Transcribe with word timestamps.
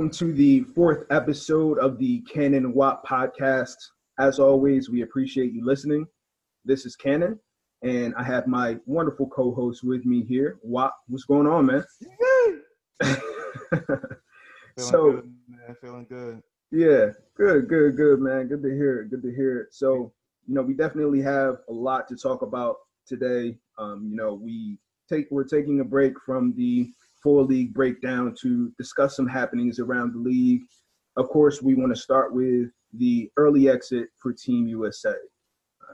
welcome 0.00 0.10
to 0.16 0.32
the 0.32 0.62
fourth 0.74 1.04
episode 1.10 1.76
of 1.78 1.98
the 1.98 2.22
Cannon 2.22 2.72
Watt 2.72 3.04
podcast. 3.04 3.76
As 4.18 4.38
always, 4.38 4.88
we 4.88 5.02
appreciate 5.02 5.52
you 5.52 5.62
listening. 5.62 6.06
This 6.64 6.86
is 6.86 6.96
Cannon, 6.96 7.38
and 7.82 8.14
I 8.14 8.22
have 8.22 8.46
my 8.46 8.78
wonderful 8.86 9.28
co-host 9.28 9.84
with 9.84 10.06
me 10.06 10.24
here. 10.24 10.58
Watt, 10.62 10.94
what's 11.08 11.24
going 11.24 11.46
on, 11.46 11.66
man? 11.66 11.84
so, 14.78 15.12
good, 15.12 15.34
man. 15.50 15.76
feeling 15.82 16.06
good. 16.08 16.42
Yeah, 16.70 17.08
good, 17.36 17.68
good, 17.68 17.94
good, 17.98 18.20
man. 18.22 18.48
Good 18.48 18.62
to 18.62 18.70
hear 18.70 19.02
it. 19.02 19.10
Good 19.10 19.22
to 19.22 19.34
hear 19.34 19.58
it. 19.58 19.74
So, 19.74 20.14
you 20.46 20.54
know, 20.54 20.62
we 20.62 20.72
definitely 20.72 21.20
have 21.20 21.58
a 21.68 21.72
lot 21.74 22.08
to 22.08 22.16
talk 22.16 22.40
about 22.40 22.76
today. 23.06 23.58
Um, 23.76 24.08
you 24.08 24.16
know, 24.16 24.32
we 24.32 24.78
take 25.10 25.26
we're 25.30 25.44
taking 25.44 25.80
a 25.80 25.84
break 25.84 26.18
from 26.24 26.54
the 26.56 26.90
full 27.22 27.44
league 27.44 27.74
breakdown 27.74 28.34
to 28.42 28.72
discuss 28.78 29.16
some 29.16 29.26
happenings 29.26 29.78
around 29.78 30.14
the 30.14 30.18
league. 30.18 30.62
Of 31.16 31.28
course, 31.28 31.60
we 31.62 31.74
want 31.74 31.94
to 31.94 32.00
start 32.00 32.34
with 32.34 32.70
the 32.94 33.30
early 33.36 33.68
exit 33.68 34.08
for 34.18 34.32
Team 34.32 34.66
USA. 34.68 35.14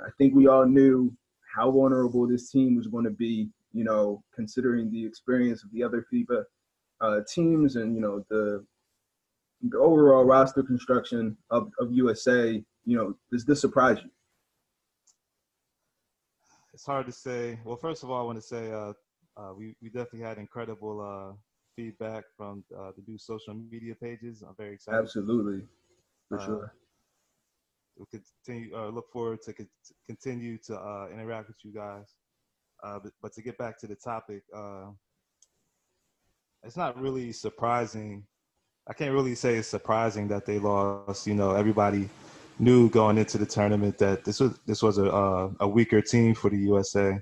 I 0.05 0.11
think 0.19 0.35
we 0.35 0.47
all 0.47 0.67
knew 0.67 1.13
how 1.55 1.71
vulnerable 1.71 2.27
this 2.27 2.51
team 2.51 2.77
was 2.77 2.87
going 2.87 3.05
to 3.05 3.11
be, 3.11 3.49
you 3.73 3.85
know, 3.85 4.23
considering 4.35 4.91
the 4.91 5.05
experience 5.05 5.65
of 5.65 5.71
the 5.73 5.83
other 5.83 6.07
FIBA 6.13 6.45
uh, 7.01 7.21
teams 7.29 7.77
and, 7.77 7.95
you 7.95 8.01
know, 8.01 8.25
the, 8.29 8.65
the 9.63 9.79
overall 9.79 10.25
roster 10.25 10.63
construction 10.63 11.37
of, 11.51 11.71
of 11.81 11.93
USA. 11.93 12.63
You 12.85 12.97
know, 12.97 13.15
does 13.33 13.45
this 13.45 13.61
surprise 13.61 13.99
you? 14.03 14.11
It's 16.75 16.85
hard 16.85 17.07
to 17.07 17.13
say. 17.13 17.59
Well, 17.65 17.77
first 17.77 18.03
of 18.03 18.11
all, 18.11 18.21
I 18.21 18.25
want 18.25 18.37
to 18.37 18.47
say 18.47 18.71
uh, 18.71 18.93
uh, 19.37 19.53
we, 19.57 19.77
we 19.83 19.89
definitely 19.89 20.21
had 20.21 20.39
incredible 20.39 21.01
uh, 21.01 21.35
feedback 21.77 22.25
from 22.37 22.65
uh, 22.77 22.91
the 22.97 23.03
new 23.07 23.19
social 23.19 23.55
media 23.55 23.95
pages. 23.95 24.43
I'm 24.43 24.55
very 24.57 24.75
excited. 24.75 24.99
Absolutely, 24.99 25.67
for 26.29 26.39
uh, 26.39 26.47
sure. 26.47 26.75
We'll 27.97 28.07
continue. 28.07 28.75
Uh, 28.77 28.89
look 28.89 29.11
forward 29.13 29.43
to 29.43 29.53
co- 29.53 29.65
continue 30.07 30.59
to 30.67 30.77
uh, 30.77 31.09
interact 31.13 31.49
with 31.49 31.59
you 31.63 31.73
guys. 31.73 32.15
But, 32.83 33.13
but, 33.21 33.33
to 33.33 33.43
get 33.43 33.59
back 33.59 33.79
to 33.81 33.87
the 33.87 33.97
topic, 33.97 34.43
it's 36.63 36.77
not 36.77 37.01
really 37.01 37.33
surprising. 37.33 38.25
I 38.89 38.93
can't 38.93 39.13
really 39.13 39.35
say 39.35 39.57
it's 39.57 39.69
surprising 39.69 40.29
that 40.29 40.47
they 40.47 40.59
lost. 40.59 41.27
You 41.27 41.35
know, 41.35 41.53
everybody 41.53 42.09
knew 42.59 42.89
going 42.89 43.19
into 43.19 43.39
the 43.39 43.47
tournament 43.47 43.99
that 43.99 44.25
this 44.25 44.41
was 44.41 44.59
this 44.67 44.83
was 44.83 44.99
a 44.99 45.51
a 45.61 45.69
weaker 45.69 46.01
team 46.01 46.35
for 46.35 46.49
the 46.49 46.59
USA. 46.59 47.19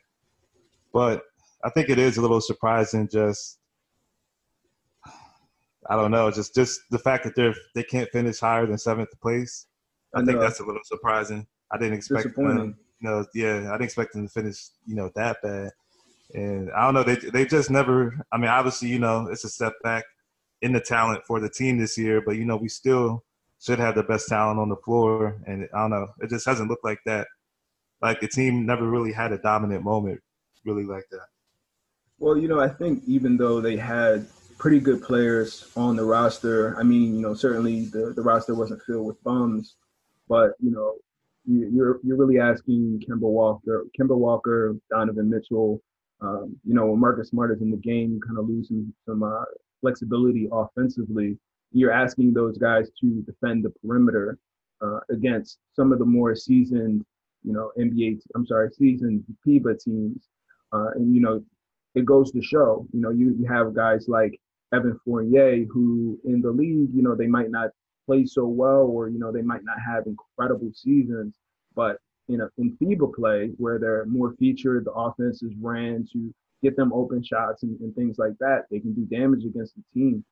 But 0.93 1.25
I 1.65 1.71
think 1.71 1.89
it 1.89 1.99
is 1.99 2.17
a 2.17 2.21
little 2.21 2.41
surprising. 2.41 3.09
Just 3.09 3.59
I 5.89 5.97
don't 5.97 6.11
know, 6.11 6.31
just 6.31 6.55
just 6.55 6.81
the 6.91 6.99
fact 6.99 7.25
that 7.25 7.35
they're 7.35 7.55
they 7.75 7.83
can't 7.83 8.11
finish 8.11 8.41
higher 8.41 8.67
than 8.67 8.79
seventh 8.79 9.11
place. 9.21 9.67
I, 10.15 10.21
I 10.21 10.25
think 10.25 10.41
that's 10.41 10.61
a 10.61 10.65
little 10.65 10.83
surprising. 10.85 11.47
I 11.71 11.79
didn't 11.79 11.95
expect 11.95 12.37
them. 12.37 12.77
You 13.01 13.11
know, 13.11 13.27
yeah, 13.35 13.69
I 13.69 13.73
didn't 13.73 13.85
expect 13.85 14.13
them 14.13 14.27
to 14.27 14.33
finish. 14.33 14.69
You 14.87 14.95
know, 14.95 15.11
that 15.15 15.39
bad. 15.43 15.71
And 16.33 16.71
I 16.73 16.85
don't 16.85 16.95
know, 16.95 17.03
they 17.03 17.17
they 17.17 17.45
just 17.45 17.71
never. 17.71 18.15
I 18.33 18.39
mean, 18.39 18.49
obviously, 18.49 18.89
you 18.89 18.99
know, 18.99 19.29
it's 19.31 19.45
a 19.45 19.49
step 19.49 19.75
back 19.83 20.05
in 20.63 20.73
the 20.73 20.81
talent 20.81 21.25
for 21.27 21.41
the 21.41 21.51
team 21.51 21.79
this 21.79 21.99
year, 21.99 22.23
but 22.25 22.37
you 22.37 22.45
know, 22.45 22.57
we 22.57 22.69
still 22.69 23.23
should 23.61 23.79
have 23.79 23.95
the 23.95 24.03
best 24.03 24.29
talent 24.29 24.59
on 24.59 24.69
the 24.69 24.77
floor. 24.77 25.41
And 25.47 25.69
I 25.75 25.81
don't 25.81 25.91
know, 25.91 26.09
it 26.21 26.31
just 26.31 26.47
hasn't 26.47 26.71
looked 26.71 26.85
like 26.85 27.01
that. 27.07 27.27
Like 28.01 28.21
the 28.21 28.29
team 28.29 28.67
never 28.67 28.89
really 28.89 29.13
had 29.13 29.33
a 29.33 29.39
dominant 29.39 29.85
moment, 29.85 30.21
really 30.65 30.85
like 30.85 31.05
that. 31.11 31.27
Well, 32.19 32.37
you 32.37 32.49
know, 32.49 32.61
I 32.61 32.69
think 32.69 33.03
even 33.07 33.37
though 33.37 33.61
they 33.61 33.77
had 33.77 34.27
pretty 34.59 34.81
good 34.81 35.03
players 35.03 35.71
on 35.77 35.97
the 35.97 36.05
roster, 36.05 36.79
I 36.79 36.83
mean, 36.83 37.15
you 37.15 37.21
know, 37.21 37.35
certainly 37.35 37.87
the, 37.87 38.13
the 38.15 38.23
roster 38.23 38.55
wasn't 38.55 38.83
filled 38.83 39.07
with 39.07 39.23
bums, 39.23 39.77
but 40.29 40.53
you 40.61 40.71
know, 40.71 40.95
you, 41.45 41.71
you're 41.75 42.01
you're 42.03 42.17
really 42.17 42.39
asking 42.39 43.03
Kemba 43.07 43.21
Walker, 43.21 43.85
Kemba 43.99 44.17
Walker, 44.17 44.77
Donovan 44.91 45.29
Mitchell, 45.29 45.83
um, 46.25 46.57
you 46.65 46.75
know, 46.75 46.87
when 46.87 47.01
Marcus 47.01 47.29
Smart 47.29 47.51
is 47.53 47.61
in 47.61 47.71
the 47.71 47.77
game, 47.77 48.13
you 48.15 48.21
kind 48.27 48.39
of 48.39 48.49
lose 48.49 48.69
some, 48.69 48.95
some 49.07 49.23
uh, 49.23 49.45
flexibility 49.81 50.49
offensively. 50.51 51.39
You're 51.73 51.93
asking 51.93 52.33
those 52.33 52.57
guys 52.57 52.89
to 53.01 53.23
defend 53.27 53.65
the 53.65 53.71
perimeter 53.71 54.39
uh, 54.81 55.01
against 55.11 55.59
some 55.75 55.93
of 55.93 55.99
the 55.99 56.05
more 56.05 56.35
seasoned, 56.35 57.05
you 57.43 57.53
know, 57.53 57.73
NBA, 57.79 58.21
I'm 58.35 58.47
sorry, 58.47 58.71
seasoned 58.71 59.25
FIBA 59.47 59.83
teams. 59.83 60.29
Uh, 60.73 60.91
and, 60.95 61.15
you 61.15 61.21
know, 61.21 61.43
it 61.95 62.05
goes 62.05 62.31
to 62.33 62.43
show, 62.43 62.87
you 62.93 63.01
know, 63.01 63.11
you, 63.11 63.35
you 63.39 63.47
have 63.47 63.75
guys 63.75 64.09
like 64.09 64.41
Evan 64.73 64.99
Fournier 65.05 65.65
who 65.73 66.19
in 66.25 66.41
the 66.41 66.51
league, 66.51 66.91
you 66.95 67.03
know, 67.03 67.15
they 67.15 67.27
might 67.27 67.51
not 67.51 67.71
play 68.07 68.27
so 68.27 68.47
well 68.47 68.83
or, 68.83 69.09
you 69.09 69.19
know, 69.19 69.33
they 69.33 69.43
might 69.43 69.65
not 69.65 69.77
have 69.87 70.07
incredible 70.07 70.71
seasons, 70.75 71.35
but 71.75 71.99
you 72.27 72.39
know, 72.39 72.49
in 72.59 72.77
FIBA 72.79 73.15
play 73.15 73.51
where 73.59 73.79
they're 73.79 74.07
more 74.07 74.35
featured, 74.39 74.87
the 74.87 74.93
offense 74.93 75.43
is 75.43 75.53
ran 75.61 76.07
to 76.13 76.35
get 76.63 76.77
them 76.77 76.93
open 76.93 77.23
shots 77.23 77.63
and, 77.63 77.79
and 77.81 77.95
things 77.95 78.17
like 78.19 78.33
that, 78.41 78.65
they 78.71 78.81
can 78.81 78.95
do 78.95 79.05
damage 79.05 79.45
against 79.45 79.75
the 79.77 79.83
team. 79.93 80.25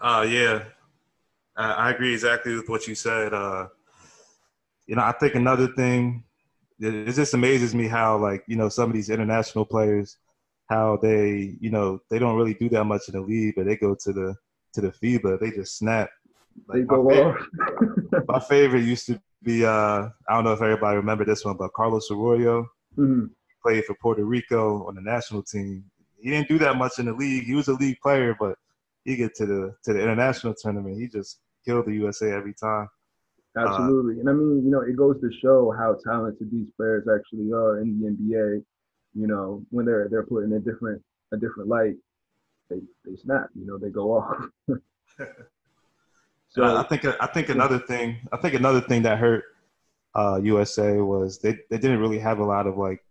Uh, 0.00 0.26
yeah, 0.28 0.64
I 1.54 1.90
agree 1.90 2.14
exactly 2.14 2.54
with 2.56 2.68
what 2.68 2.88
you 2.88 2.94
said. 2.94 3.34
Uh, 3.34 3.68
you 4.86 4.96
know, 4.96 5.02
I 5.02 5.12
think 5.12 5.34
another 5.34 5.68
thing 5.68 6.24
it 6.82 7.12
just 7.12 7.34
amazes 7.34 7.74
me 7.74 7.86
how 7.86 8.18
like 8.18 8.42
you 8.46 8.56
know 8.56 8.68
some 8.68 8.90
of 8.90 8.94
these 8.94 9.10
international 9.10 9.64
players 9.64 10.16
how 10.68 10.98
they 11.00 11.56
you 11.60 11.70
know 11.70 12.00
they 12.10 12.18
don't 12.18 12.36
really 12.36 12.54
do 12.54 12.68
that 12.68 12.84
much 12.84 13.02
in 13.08 13.14
the 13.14 13.20
league 13.20 13.54
but 13.56 13.66
they 13.66 13.76
go 13.76 13.94
to 13.94 14.12
the 14.12 14.34
to 14.74 14.80
the 14.80 14.90
FIBA 14.90 15.38
they 15.38 15.50
just 15.50 15.76
snap. 15.76 16.08
Like, 16.66 16.80
they 16.80 16.84
go 16.84 17.02
my 17.02 17.14
favorite, 17.14 18.28
my 18.28 18.40
favorite 18.40 18.84
used 18.84 19.06
to 19.06 19.20
be 19.42 19.64
uh 19.64 20.08
I 20.28 20.34
don't 20.34 20.44
know 20.44 20.52
if 20.52 20.62
everybody 20.62 20.96
remember 20.96 21.24
this 21.24 21.44
one 21.44 21.56
but 21.56 21.72
Carlos 21.72 22.10
Arroyo 22.10 22.62
mm-hmm. 22.96 23.26
played 23.62 23.84
for 23.84 23.94
Puerto 24.00 24.24
Rico 24.24 24.86
on 24.86 24.94
the 24.94 25.02
national 25.02 25.42
team. 25.42 25.84
He 26.20 26.30
didn't 26.30 26.48
do 26.48 26.58
that 26.58 26.76
much 26.76 26.98
in 26.98 27.06
the 27.06 27.12
league. 27.12 27.44
He 27.44 27.54
was 27.54 27.68
a 27.68 27.74
league 27.74 27.98
player, 28.00 28.36
but 28.38 28.56
he 29.04 29.16
get 29.16 29.34
to 29.36 29.46
the 29.46 29.74
to 29.84 29.92
the 29.92 30.00
international 30.00 30.54
tournament. 30.54 31.00
He 31.00 31.08
just 31.08 31.40
killed 31.64 31.86
the 31.86 31.94
USA 31.94 32.32
every 32.32 32.54
time. 32.54 32.88
Uh, 33.56 33.66
Absolutely. 33.66 34.16
Uh, 34.16 34.20
and 34.20 34.30
I 34.30 34.32
mean, 34.32 34.64
you 34.64 34.70
know, 34.70 34.80
it 34.80 34.96
goes 34.96 35.20
to 35.20 35.30
show 35.40 35.74
how 35.76 35.96
talented 36.04 36.50
these 36.50 36.68
players 36.76 37.06
actually 37.08 37.52
are 37.52 37.80
in 37.80 38.00
the 38.00 38.08
NBA. 38.08 38.64
You 39.14 39.26
know, 39.26 39.62
when 39.70 39.84
they're 39.84 40.08
they're 40.10 40.24
put 40.24 40.44
in 40.44 40.52
a 40.54 40.60
different 40.60 41.02
a 41.32 41.36
different 41.36 41.68
light, 41.68 41.96
they 42.70 42.80
they 43.04 43.16
snap. 43.16 43.48
You 43.54 43.66
know, 43.66 43.78
they 43.78 43.90
go 43.90 44.12
off. 44.12 44.46
so 46.48 46.64
I 46.64 46.82
think 46.84 47.04
I 47.04 47.26
think 47.26 47.50
another 47.50 47.78
thing 47.78 48.16
I 48.32 48.38
think 48.38 48.54
another 48.54 48.80
thing 48.80 49.02
that 49.02 49.18
hurt 49.18 49.44
uh, 50.14 50.40
USA 50.42 50.96
was 50.96 51.38
they 51.38 51.58
they 51.70 51.78
didn't 51.78 52.00
really 52.00 52.18
have 52.18 52.38
a 52.38 52.44
lot 52.44 52.66
of 52.66 52.78
like 52.78 53.04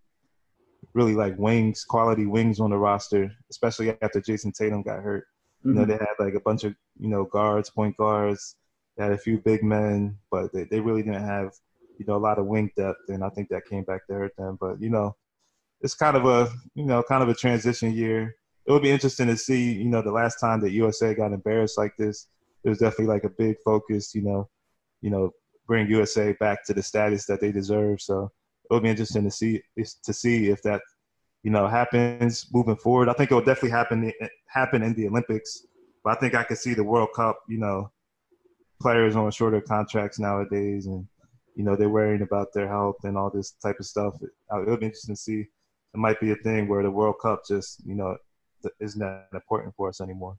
really 0.93 1.13
like 1.13 1.37
wings 1.37 1.85
quality 1.85 2.25
wings 2.25 2.59
on 2.59 2.71
the 2.71 2.77
roster, 2.77 3.31
especially 3.51 3.95
after 4.01 4.19
Jayson 4.19 4.51
Tatum 4.53 4.81
got 4.81 5.03
hurt. 5.03 5.27
Mm-hmm. 5.59 5.69
You 5.69 5.75
know, 5.75 5.81
mm-hmm. 5.81 5.91
they 5.91 5.97
had 5.97 6.15
like 6.25 6.33
a 6.33 6.39
bunch 6.39 6.63
of 6.63 6.73
you 6.99 7.09
know 7.09 7.25
guards, 7.25 7.69
point 7.69 7.95
guards 7.95 8.55
they 8.97 9.03
had 9.03 9.13
a 9.13 9.17
few 9.17 9.37
big 9.39 9.63
men, 9.63 10.17
but 10.29 10.51
they, 10.53 10.65
they 10.65 10.79
really 10.79 11.03
didn't 11.03 11.23
have, 11.23 11.53
you 11.97 12.05
know, 12.07 12.15
a 12.15 12.17
lot 12.17 12.39
of 12.39 12.45
wing 12.45 12.71
depth, 12.75 13.09
and 13.09 13.23
I 13.23 13.29
think 13.29 13.49
that 13.49 13.65
came 13.65 13.83
back 13.83 14.05
to 14.07 14.13
hurt 14.13 14.35
them. 14.37 14.57
But 14.59 14.81
you 14.81 14.89
know, 14.89 15.15
it's 15.81 15.95
kind 15.95 16.17
of 16.17 16.25
a, 16.25 16.51
you 16.75 16.85
know, 16.85 17.03
kind 17.03 17.23
of 17.23 17.29
a 17.29 17.35
transition 17.35 17.91
year. 17.91 18.35
It 18.65 18.71
would 18.71 18.83
be 18.83 18.91
interesting 18.91 19.27
to 19.27 19.37
see, 19.37 19.73
you 19.73 19.89
know, 19.89 20.01
the 20.01 20.11
last 20.11 20.39
time 20.39 20.61
that 20.61 20.71
USA 20.71 21.13
got 21.13 21.33
embarrassed 21.33 21.77
like 21.77 21.95
this. 21.97 22.27
It 22.63 22.69
was 22.69 22.77
definitely 22.77 23.07
like 23.07 23.23
a 23.23 23.29
big 23.29 23.55
focus, 23.65 24.13
you 24.13 24.21
know, 24.21 24.47
you 25.01 25.09
know, 25.09 25.31
bring 25.67 25.89
USA 25.89 26.33
back 26.33 26.63
to 26.65 26.73
the 26.73 26.83
status 26.83 27.25
that 27.25 27.41
they 27.41 27.51
deserve. 27.51 28.01
So 28.01 28.31
it 28.69 28.73
would 28.73 28.83
be 28.83 28.89
interesting 28.89 29.23
to 29.23 29.31
see 29.31 29.61
to 30.03 30.13
see 30.13 30.49
if 30.49 30.61
that, 30.61 30.81
you 31.43 31.51
know, 31.51 31.67
happens 31.67 32.47
moving 32.53 32.75
forward. 32.75 33.09
I 33.09 33.13
think 33.13 33.31
it 33.31 33.33
will 33.33 33.41
definitely 33.41 33.71
happen 33.71 34.11
happen 34.47 34.83
in 34.83 34.93
the 34.93 35.07
Olympics, 35.07 35.65
but 36.03 36.17
I 36.17 36.19
think 36.19 36.35
I 36.35 36.43
could 36.43 36.59
see 36.59 36.75
the 36.75 36.83
World 36.83 37.09
Cup, 37.15 37.39
you 37.49 37.57
know, 37.57 37.91
players 38.81 39.15
on 39.15 39.31
shorter 39.31 39.61
contracts 39.61 40.19
nowadays, 40.19 40.85
and 40.85 41.07
you 41.55 41.63
know 41.63 41.75
they're 41.75 41.89
worrying 41.89 42.21
about 42.21 42.53
their 42.53 42.67
health 42.67 42.97
and 43.03 43.17
all 43.17 43.29
this 43.29 43.51
type 43.63 43.77
of 43.79 43.85
stuff. 43.85 44.15
It, 44.21 44.29
it 44.51 44.69
would 44.69 44.79
be 44.79 44.87
interesting 44.87 45.15
to 45.15 45.21
see. 45.21 45.41
It 45.93 45.97
might 45.97 46.19
be 46.19 46.31
a 46.31 46.35
thing 46.35 46.67
where 46.67 46.83
the 46.83 46.91
World 46.91 47.15
Cup 47.21 47.43
just 47.47 47.85
you 47.85 47.95
know 47.95 48.17
isn't 48.79 48.99
that 48.99 49.27
important 49.33 49.75
for 49.75 49.89
us 49.89 50.01
anymore. 50.01 50.37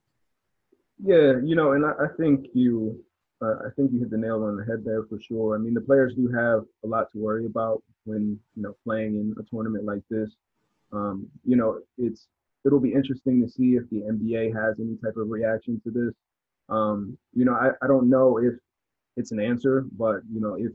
Yeah, 1.02 1.34
you 1.42 1.56
know, 1.56 1.72
and 1.72 1.84
I, 1.84 1.90
I 1.90 2.06
think 2.16 2.46
you, 2.54 3.02
uh, 3.40 3.54
I 3.66 3.70
think 3.74 3.92
you 3.92 3.98
hit 3.98 4.10
the 4.10 4.18
nail 4.18 4.44
on 4.44 4.56
the 4.56 4.64
head 4.64 4.84
there 4.84 5.02
for 5.04 5.18
sure. 5.20 5.56
I 5.56 5.58
mean, 5.58 5.74
the 5.74 5.80
players 5.80 6.14
do 6.14 6.28
have 6.28 6.64
a 6.84 6.86
lot 6.86 7.10
to 7.12 7.18
worry 7.18 7.46
about 7.46 7.82
when 8.04 8.38
you 8.56 8.62
know 8.62 8.76
playing 8.84 9.14
in 9.16 9.34
a 9.38 9.42
tournament 9.50 9.84
like 9.84 10.02
this. 10.10 10.30
Um, 10.92 11.26
you 11.44 11.56
know, 11.56 11.80
it's 11.98 12.28
it'll 12.64 12.80
be 12.80 12.92
interesting 12.92 13.42
to 13.42 13.50
see 13.50 13.74
if 13.74 13.88
the 13.90 14.02
NBA 14.02 14.54
has 14.54 14.76
any 14.78 14.96
type 14.96 15.16
of 15.16 15.28
reaction 15.28 15.80
to 15.84 15.90
this. 15.90 16.14
Um, 16.72 17.18
you 17.34 17.44
know, 17.44 17.52
I, 17.52 17.70
I 17.82 17.86
don't 17.86 18.08
know 18.08 18.38
if 18.38 18.54
it's 19.16 19.30
an 19.30 19.40
answer, 19.40 19.84
but 19.92 20.20
you 20.32 20.40
know, 20.40 20.54
if 20.54 20.72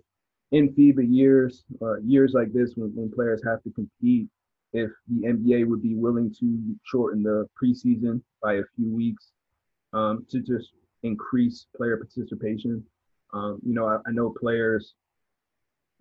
in 0.51 0.73
FIBA 0.73 1.05
years, 1.09 1.63
uh, 1.81 1.99
years 2.01 2.33
like 2.33 2.53
this, 2.53 2.73
when, 2.75 2.95
when 2.95 3.11
players 3.11 3.41
have 3.45 3.63
to 3.63 3.71
compete, 3.71 4.27
if 4.73 4.91
the 5.07 5.27
NBA 5.27 5.67
would 5.67 5.81
be 5.81 5.95
willing 5.95 6.33
to 6.39 6.75
shorten 6.83 7.23
the 7.23 7.47
preseason 7.61 8.21
by 8.43 8.55
a 8.55 8.63
few 8.75 8.93
weeks, 8.93 9.31
um, 9.93 10.25
to 10.29 10.39
just 10.39 10.71
increase 11.03 11.65
player 11.75 11.97
participation. 11.97 12.83
Um, 13.33 13.59
you 13.65 13.73
know, 13.73 13.87
I, 13.87 13.97
I 14.07 14.11
know 14.11 14.33
players, 14.39 14.93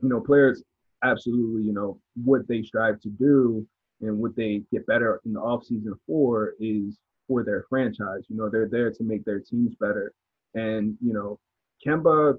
you 0.02 0.08
know, 0.08 0.20
players 0.20 0.62
absolutely, 1.02 1.62
you 1.62 1.72
know, 1.72 1.98
what 2.22 2.46
they 2.48 2.62
strive 2.62 3.00
to 3.00 3.08
do 3.08 3.66
and 4.02 4.18
what 4.18 4.36
they 4.36 4.62
get 4.70 4.86
better 4.86 5.20
in 5.24 5.32
the 5.32 5.40
offseason 5.40 5.92
for 6.06 6.54
is 6.60 6.98
for 7.26 7.44
their 7.44 7.64
franchise. 7.68 8.24
You 8.28 8.36
know, 8.36 8.48
they're 8.48 8.68
there 8.68 8.90
to 8.90 9.02
make 9.02 9.24
their 9.24 9.40
teams 9.40 9.74
better. 9.80 10.12
And, 10.54 10.96
you 11.02 11.12
know, 11.12 11.38
Kemba, 11.86 12.38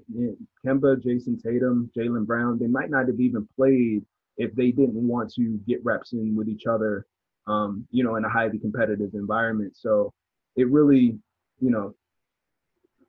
Kemba, 0.66 1.02
Jayson 1.02 1.40
Tatum, 1.40 1.90
Jaylen 1.96 2.26
Brown, 2.26 2.58
they 2.58 2.66
might 2.66 2.90
not 2.90 3.06
have 3.06 3.20
even 3.20 3.48
played 3.56 4.04
if 4.36 4.54
they 4.54 4.70
didn't 4.70 4.94
want 4.94 5.32
to 5.34 5.60
get 5.66 5.84
reps 5.84 6.12
in 6.12 6.34
with 6.36 6.48
each 6.48 6.66
other, 6.66 7.06
um, 7.46 7.86
you 7.90 8.04
know, 8.04 8.16
in 8.16 8.24
a 8.24 8.28
highly 8.28 8.58
competitive 8.58 9.14
environment. 9.14 9.76
So 9.76 10.12
it 10.56 10.68
really, 10.70 11.18
you 11.60 11.70
know, 11.70 11.94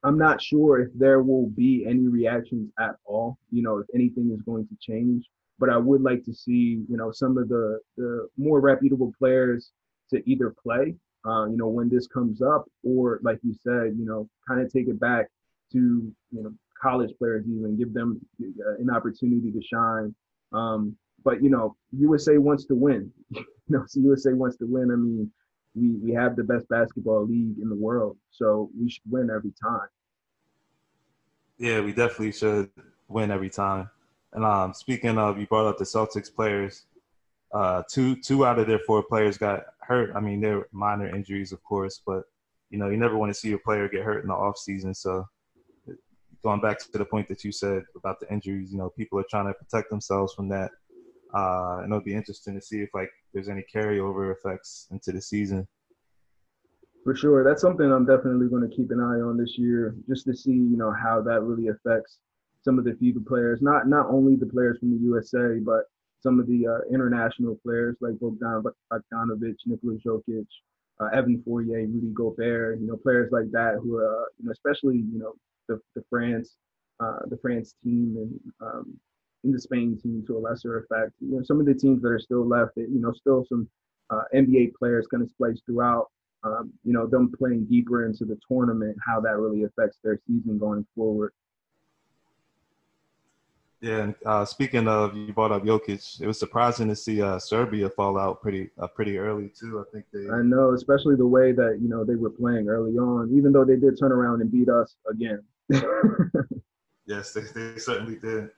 I'm 0.03 0.17
not 0.17 0.41
sure 0.41 0.79
if 0.79 0.89
there 0.95 1.21
will 1.21 1.47
be 1.47 1.85
any 1.87 2.07
reactions 2.07 2.71
at 2.79 2.95
all, 3.05 3.37
you 3.51 3.61
know, 3.61 3.79
if 3.79 3.87
anything 3.93 4.31
is 4.33 4.41
going 4.43 4.67
to 4.67 4.77
change. 4.79 5.25
But 5.57 5.69
I 5.69 5.77
would 5.77 6.01
like 6.01 6.23
to 6.23 6.33
see, 6.33 6.83
you 6.89 6.95
know, 6.95 7.11
some 7.11 7.37
of 7.37 7.49
the, 7.49 7.79
the 7.97 8.29
more 8.37 8.61
reputable 8.61 9.11
players 9.19 9.71
to 10.09 10.27
either 10.29 10.55
play, 10.63 10.95
uh, 11.25 11.45
you 11.45 11.57
know, 11.57 11.67
when 11.67 11.89
this 11.89 12.07
comes 12.07 12.41
up, 12.41 12.65
or 12.83 13.19
like 13.23 13.39
you 13.43 13.53
said, 13.53 13.95
you 13.97 14.05
know, 14.05 14.29
kind 14.47 14.61
of 14.61 14.71
take 14.71 14.87
it 14.87 14.99
back 14.99 15.27
to, 15.73 15.77
you 16.31 16.43
know, 16.43 16.53
college 16.81 17.11
players 17.17 17.45
even 17.47 17.77
give 17.77 17.93
them 17.93 18.19
uh, 18.41 18.75
an 18.79 18.89
opportunity 18.89 19.51
to 19.51 19.61
shine. 19.61 20.15
Um, 20.53 20.95
but 21.23 21.43
you 21.43 21.49
know, 21.49 21.75
USA 21.97 22.37
wants 22.37 22.65
to 22.65 22.75
win. 22.75 23.11
you 23.29 23.43
know, 23.67 23.83
so 23.87 23.99
USA 23.99 24.33
wants 24.33 24.57
to 24.57 24.65
win. 24.65 24.91
I 24.91 24.95
mean, 24.95 25.31
we 25.75 25.89
we 25.97 26.13
have 26.13 26.35
the 26.35 26.43
best 26.43 26.67
basketball 26.69 27.25
league 27.25 27.59
in 27.61 27.69
the 27.69 27.75
world, 27.75 28.17
so 28.31 28.69
we 28.79 28.89
should 28.89 29.03
win 29.09 29.29
every 29.29 29.53
time. 29.61 29.87
Yeah, 31.57 31.81
we 31.81 31.91
definitely 31.91 32.31
should 32.31 32.69
win 33.09 33.31
every 33.31 33.49
time. 33.49 33.89
And 34.31 34.45
um, 34.45 34.73
speaking 34.73 35.17
of, 35.17 35.39
you 35.39 35.47
brought 35.47 35.67
up 35.67 35.77
the 35.77 35.83
Celtics 35.83 36.33
players. 36.33 36.85
Uh, 37.51 37.81
two 37.89 38.15
two 38.15 38.45
out 38.45 38.59
of 38.59 38.67
their 38.67 38.79
four 38.79 39.03
players 39.03 39.37
got 39.37 39.63
hurt. 39.81 40.11
I 40.15 40.19
mean, 40.19 40.39
they're 40.39 40.67
minor 40.71 41.13
injuries, 41.13 41.51
of 41.51 41.63
course, 41.63 42.01
but 42.05 42.23
you 42.69 42.77
know, 42.77 42.89
you 42.89 42.97
never 42.97 43.17
want 43.17 43.31
to 43.31 43.39
see 43.39 43.53
a 43.53 43.57
player 43.57 43.89
get 43.89 44.03
hurt 44.03 44.21
in 44.21 44.27
the 44.27 44.35
off 44.35 44.57
season. 44.57 44.93
So, 44.93 45.25
going 46.43 46.61
back 46.61 46.79
to 46.79 46.97
the 46.97 47.05
point 47.05 47.27
that 47.29 47.43
you 47.43 47.51
said 47.51 47.83
about 47.95 48.19
the 48.19 48.31
injuries, 48.31 48.71
you 48.71 48.77
know, 48.77 48.89
people 48.89 49.19
are 49.19 49.25
trying 49.29 49.47
to 49.47 49.53
protect 49.53 49.89
themselves 49.89 50.33
from 50.33 50.47
that. 50.49 50.69
Uh, 51.33 51.79
and 51.83 51.91
it'll 51.91 52.03
be 52.03 52.13
interesting 52.13 52.55
to 52.55 52.61
see 52.61 52.81
if 52.81 52.89
like 52.93 53.09
there's 53.33 53.49
any 53.49 53.63
carryover 53.73 54.33
effects 54.35 54.87
into 54.91 55.11
the 55.11 55.21
season. 55.21 55.67
For 57.03 57.15
sure, 57.15 57.43
that's 57.43 57.61
something 57.61 57.91
I'm 57.91 58.05
definitely 58.05 58.47
going 58.47 58.67
to 58.67 58.75
keep 58.75 58.91
an 58.91 58.99
eye 58.99 59.21
on 59.21 59.37
this 59.37 59.57
year, 59.57 59.95
just 60.07 60.25
to 60.25 60.35
see 60.35 60.51
you 60.51 60.77
know 60.77 60.91
how 60.91 61.21
that 61.21 61.41
really 61.41 61.69
affects 61.69 62.19
some 62.61 62.77
of 62.77 62.85
the 62.85 62.91
FIBA 62.91 63.25
players. 63.25 63.61
Not 63.61 63.87
not 63.87 64.07
only 64.07 64.35
the 64.35 64.45
players 64.45 64.79
from 64.79 64.91
the 64.91 64.97
USA, 64.97 65.59
but 65.59 65.85
some 66.21 66.39
of 66.39 66.47
the 66.47 66.67
uh, 66.67 66.93
international 66.93 67.57
players 67.63 67.97
like 68.01 68.19
Bogdan 68.19 68.63
Bogdanovic, 68.91 69.55
Nikola 69.65 69.97
Jokic, 70.05 70.45
uh, 70.99 71.07
Evan 71.13 71.41
Fournier, 71.45 71.87
Rudy 71.87 72.11
Gobert. 72.13 72.79
You 72.79 72.87
know, 72.87 72.97
players 72.97 73.31
like 73.31 73.51
that 73.51 73.79
who 73.81 73.97
are 73.97 74.23
uh, 74.23 74.25
you 74.37 74.45
know 74.45 74.51
especially 74.51 74.97
you 74.97 75.19
know 75.19 75.33
the 75.67 75.79
the 75.95 76.03
France 76.09 76.57
uh, 76.99 77.19
the 77.29 77.37
France 77.37 77.75
team 77.83 78.15
and 78.17 78.39
um, 78.61 78.99
in 79.43 79.51
the 79.51 79.59
Spain 79.59 79.97
team 80.01 80.23
to 80.27 80.37
a 80.37 80.39
lesser 80.39 80.79
effect. 80.79 81.13
You 81.19 81.37
know, 81.37 81.43
some 81.43 81.59
of 81.59 81.65
the 81.65 81.73
teams 81.73 82.01
that 82.01 82.09
are 82.09 82.19
still 82.19 82.45
left, 82.47 82.71
you 82.75 82.99
know, 82.99 83.13
still 83.13 83.45
some 83.47 83.69
uh, 84.09 84.23
NBA 84.35 84.73
players 84.77 85.07
kind 85.07 85.23
of 85.23 85.29
spliced 85.29 85.63
throughout. 85.65 86.07
Um, 86.43 86.71
you 86.85 86.93
know, 86.93 87.05
them 87.05 87.31
playing 87.37 87.65
deeper 87.65 88.05
into 88.05 88.23
the 88.23 88.37
tournament, 88.49 88.95
how 89.05 89.19
that 89.21 89.37
really 89.37 89.63
affects 89.63 89.99
their 90.03 90.19
season 90.25 90.57
going 90.57 90.85
forward. 90.95 91.33
Yeah, 93.81 93.99
and 93.99 94.15
uh, 94.25 94.43
speaking 94.43 94.89
of, 94.89 95.15
you 95.15 95.31
brought 95.31 95.53
up 95.53 95.63
Jokic. 95.63 96.19
It 96.19 96.27
was 96.27 96.37
surprising 96.37 96.89
to 96.89 96.95
see 96.95 97.21
uh, 97.21 97.39
Serbia 97.39 97.89
fall 97.89 98.19
out 98.19 98.41
pretty 98.41 98.69
uh, 98.77 98.87
pretty 98.87 99.17
early 99.17 99.49
too. 99.57 99.79
I 99.79 99.89
think 99.91 100.05
they. 100.11 100.29
I 100.29 100.41
know, 100.41 100.73
especially 100.73 101.15
the 101.15 101.27
way 101.27 101.53
that 101.53 101.79
you 101.81 101.87
know 101.87 102.03
they 102.03 102.15
were 102.15 102.29
playing 102.29 102.67
early 102.67 102.97
on. 102.97 103.31
Even 103.33 103.53
though 103.53 103.63
they 103.63 103.77
did 103.77 103.97
turn 103.97 104.11
around 104.11 104.41
and 104.41 104.51
beat 104.51 104.67
us 104.67 104.97
again. 105.09 105.41
yes, 107.05 107.31
they, 107.31 107.41
they 107.55 107.79
certainly 107.79 108.17
did. 108.17 108.49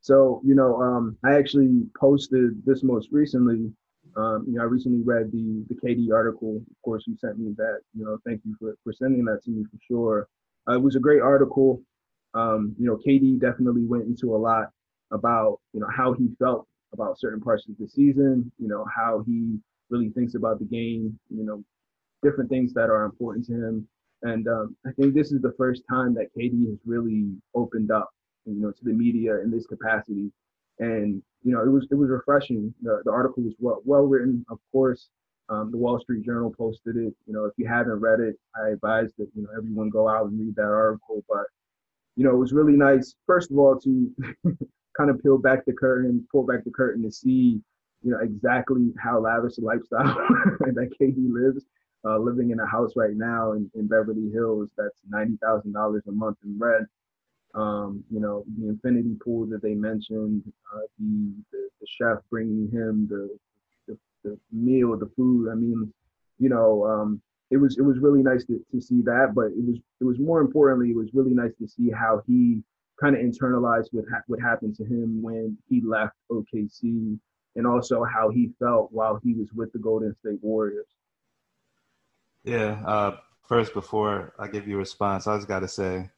So, 0.00 0.42
you 0.44 0.54
know, 0.54 0.80
um, 0.82 1.16
I 1.24 1.34
actually 1.34 1.84
posted 1.98 2.64
this 2.64 2.82
most 2.82 3.08
recently. 3.12 3.72
Um, 4.16 4.44
you 4.46 4.54
know, 4.54 4.62
I 4.62 4.64
recently 4.64 5.02
read 5.02 5.32
the 5.32 5.64
the 5.68 5.74
KD 5.74 6.12
article. 6.12 6.56
Of 6.56 6.82
course, 6.84 7.04
you 7.08 7.16
sent 7.16 7.38
me 7.38 7.54
that. 7.56 7.80
You 7.96 8.04
know, 8.04 8.18
thank 8.24 8.42
you 8.44 8.54
for 8.60 8.76
for 8.84 8.92
sending 8.92 9.24
that 9.24 9.42
to 9.44 9.50
me 9.50 9.64
for 9.64 9.78
sure. 9.88 10.28
Uh, 10.68 10.74
it 10.74 10.82
was 10.82 10.94
a 10.94 11.00
great 11.00 11.22
article. 11.22 11.82
Um, 12.34 12.74
you 12.78 12.86
know, 12.86 12.96
KD 12.96 13.40
definitely 13.40 13.84
went 13.84 14.04
into 14.04 14.34
a 14.34 14.38
lot 14.38 14.68
about 15.10 15.60
you 15.72 15.80
know 15.80 15.88
how 15.94 16.12
he 16.12 16.28
felt 16.38 16.66
about 16.92 17.18
certain 17.18 17.40
parts 17.40 17.66
of 17.68 17.76
the 17.78 17.88
season. 17.88 18.50
You 18.58 18.68
know, 18.68 18.84
how 18.94 19.22
he 19.26 19.58
really 19.90 20.10
thinks 20.10 20.34
about 20.34 20.58
the 20.58 20.64
game. 20.64 21.18
You 21.30 21.44
know, 21.44 21.64
different 22.22 22.50
things 22.50 22.72
that 22.74 22.90
are 22.90 23.04
important 23.04 23.46
to 23.46 23.52
him. 23.52 23.88
And 24.24 24.46
um, 24.46 24.76
I 24.86 24.92
think 24.92 25.14
this 25.14 25.32
is 25.32 25.42
the 25.42 25.54
first 25.58 25.82
time 25.90 26.14
that 26.14 26.28
KD 26.38 26.68
has 26.68 26.78
really 26.86 27.32
opened 27.54 27.90
up 27.90 28.10
you 28.46 28.60
know, 28.60 28.70
to 28.70 28.84
the 28.84 28.92
media 28.92 29.40
in 29.40 29.50
this 29.50 29.66
capacity. 29.66 30.30
And 30.78 31.22
you 31.42 31.52
know, 31.52 31.62
it 31.62 31.68
was 31.68 31.86
it 31.90 31.94
was 31.94 32.10
refreshing. 32.10 32.74
The, 32.82 33.02
the 33.04 33.10
article 33.10 33.42
was 33.42 33.54
well, 33.58 33.82
well 33.84 34.02
written, 34.02 34.44
of 34.50 34.58
course. 34.70 35.08
Um, 35.48 35.70
the 35.70 35.76
Wall 35.76 36.00
Street 36.00 36.24
Journal 36.24 36.54
posted 36.56 36.96
it. 36.96 37.14
You 37.26 37.34
know, 37.34 37.44
if 37.44 37.52
you 37.56 37.66
haven't 37.66 38.00
read 38.00 38.20
it, 38.20 38.36
I 38.56 38.70
advise 38.70 39.10
that 39.18 39.28
you 39.34 39.42
know 39.42 39.48
everyone 39.56 39.90
go 39.90 40.08
out 40.08 40.26
and 40.26 40.38
read 40.38 40.56
that 40.56 40.62
article. 40.62 41.24
But 41.28 41.44
you 42.16 42.24
know, 42.24 42.30
it 42.30 42.38
was 42.38 42.52
really 42.52 42.74
nice. 42.74 43.14
First 43.26 43.50
of 43.50 43.58
all, 43.58 43.78
to 43.80 44.14
kind 44.96 45.10
of 45.10 45.22
peel 45.22 45.38
back 45.38 45.64
the 45.64 45.72
curtain, 45.72 46.26
pull 46.30 46.44
back 46.44 46.64
the 46.64 46.70
curtain 46.70 47.02
to 47.02 47.10
see, 47.10 47.60
you 48.02 48.10
know, 48.10 48.18
exactly 48.20 48.92
how 49.02 49.20
lavish 49.20 49.58
a 49.58 49.60
lifestyle 49.62 50.04
that 50.60 50.90
KD 51.00 51.32
lives. 51.32 51.64
Uh, 52.04 52.18
living 52.18 52.50
in 52.50 52.58
a 52.58 52.66
house 52.66 52.94
right 52.96 53.14
now 53.14 53.52
in, 53.52 53.70
in 53.76 53.86
Beverly 53.86 54.28
Hills 54.32 54.68
that's 54.76 54.98
ninety 55.08 55.38
thousand 55.40 55.72
dollars 55.72 56.02
a 56.08 56.10
month 56.10 56.36
in 56.42 56.58
rent 56.58 56.88
um, 57.54 58.02
you 58.10 58.20
know, 58.20 58.44
the 58.58 58.68
infinity 58.68 59.16
pool 59.22 59.46
that 59.46 59.62
they 59.62 59.74
mentioned, 59.74 60.42
uh, 60.74 60.80
the, 60.98 61.32
the, 61.50 61.68
the 61.80 61.86
chef 61.86 62.18
bringing 62.30 62.70
him 62.70 63.06
the, 63.10 63.28
the, 63.86 63.98
the 64.24 64.38
meal, 64.50 64.96
the 64.96 65.10
food. 65.16 65.50
I 65.50 65.54
mean, 65.54 65.92
you 66.38 66.48
know, 66.48 66.86
um, 66.86 67.22
it 67.52 67.58
was 67.58 67.76
it 67.76 67.82
was 67.82 67.98
really 67.98 68.22
nice 68.22 68.44
to, 68.46 68.58
to 68.72 68.80
see 68.80 69.02
that, 69.02 69.32
but 69.34 69.46
it 69.46 69.64
was 69.64 69.76
it 70.00 70.04
was 70.04 70.18
more 70.18 70.40
importantly, 70.40 70.90
it 70.90 70.96
was 70.96 71.10
really 71.12 71.34
nice 71.34 71.52
to 71.60 71.68
see 71.68 71.90
how 71.90 72.22
he 72.26 72.62
kind 72.98 73.14
of 73.14 73.20
internalized 73.20 73.88
what 73.92 74.06
ha- 74.10 74.22
what 74.26 74.40
happened 74.40 74.74
to 74.76 74.84
him 74.84 75.22
when 75.22 75.56
he 75.68 75.82
left 75.84 76.14
OKC, 76.30 77.18
and 77.56 77.66
also 77.66 78.04
how 78.04 78.30
he 78.30 78.50
felt 78.58 78.90
while 78.90 79.20
he 79.22 79.34
was 79.34 79.52
with 79.54 79.70
the 79.74 79.78
Golden 79.78 80.14
State 80.16 80.38
Warriors. 80.40 80.86
Yeah. 82.42 82.82
Uh, 82.86 83.16
first, 83.46 83.74
before 83.74 84.32
I 84.38 84.48
give 84.48 84.66
you 84.66 84.76
a 84.76 84.78
response, 84.78 85.26
I 85.26 85.36
just 85.36 85.46
got 85.46 85.60
to 85.60 85.68
say 85.68 86.08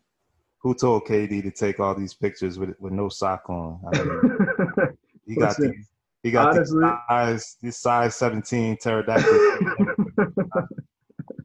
who 0.59 0.73
told 0.73 1.05
KD 1.05 1.43
to 1.43 1.51
take 1.51 1.81
all 1.81 1.97
these 1.97 2.15
pictures 2.15 2.61
with 2.61 2.77
with 2.79 2.93
no 2.93 3.09
sock 3.09 3.51
on? 3.51 3.81
I 3.93 4.03
mean, 4.05 4.97
he 5.27 5.35
got 5.35 5.57
these, 5.57 5.91
he 6.23 6.31
got 6.31 6.55
Honestly, 6.55 6.81
these 6.81 6.93
size 7.09 7.57
these 7.61 7.77
size 7.77 8.15
seventeen 8.15 8.77
pterodactyl. 8.77 9.59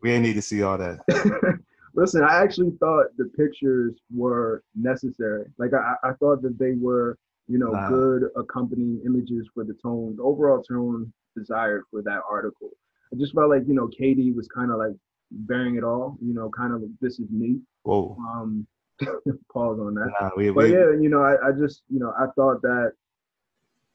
we 0.01 0.12
ain't 0.12 0.24
need 0.24 0.34
to 0.34 0.41
see 0.41 0.63
all 0.63 0.77
that. 0.77 1.00
Listen, 1.94 2.24
I 2.24 2.41
actually 2.41 2.72
thought 2.79 3.08
the 3.18 3.25
pictures 3.25 3.96
were 4.13 4.63
necessary. 4.75 5.46
Like 5.58 5.72
I, 5.74 5.96
I 6.03 6.13
thought 6.13 6.41
that 6.44 6.58
they 6.58 6.74
were, 6.74 7.18
you 7.48 7.58
know, 7.58 7.72
nah. 7.72 7.89
good 7.89 8.29
accompanying 8.36 9.01
images 9.06 9.50
for 9.53 9.63
the 9.63 9.74
tone, 9.82 10.15
the 10.15 10.24
overall 10.24 10.62
tone 10.62 11.12
desired 11.36 11.84
for 11.91 12.01
that 12.03 12.22
article. 12.29 12.70
I 13.12 13.18
just 13.18 13.34
felt 13.34 13.50
like, 13.50 13.63
you 13.68 13.74
know, 13.74 13.88
KD 13.88 14.36
was 14.36 14.48
kind 14.48 14.72
of 14.72 14.77
like 14.77 14.96
bearing 15.32 15.75
it 15.75 15.84
all, 15.84 16.18
you 16.22 16.34
know, 16.34 16.50
kind 16.50 16.74
of 16.74 16.82
like 16.82 16.91
this 17.01 17.20
is 17.20 17.29
me. 17.32 17.60
Whoa. 17.84 18.15
Um, 18.20 18.68
Pause 19.53 19.79
on 19.79 19.94
that. 19.96 20.12
Nah, 20.20 20.29
we, 20.36 20.50
but 20.51 20.65
we, 20.65 20.74
yeah, 20.74 20.91
you 21.00 21.10
know, 21.10 21.22
I, 21.22 21.48
I 21.48 21.51
just, 21.51 21.84
you 21.89 22.00
know, 22.00 22.13
I 22.20 22.25
thought 22.36 22.62
that, 22.62 22.91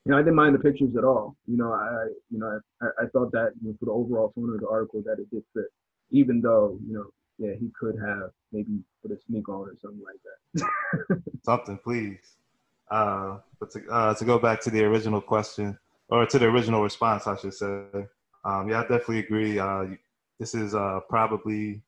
you 0.04 0.12
know, 0.12 0.18
I 0.18 0.20
didn't 0.20 0.34
mind 0.34 0.54
the 0.54 0.58
pictures 0.58 0.96
at 0.96 1.04
all. 1.04 1.37
You 1.46 1.56
know, 1.56 1.73
I, 1.73 2.08
you 2.30 2.38
know, 2.38 2.61
I, 2.82 3.04
I 3.04 3.06
thought 3.12 3.32
that 3.32 3.52
you 3.62 3.68
know, 3.68 3.76
for 3.78 3.87
the 3.87 3.92
overall 3.92 4.32
tone 4.32 4.52
of 4.52 4.61
the 4.61 4.68
article 4.68 5.02
that 5.06 5.18
it 5.18 5.30
did 5.30 5.42
fit, 5.54 5.66
even 6.14 6.40
though, 6.40 6.78
you 6.87 6.94
know, 6.94 7.06
yeah, 7.38 7.54
he 7.59 7.71
could 7.78 7.97
have 7.99 8.30
maybe 8.52 8.78
put 9.02 9.11
a 9.11 9.18
sneak 9.26 9.49
on 9.49 9.68
or 9.68 9.75
something 9.83 10.02
like 10.04 10.21
that. 10.25 11.23
something, 11.44 11.76
please. 11.78 12.37
Uh, 12.88 13.38
but 13.59 13.73
to, 13.73 13.85
uh, 13.90 14.14
to 14.14 14.25
go 14.25 14.38
back 14.38 14.61
to 14.61 14.71
the 14.71 14.85
original 14.85 15.21
question, 15.21 15.76
or 16.09 16.25
to 16.25 16.38
the 16.38 16.47
original 16.47 16.83
response, 16.83 17.26
I 17.26 17.37
should 17.37 17.54
say. 17.54 17.66
Um, 18.44 18.68
yeah, 18.68 18.80
I 18.80 18.83
definitely 18.83 19.21
agree. 19.21 19.59
Uh, 19.59 19.87
this 20.38 20.54
is 20.54 20.75
uh, 20.75 21.00
probably 21.09 21.83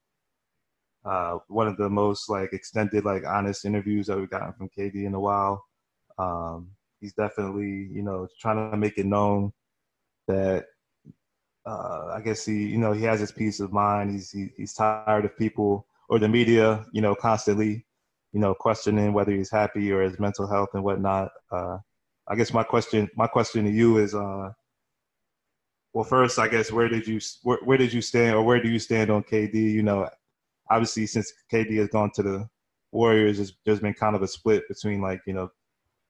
uh, 1.04 1.38
one 1.46 1.68
of 1.68 1.76
the 1.76 1.88
most 1.88 2.28
like 2.28 2.52
extended, 2.52 3.04
like 3.04 3.24
honest 3.24 3.64
interviews 3.64 4.08
that 4.08 4.18
we've 4.18 4.30
gotten 4.30 4.52
from 4.54 4.70
KD 4.76 5.04
in 5.06 5.14
a 5.14 5.20
while. 5.20 5.64
Um, 6.18 6.70
he's 7.00 7.12
definitely, 7.12 7.88
you 7.92 8.02
know, 8.02 8.26
trying 8.40 8.72
to 8.72 8.76
make 8.76 8.98
it 8.98 9.06
known 9.06 9.52
that 10.26 10.66
uh, 11.66 12.12
I 12.14 12.20
guess 12.20 12.44
he, 12.44 12.66
you 12.66 12.78
know, 12.78 12.92
he 12.92 13.02
has 13.02 13.20
his 13.20 13.32
peace 13.32 13.60
of 13.60 13.72
mind. 13.72 14.12
He's 14.12 14.30
he, 14.30 14.50
he's 14.56 14.72
tired 14.72 15.24
of 15.24 15.36
people 15.36 15.86
or 16.08 16.18
the 16.18 16.28
media, 16.28 16.86
you 16.92 17.00
know, 17.00 17.14
constantly, 17.14 17.84
you 18.32 18.40
know, 18.40 18.54
questioning 18.54 19.12
whether 19.12 19.32
he's 19.32 19.50
happy 19.50 19.90
or 19.90 20.02
his 20.02 20.18
mental 20.20 20.46
health 20.46 20.70
and 20.74 20.84
whatnot. 20.84 21.30
Uh, 21.50 21.78
I 22.28 22.36
guess 22.36 22.52
my 22.52 22.62
question, 22.62 23.08
my 23.16 23.26
question 23.26 23.64
to 23.64 23.70
you 23.70 23.98
is, 23.98 24.14
uh, 24.14 24.50
well, 25.92 26.04
first, 26.04 26.38
I 26.38 26.46
guess 26.48 26.70
where 26.70 26.88
did 26.88 27.06
you 27.06 27.20
where, 27.42 27.58
where 27.64 27.78
did 27.78 27.92
you 27.92 28.02
stand 28.02 28.36
or 28.36 28.42
where 28.42 28.62
do 28.62 28.68
you 28.68 28.78
stand 28.78 29.10
on 29.10 29.24
KD? 29.24 29.54
You 29.54 29.82
know, 29.82 30.08
obviously 30.70 31.06
since 31.06 31.32
KD 31.52 31.78
has 31.78 31.88
gone 31.88 32.10
to 32.14 32.22
the 32.22 32.48
Warriors, 32.92 33.52
there's 33.64 33.80
been 33.80 33.94
kind 33.94 34.14
of 34.14 34.22
a 34.22 34.28
split 34.28 34.68
between 34.68 35.00
like 35.00 35.20
you 35.26 35.32
know 35.32 35.50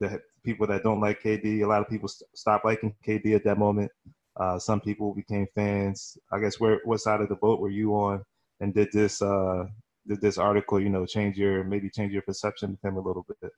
the 0.00 0.20
people 0.44 0.66
that 0.66 0.82
don't 0.82 1.00
like 1.00 1.22
KD. 1.22 1.62
A 1.62 1.66
lot 1.66 1.80
of 1.80 1.88
people 1.88 2.08
st- 2.08 2.28
stopped 2.34 2.64
liking 2.64 2.94
KD 3.06 3.34
at 3.34 3.44
that 3.44 3.58
moment. 3.58 3.90
Uh, 4.38 4.58
some 4.58 4.80
people 4.80 5.14
became 5.14 5.46
fans. 5.54 6.18
I 6.32 6.38
guess 6.38 6.60
where 6.60 6.80
what 6.84 7.00
side 7.00 7.20
of 7.20 7.28
the 7.28 7.36
boat 7.36 7.60
were 7.60 7.70
you 7.70 7.94
on? 7.94 8.22
And 8.60 8.74
did 8.74 8.88
this 8.92 9.22
uh, 9.22 9.66
did 10.06 10.20
this 10.20 10.38
article, 10.38 10.80
you 10.80 10.88
know, 10.88 11.06
change 11.06 11.36
your 11.36 11.64
maybe 11.64 11.90
change 11.90 12.12
your 12.12 12.22
perception 12.22 12.72
of 12.72 12.88
him 12.88 12.96
a 12.96 13.00
little 13.00 13.26
bit? 13.40 13.52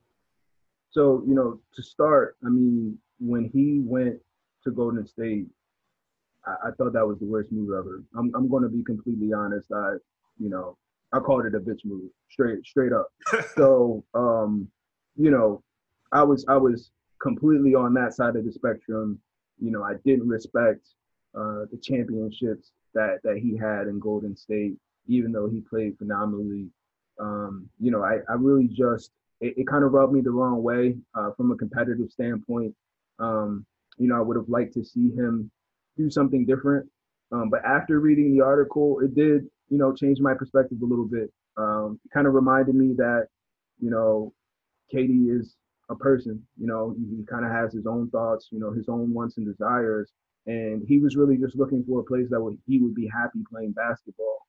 So 0.91 1.23
you 1.27 1.35
know, 1.35 1.61
to 1.75 1.83
start, 1.83 2.37
I 2.45 2.49
mean, 2.49 2.99
when 3.19 3.51
he 3.53 3.81
went 3.83 4.17
to 4.65 4.71
Golden 4.71 5.07
State, 5.07 5.47
I, 6.47 6.69
I 6.69 6.71
thought 6.77 6.93
that 6.93 7.07
was 7.07 7.19
the 7.19 7.27
worst 7.27 7.51
move 7.53 7.71
ever. 7.71 8.05
I'm 8.17 8.33
I'm 8.35 8.49
going 8.49 8.63
to 8.63 8.69
be 8.69 8.83
completely 8.85 9.33
honest. 9.33 9.71
I, 9.73 9.95
you 10.39 10.49
know, 10.49 10.77
I 11.13 11.19
called 11.19 11.47
it 11.47 11.55
a 11.55 11.61
bitch 11.61 11.85
move, 11.85 12.11
straight 12.31 12.65
straight 12.65 12.93
up. 12.93 13.09
so, 13.57 14.05
um, 14.15 14.69
you 15.17 15.31
know, 15.31 15.63
I 16.13 16.23
was 16.23 16.45
I 16.49 16.57
was 16.57 16.91
completely 17.21 17.75
on 17.75 17.95
that 17.95 18.15
side 18.15 18.37
of 18.37 18.45
the 18.45 18.53
spectrum. 18.53 19.21
You 19.61 19.71
know, 19.71 19.83
I 19.83 19.95
didn't 20.05 20.29
respect 20.29 20.87
uh, 21.35 21.67
the 21.71 21.79
championships 21.83 22.73
that 22.95 23.19
that 23.25 23.39
he 23.39 23.57
had 23.57 23.87
in 23.87 23.99
Golden 23.99 24.37
State, 24.37 24.77
even 25.07 25.33
though 25.33 25.49
he 25.49 25.61
played 25.61 25.99
phenomenally. 25.99 26.69
Um, 27.21 27.69
you 27.81 27.91
know, 27.91 28.03
I, 28.03 28.19
I 28.29 28.35
really 28.35 28.69
just 28.69 29.11
it, 29.41 29.55
it 29.59 29.67
kind 29.67 29.85
of 29.85 29.93
rubbed 29.93 30.13
me 30.13 30.21
the 30.21 30.31
wrong 30.31 30.63
way 30.63 30.97
uh, 31.15 31.31
from 31.37 31.51
a 31.53 31.57
competitive 31.57 32.11
standpoint. 32.11 32.75
Um, 33.19 33.67
you 33.99 34.09
know, 34.09 34.17
I 34.17 34.21
would 34.21 34.37
have 34.37 34.49
liked 34.49 34.75
to 34.75 34.85
see 34.85 35.11
him 35.11 35.51
do 35.97 36.11
something 36.11 36.47
different. 36.47 36.89
Um, 37.33 37.51
but 37.51 37.65
after 37.65 38.01
reading 38.01 38.35
the 38.35 38.45
article, 38.45 39.01
it 39.01 39.15
did, 39.15 39.43
you 39.69 39.79
know, 39.79 39.93
change 39.93 40.21
my 40.21 40.35
perspective 40.35 40.79
a 40.81 40.87
little 40.87 41.05
bit. 41.05 41.31
Um, 41.57 42.01
it 42.05 42.11
kind 42.13 42.27
of 42.27 42.35
reminded 42.35 42.75
me 42.75 42.95
that, 42.97 43.27
you 43.81 43.91
know, 43.91 44.33
KD 44.95 45.39
is 45.39 45.57
a 45.89 45.97
person. 45.97 46.43
You 46.59 46.67
know, 46.67 46.95
he, 46.97 47.17
he 47.17 47.25
kind 47.25 47.45
of 47.45 47.53
has 47.53 47.73
his 47.73 47.87
own 47.87 48.11
thoughts, 48.11 48.49
you 48.51 48.61
know, 48.61 48.73
his 48.73 48.89
own 48.89 49.13
wants 49.13 49.37
and 49.37 49.47
desires, 49.47 50.11
and 50.47 50.83
he 50.87 50.99
was 50.99 51.17
really 51.17 51.37
just 51.37 51.57
looking 51.57 51.85
for 51.85 52.01
a 52.01 52.05
place 52.05 52.29
that 52.31 52.41
would 52.41 52.59
he 52.67 52.81
would 52.81 52.95
be 52.95 53.09
happy 53.09 53.41
playing 53.51 53.73
basketball. 53.73 54.47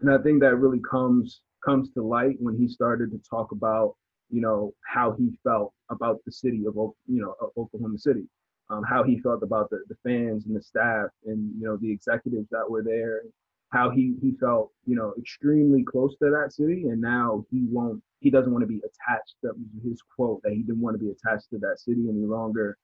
And 0.00 0.10
I 0.10 0.18
think 0.18 0.40
that 0.40 0.56
really 0.56 0.80
comes 0.88 1.40
comes 1.64 1.90
to 1.92 2.02
light 2.02 2.36
when 2.40 2.56
he 2.56 2.68
started 2.68 3.10
to 3.12 3.20
talk 3.28 3.52
about, 3.52 3.94
you 4.30 4.40
know, 4.40 4.74
how 4.86 5.12
he 5.12 5.38
felt 5.42 5.72
about 5.90 6.20
the 6.26 6.32
city 6.32 6.64
of, 6.66 6.74
you 6.74 7.22
know, 7.22 7.34
Oklahoma 7.56 7.98
City 7.98 8.28
um, 8.70 8.82
how 8.82 9.02
he 9.02 9.18
felt 9.20 9.42
about 9.42 9.70
the, 9.70 9.82
the 9.88 9.96
fans 10.02 10.46
and 10.46 10.56
the 10.56 10.62
staff 10.62 11.08
and 11.26 11.50
you 11.58 11.66
know 11.66 11.76
the 11.76 11.90
executives 11.90 12.48
that 12.50 12.68
were 12.68 12.82
there 12.82 13.22
how 13.70 13.90
he 13.90 14.14
he 14.22 14.32
felt 14.40 14.70
you 14.86 14.96
know 14.96 15.12
extremely 15.18 15.82
close 15.84 16.14
to 16.22 16.30
that 16.30 16.52
city 16.52 16.88
and 16.88 17.00
now 17.00 17.44
he 17.50 17.64
won't 17.68 18.02
he 18.24 18.30
doesn't 18.30 18.52
want 18.52 18.62
to 18.62 18.66
be 18.68 18.78
attached 18.78 19.36
that 19.42 19.54
was 19.54 19.84
his 19.84 20.00
quote 20.16 20.40
that 20.42 20.52
he 20.52 20.62
didn't 20.62 20.80
want 20.80 20.98
to 20.98 21.04
be 21.04 21.10
attached 21.10 21.48
to 21.50 21.58
that 21.58 21.78
city 21.78 22.06
any 22.08 22.24
longer 22.24 22.76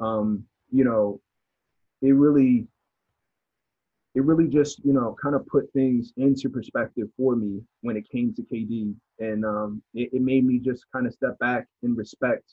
um 0.00 0.44
you 0.70 0.84
know 0.84 1.20
it 2.00 2.12
really 2.12 2.66
it 4.14 4.22
really 4.24 4.48
just 4.48 4.82
you 4.84 4.92
know 4.92 5.14
kind 5.22 5.34
of 5.34 5.46
put 5.46 5.70
things 5.72 6.12
into 6.16 6.48
perspective 6.48 7.08
for 7.16 7.36
me 7.36 7.60
when 7.82 7.96
it 7.96 8.08
came 8.10 8.32
to 8.34 8.42
KD 8.42 8.94
and 9.18 9.44
um 9.44 9.82
it, 9.92 10.10
it 10.12 10.22
made 10.22 10.46
me 10.46 10.58
just 10.58 10.84
kind 10.92 11.06
of 11.06 11.12
step 11.12 11.38
back 11.38 11.66
and 11.82 11.96
respect 11.96 12.44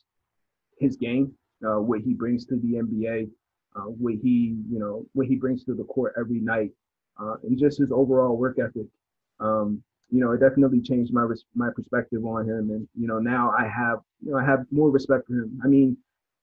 his 0.79 0.98
game 0.98 1.33
uh, 1.65 1.79
what 1.79 2.01
he 2.01 2.13
brings 2.13 2.45
to 2.48 2.55
the 2.55 2.74
NBA, 2.74 3.29
uh, 3.75 3.81
what 3.81 4.15
he, 4.21 4.55
you 4.69 4.79
know, 4.79 5.05
what 5.13 5.27
he 5.27 5.36
brings 5.36 5.63
to 5.65 5.74
the 5.74 5.83
court 5.83 6.13
every 6.19 6.39
night, 6.39 6.71
uh, 7.19 7.36
and 7.43 7.57
just 7.57 7.79
his 7.79 7.91
overall 7.91 8.38
work 8.38 8.57
ethic. 8.60 8.88
Um, 9.39 9.83
you 10.11 10.19
know, 10.19 10.31
it 10.31 10.39
definitely 10.39 10.81
changed 10.81 11.13
my 11.13 11.25
my 11.55 11.69
perspective 11.75 12.25
on 12.25 12.47
him, 12.47 12.69
and 12.71 12.87
you 12.99 13.07
know, 13.07 13.19
now 13.19 13.53
I 13.57 13.63
have, 13.63 13.99
you 14.21 14.31
know, 14.31 14.37
I 14.37 14.45
have 14.45 14.65
more 14.69 14.91
respect 14.91 15.27
for 15.27 15.33
him. 15.33 15.59
I 15.63 15.67
mean, 15.67 15.97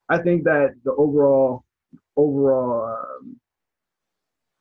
I 0.08 0.18
think 0.18 0.44
that 0.44 0.74
the 0.84 0.92
overall, 0.92 1.64
overall, 2.16 2.96
um, 2.96 3.36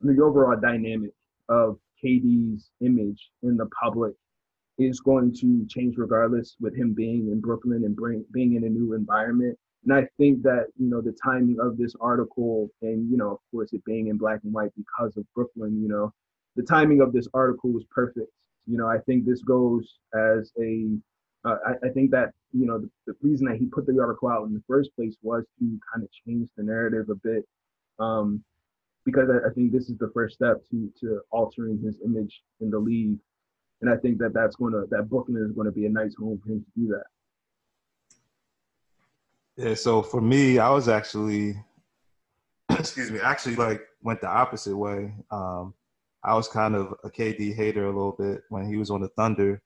the 0.02 0.22
overall 0.22 0.60
dynamic 0.60 1.12
of 1.50 1.78
KD's 2.04 2.70
image 2.82 3.32
in 3.44 3.56
the 3.58 3.68
public 3.82 4.14
is 4.78 5.00
going 5.00 5.34
to 5.36 5.66
change 5.68 5.96
regardless 5.98 6.56
with 6.60 6.76
him 6.76 6.94
being 6.94 7.32
in 7.32 7.40
Brooklyn 7.40 7.84
and 7.86 7.96
bring, 7.96 8.24
being 8.32 8.56
in 8.56 8.64
a 8.66 8.70
new 8.70 8.94
environment. 8.94 9.58
And 9.86 9.94
I 9.94 10.08
think 10.18 10.44
that, 10.44 10.68
you 10.78 10.90
know, 10.90 11.02
the 11.02 11.16
timing 11.24 11.58
of 11.60 11.78
this 11.78 11.96
article 12.00 12.70
and, 12.82 13.10
you 13.10 13.18
know, 13.18 13.32
of 13.32 13.40
course 13.52 13.74
it 13.74 13.84
being 13.86 14.08
in 14.08 14.18
black 14.18 14.42
and 14.44 14.54
white 14.54 14.72
because 14.76 15.16
of 15.18 15.26
Brooklyn, 15.34 15.82
you 15.82 15.88
know, 15.88 16.14
the 16.56 16.64
timing 16.64 17.02
of 17.02 17.14
this 17.14 17.28
article 17.34 17.72
was 17.72 17.86
perfect. 17.90 18.32
You 18.68 18.78
know, 18.78 18.88
I 18.88 19.00
think 19.00 19.26
this 19.26 19.42
goes 19.42 19.96
as 20.14 20.52
a. 20.62 20.98
Uh, 21.46 21.58
I, 21.66 21.88
I, 21.88 21.90
think 21.92 22.12
that, 22.12 22.34
you 22.52 22.66
know, 22.66 22.80
the, 22.80 22.90
the, 23.06 23.14
reason 23.22 23.48
that 23.48 23.58
he 23.58 23.68
put 23.68 23.86
the 23.86 23.98
article 24.02 24.28
out 24.28 24.48
in 24.48 24.54
the 24.54 24.64
first 24.68 24.94
place 24.96 25.16
was 25.22 25.46
to 25.60 25.80
kind 25.94 26.04
of 26.04 26.10
change 26.26 26.50
the 26.58 26.64
narrative 26.64 27.10
a 27.10 27.16
bit. 27.16 27.48
Um, 28.00 28.44
because 29.06 29.30
I, 29.30 29.48
I 29.48 29.54
think 29.54 29.72
this 29.72 29.88
is 29.88 29.98
the 29.98 30.12
first 30.14 30.36
step 30.36 30.58
to 30.72 30.92
to 31.00 31.22
altering 31.30 31.80
his 31.82 31.96
image 32.04 32.42
in 32.60 32.70
the 32.70 32.80
league. 32.80 33.18
And 33.82 33.90
I 33.90 33.96
think 33.96 34.18
that 34.18 34.34
that's 34.34 34.56
going 34.56 34.74
to, 34.74 34.86
that 34.90 35.10
Brooklyn 35.10 35.42
is 35.46 35.54
going 35.54 35.66
to 35.66 35.72
be 35.72 35.86
a 35.86 35.90
nice 35.90 36.16
home 36.16 36.42
for 36.44 36.52
him 36.52 36.66
to 36.66 36.82
do 36.82 36.88
that. 36.88 37.04
Yeah, 39.56 39.74
so 39.76 40.02
for 40.02 40.22
me, 40.22 40.60
I 40.60 40.70
was 40.70 40.88
actually, 40.88 41.56
excuse 42.70 43.12
me, 43.12 43.20
actually 43.20 43.56
like 43.56 43.82
went 44.02 44.22
the 44.22 44.28
opposite 44.28 44.76
way. 44.76 45.14
Um, 45.32 45.74
I 46.28 46.36
was 46.36 46.50
kind 46.50 46.76
of 46.76 46.94
a 47.06 47.10
KD 47.10 47.56
hater 47.56 47.86
a 47.86 47.96
little 47.96 48.12
bit 48.12 48.42
when 48.50 48.68
he 48.68 48.76
was 48.76 48.92
on 48.92 49.02
the 49.02 49.08
Thunder, 49.08 49.62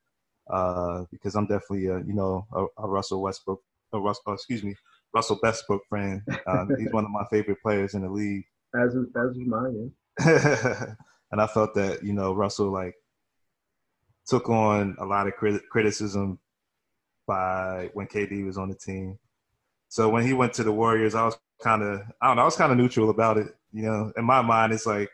uh, 0.51 1.05
because 1.11 1.35
I'm 1.35 1.47
definitely 1.47 1.87
a 1.87 1.99
you 1.99 2.13
know 2.13 2.45
a, 2.53 2.83
a 2.83 2.87
Russell 2.87 3.21
Westbrook, 3.21 3.59
a 3.93 3.99
Russell, 3.99 4.23
oh, 4.27 4.33
excuse 4.33 4.63
me, 4.63 4.75
Russell 5.13 5.39
Westbrook 5.41 5.81
fan. 5.89 6.23
Uh, 6.45 6.65
he's 6.77 6.93
one 6.93 7.03
of 7.03 7.09
my 7.11 7.25
favorite 7.31 7.61
players 7.63 7.95
in 7.95 8.03
the 8.03 8.09
league. 8.09 8.45
As 8.75 8.95
as 8.95 9.37
mine. 9.37 9.91
and 10.19 11.41
I 11.41 11.47
felt 11.47 11.73
that 11.73 12.03
you 12.03 12.13
know 12.13 12.33
Russell 12.33 12.71
like 12.71 12.93
took 14.27 14.47
on 14.49 14.95
a 14.99 15.05
lot 15.05 15.27
of 15.27 15.33
crit- 15.33 15.67
criticism 15.69 16.39
by 17.27 17.89
when 17.93 18.05
KD 18.05 18.45
was 18.45 18.59
on 18.59 18.69
the 18.69 18.75
team. 18.75 19.17
So 19.89 20.09
when 20.09 20.25
he 20.25 20.33
went 20.33 20.53
to 20.53 20.63
the 20.63 20.71
Warriors, 20.71 21.15
I 21.15 21.25
was 21.25 21.39
kind 21.61 21.81
of 21.81 22.01
I 22.21 22.27
don't 22.27 22.35
know, 22.35 22.43
I 22.43 22.45
was 22.45 22.55
kind 22.55 22.71
of 22.71 22.77
neutral 22.77 23.09
about 23.09 23.37
it. 23.37 23.47
You 23.73 23.83
know, 23.83 24.13
in 24.15 24.25
my 24.25 24.41
mind, 24.41 24.73
it's 24.73 24.85
like, 24.85 25.09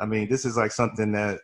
I 0.00 0.06
mean, 0.06 0.28
this 0.28 0.44
is 0.44 0.56
like 0.56 0.72
something 0.72 1.12
that 1.12 1.40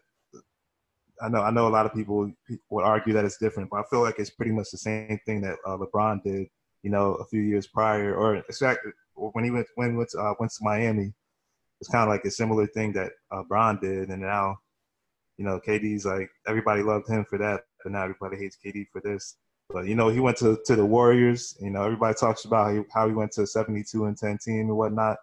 I 1.22 1.28
know. 1.28 1.42
I 1.42 1.50
know 1.50 1.68
a 1.68 1.70
lot 1.70 1.86
of 1.86 1.94
people 1.94 2.32
would 2.70 2.84
argue 2.84 3.12
that 3.14 3.24
it's 3.24 3.38
different, 3.38 3.70
but 3.70 3.80
I 3.80 3.82
feel 3.90 4.00
like 4.00 4.18
it's 4.18 4.30
pretty 4.30 4.52
much 4.52 4.70
the 4.70 4.78
same 4.78 5.18
thing 5.24 5.40
that 5.42 5.56
uh, 5.66 5.76
LeBron 5.76 6.22
did. 6.22 6.48
You 6.82 6.90
know, 6.90 7.14
a 7.14 7.24
few 7.24 7.40
years 7.40 7.66
prior, 7.66 8.14
or 8.14 8.36
exactly 8.36 8.92
when 9.14 9.44
he 9.44 9.50
went 9.50 9.66
when 9.76 9.90
he 9.90 9.96
went 9.96 10.10
to, 10.10 10.18
uh, 10.18 10.34
went 10.38 10.52
to 10.52 10.58
Miami, 10.62 11.12
it's 11.80 11.90
kind 11.90 12.02
of 12.02 12.08
like 12.08 12.24
a 12.24 12.30
similar 12.30 12.66
thing 12.66 12.92
that 12.92 13.12
uh, 13.30 13.42
Bron 13.42 13.78
did, 13.80 14.08
and 14.08 14.22
now, 14.22 14.58
you 15.38 15.44
know, 15.44 15.60
KD's 15.60 16.04
like 16.04 16.30
everybody 16.46 16.82
loved 16.82 17.08
him 17.08 17.24
for 17.24 17.38
that, 17.38 17.62
but 17.82 17.92
now 17.92 18.02
everybody 18.02 18.36
hates 18.36 18.58
KD 18.64 18.86
for 18.92 19.00
this. 19.00 19.36
But 19.70 19.86
you 19.86 19.94
know, 19.94 20.08
he 20.08 20.20
went 20.20 20.36
to 20.38 20.58
to 20.66 20.76
the 20.76 20.84
Warriors. 20.84 21.56
You 21.60 21.70
know, 21.70 21.82
everybody 21.84 22.14
talks 22.14 22.44
about 22.44 22.66
how 22.66 22.74
he, 22.74 22.82
how 22.92 23.08
he 23.08 23.14
went 23.14 23.32
to 23.32 23.42
a 23.42 23.46
72 23.46 24.04
and 24.04 24.16
10 24.16 24.38
team 24.38 24.60
and 24.60 24.76
whatnot. 24.76 25.16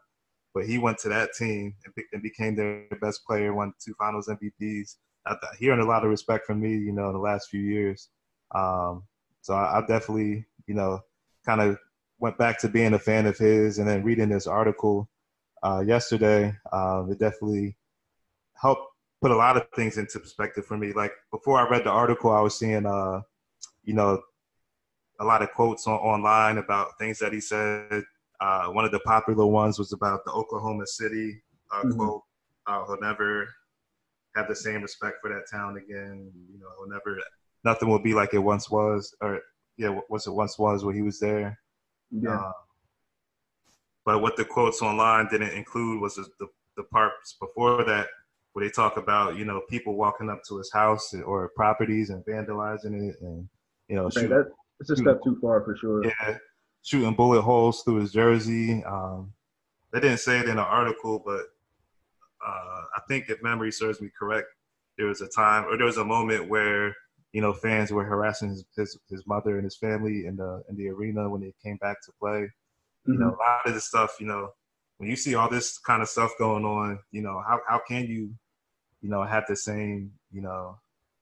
But 0.53 0.65
he 0.65 0.77
went 0.77 0.97
to 0.99 1.09
that 1.09 1.33
team 1.33 1.75
and, 1.85 1.95
be, 1.95 2.03
and 2.11 2.21
became 2.21 2.55
their 2.55 2.85
best 3.01 3.25
player, 3.25 3.53
won 3.53 3.73
two 3.83 3.93
Finals 3.93 4.27
MVPs. 4.27 4.95
I, 5.25 5.35
hearing 5.59 5.79
a 5.79 5.85
lot 5.85 6.03
of 6.03 6.09
respect 6.09 6.45
from 6.45 6.59
me, 6.59 6.71
you 6.71 6.91
know, 6.91 7.07
in 7.07 7.13
the 7.13 7.19
last 7.19 7.49
few 7.49 7.61
years. 7.61 8.09
Um, 8.53 9.03
so 9.41 9.53
I, 9.53 9.77
I 9.77 9.81
definitely, 9.81 10.45
you 10.67 10.73
know, 10.73 10.99
kind 11.45 11.61
of 11.61 11.77
went 12.19 12.37
back 12.37 12.59
to 12.59 12.69
being 12.69 12.93
a 12.93 12.99
fan 12.99 13.25
of 13.25 13.37
his, 13.37 13.79
and 13.79 13.87
then 13.87 14.03
reading 14.03 14.29
this 14.29 14.47
article 14.47 15.09
uh, 15.63 15.83
yesterday, 15.85 16.55
um, 16.71 17.11
it 17.11 17.19
definitely 17.19 17.77
helped 18.53 18.87
put 19.21 19.31
a 19.31 19.35
lot 19.35 19.57
of 19.57 19.67
things 19.75 19.97
into 19.97 20.19
perspective 20.19 20.65
for 20.65 20.77
me. 20.77 20.93
Like 20.93 21.13
before 21.31 21.59
I 21.59 21.69
read 21.69 21.83
the 21.83 21.91
article, 21.91 22.31
I 22.31 22.41
was 22.41 22.57
seeing, 22.57 22.85
uh, 22.85 23.21
you 23.83 23.93
know, 23.93 24.21
a 25.19 25.25
lot 25.25 25.43
of 25.43 25.51
quotes 25.51 25.85
on, 25.85 25.93
online 25.93 26.57
about 26.57 26.97
things 26.97 27.19
that 27.19 27.31
he 27.31 27.39
said. 27.39 28.03
Uh, 28.41 28.65
one 28.67 28.83
of 28.83 28.91
the 28.91 28.99
popular 29.01 29.45
ones 29.45 29.77
was 29.77 29.93
about 29.93 30.25
the 30.25 30.31
Oklahoma 30.31 30.87
City 30.87 31.41
uh, 31.71 31.83
mm-hmm. 31.83 31.97
quote. 31.97 32.23
Uh, 32.67 32.83
he'll 32.85 32.99
never 32.99 33.47
have 34.35 34.47
the 34.47 34.55
same 34.55 34.81
respect 34.81 35.17
for 35.21 35.29
that 35.29 35.43
town 35.49 35.77
again. 35.77 36.31
You 36.51 36.59
know, 36.59 36.67
he'll 36.77 36.89
never. 36.89 37.19
Nothing 37.63 37.89
will 37.89 38.01
be 38.01 38.13
like 38.13 38.33
it 38.33 38.39
once 38.39 38.69
was, 38.69 39.15
or 39.21 39.39
yeah, 39.77 39.89
what 40.07 40.25
it 40.25 40.31
once 40.31 40.57
was 40.57 40.83
when 40.83 40.95
he 40.95 41.03
was 41.03 41.19
there. 41.19 41.59
Yeah. 42.09 42.35
Uh, 42.35 42.51
but 44.03 44.21
what 44.21 44.35
the 44.35 44.45
quotes 44.45 44.81
online 44.81 45.27
didn't 45.29 45.51
include 45.51 46.01
was 46.01 46.15
the, 46.15 46.25
the, 46.39 46.47
the 46.77 46.83
parts 46.83 47.37
before 47.39 47.83
that 47.83 48.07
where 48.53 48.65
they 48.65 48.71
talk 48.71 48.97
about 48.97 49.37
you 49.37 49.45
know 49.45 49.61
people 49.69 49.95
walking 49.95 50.29
up 50.29 50.41
to 50.47 50.57
his 50.57 50.71
house 50.73 51.13
or 51.25 51.51
properties 51.55 52.09
and 52.09 52.25
vandalizing 52.25 53.09
it 53.09 53.15
and 53.21 53.47
you 53.87 53.95
know 53.95 54.09
shooting, 54.09 54.29
that, 54.29 54.51
it's 54.79 54.89
a 54.89 54.95
step 54.95 55.19
too 55.23 55.37
far 55.41 55.63
for 55.63 55.75
sure. 55.77 56.03
Yeah, 56.03 56.37
shooting 56.83 57.13
bullet 57.13 57.41
holes 57.41 57.83
through 57.83 57.97
his 57.97 58.11
jersey. 58.11 58.83
Um, 58.83 59.33
they 59.91 59.99
didn't 59.99 60.19
say 60.19 60.39
it 60.39 60.49
in 60.49 60.55
the 60.55 60.63
article, 60.63 61.21
but 61.25 61.41
uh, 62.45 62.83
I 62.95 63.01
think 63.07 63.29
if 63.29 63.43
memory 63.43 63.71
serves 63.71 64.01
me 64.01 64.09
correct, 64.17 64.47
there 64.97 65.07
was 65.07 65.21
a 65.21 65.27
time 65.27 65.65
or 65.65 65.77
there 65.77 65.85
was 65.85 65.97
a 65.97 66.05
moment 66.05 66.49
where 66.49 66.95
you 67.33 67.41
know 67.41 67.53
fans 67.53 67.91
were 67.91 68.03
harassing 68.03 68.49
his 68.49 68.65
his, 68.75 68.97
his 69.09 69.27
mother 69.27 69.55
and 69.55 69.63
his 69.63 69.77
family 69.77 70.25
in 70.25 70.35
the 70.35 70.63
in 70.69 70.75
the 70.75 70.89
arena 70.89 71.29
when 71.29 71.41
they 71.41 71.53
came 71.63 71.77
back 71.77 72.01
to 72.03 72.11
play. 72.19 72.41
Mm-hmm. 72.41 73.13
You 73.13 73.19
know, 73.19 73.25
mm-hmm. 73.27 73.35
a 73.35 73.43
lot 73.43 73.65
of 73.65 73.73
the 73.73 73.81
stuff, 73.81 74.17
you 74.19 74.27
know, 74.27 74.51
when 74.97 75.09
you 75.09 75.15
see 75.15 75.35
all 75.35 75.49
this 75.49 75.77
kind 75.79 76.01
of 76.01 76.09
stuff 76.09 76.31
going 76.37 76.65
on, 76.65 76.99
you 77.11 77.21
know, 77.21 77.43
how 77.47 77.59
how 77.67 77.81
can 77.87 78.05
you, 78.05 78.33
you 79.01 79.09
know, 79.09 79.23
have 79.23 79.45
the 79.47 79.55
same, 79.55 80.11
you 80.31 80.41
know, 80.41 80.77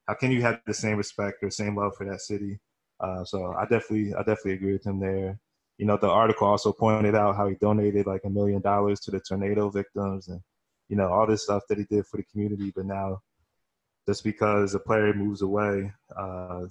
how 0.07 0.13
can 0.13 0.31
you 0.31 0.41
have 0.41 0.61
the 0.65 0.73
same 0.73 0.97
respect 0.97 1.43
or 1.43 1.49
same 1.49 1.75
love 1.75 1.95
for 1.95 2.05
that 2.05 2.21
city? 2.21 2.59
Uh, 2.99 3.23
so 3.23 3.53
I 3.53 3.63
definitely 3.63 4.13
I 4.13 4.19
definitely 4.19 4.53
agree 4.53 4.73
with 4.73 4.85
him 4.85 4.99
there. 4.99 5.39
You 5.79 5.86
know, 5.86 5.95
the 5.95 6.09
article 6.09 6.45
also 6.45 6.74
pointed 6.74 7.15
out 7.15 7.38
how 7.38 7.48
he 7.48 7.55
donated 7.55 8.05
like 8.05 8.25
a 8.25 8.29
million 8.29 8.59
dollars 8.59 9.00
to 9.01 9.12
the 9.12 9.21
tornado 9.21 9.69
victims 9.69 10.27
and 10.27 10.41
you 10.89 10.98
know 10.98 11.07
all 11.07 11.25
this 11.25 11.43
stuff 11.43 11.63
that 11.69 11.77
he 11.77 11.86
did 11.86 12.05
for 12.05 12.17
the 12.17 12.24
community. 12.24 12.74
But 12.75 12.86
now, 12.86 13.21
just 14.05 14.25
because 14.25 14.75
a 14.75 14.79
player 14.79 15.13
moves 15.13 15.41
away, 15.41 15.93
uh, 16.17 16.65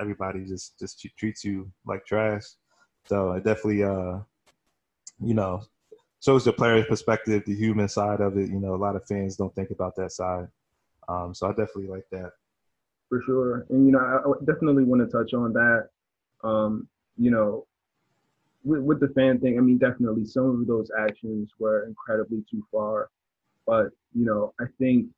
everybody 0.00 0.44
just 0.46 0.76
just 0.80 1.06
treats 1.16 1.44
you 1.44 1.70
like 1.86 2.04
trash. 2.04 2.42
So 3.06 3.32
it 3.34 3.44
definitely, 3.44 3.84
uh, 3.84 4.18
you 5.20 5.34
know, 5.34 5.62
shows 6.20 6.44
the 6.44 6.52
player's 6.52 6.86
perspective, 6.86 7.44
the 7.46 7.54
human 7.54 7.88
side 7.88 8.20
of 8.20 8.36
it. 8.36 8.50
You 8.50 8.58
know, 8.58 8.74
a 8.74 8.82
lot 8.84 8.96
of 8.96 9.06
fans 9.06 9.36
don't 9.36 9.54
think 9.54 9.70
about 9.70 9.94
that 9.94 10.10
side. 10.10 10.48
Um, 11.06 11.34
so 11.34 11.46
I 11.46 11.50
definitely 11.50 11.86
like 11.86 12.08
that. 12.10 12.32
For 13.10 13.22
sure, 13.24 13.66
and 13.70 13.86
you 13.86 13.92
know, 13.92 14.00
I 14.00 14.44
definitely 14.44 14.82
want 14.82 15.08
to 15.08 15.16
touch 15.16 15.34
on 15.34 15.52
that. 15.52 15.90
Um, 16.42 16.88
you 17.16 17.30
know, 17.30 17.68
with, 18.64 18.80
with 18.80 19.00
the 19.00 19.08
fan 19.08 19.38
thing, 19.40 19.58
I 19.58 19.60
mean, 19.60 19.78
definitely 19.78 20.24
some 20.24 20.60
of 20.60 20.66
those 20.66 20.90
actions 20.98 21.50
were 21.58 21.86
incredibly 21.86 22.44
too 22.50 22.64
far. 22.72 23.10
But 23.66 23.90
you 24.14 24.24
know, 24.24 24.52
I 24.60 24.64
think 24.78 25.08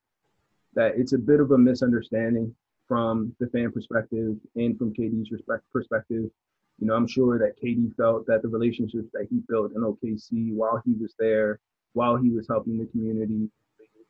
that 0.75 0.93
it's 0.97 1.13
a 1.13 1.19
bit 1.19 1.41
of 1.41 1.51
a 1.53 1.59
misunderstanding 1.59 2.55
from 2.87 3.35
the 3.41 3.49
fan 3.49 3.73
perspective 3.73 4.37
and 4.55 4.79
from 4.79 4.95
KD's 4.95 5.31
respect 5.31 5.65
perspective. 5.73 6.31
You 6.79 6.87
know, 6.87 6.95
I'm 6.95 7.07
sure 7.07 7.39
that 7.39 7.61
KD 7.63 7.97
felt 7.97 8.27
that 8.27 8.43
the 8.43 8.49
relationships 8.49 9.09
that 9.15 9.27
he 9.31 9.41
built 9.49 9.73
in 9.75 9.81
OKC 9.81 10.55
while 10.55 10.83
he 10.85 10.93
was 11.01 11.15
there, 11.19 11.59
while 11.95 12.17
he 12.17 12.31
was 12.31 12.47
helping 12.49 12.79
the 12.79 12.87
community, 12.87 13.49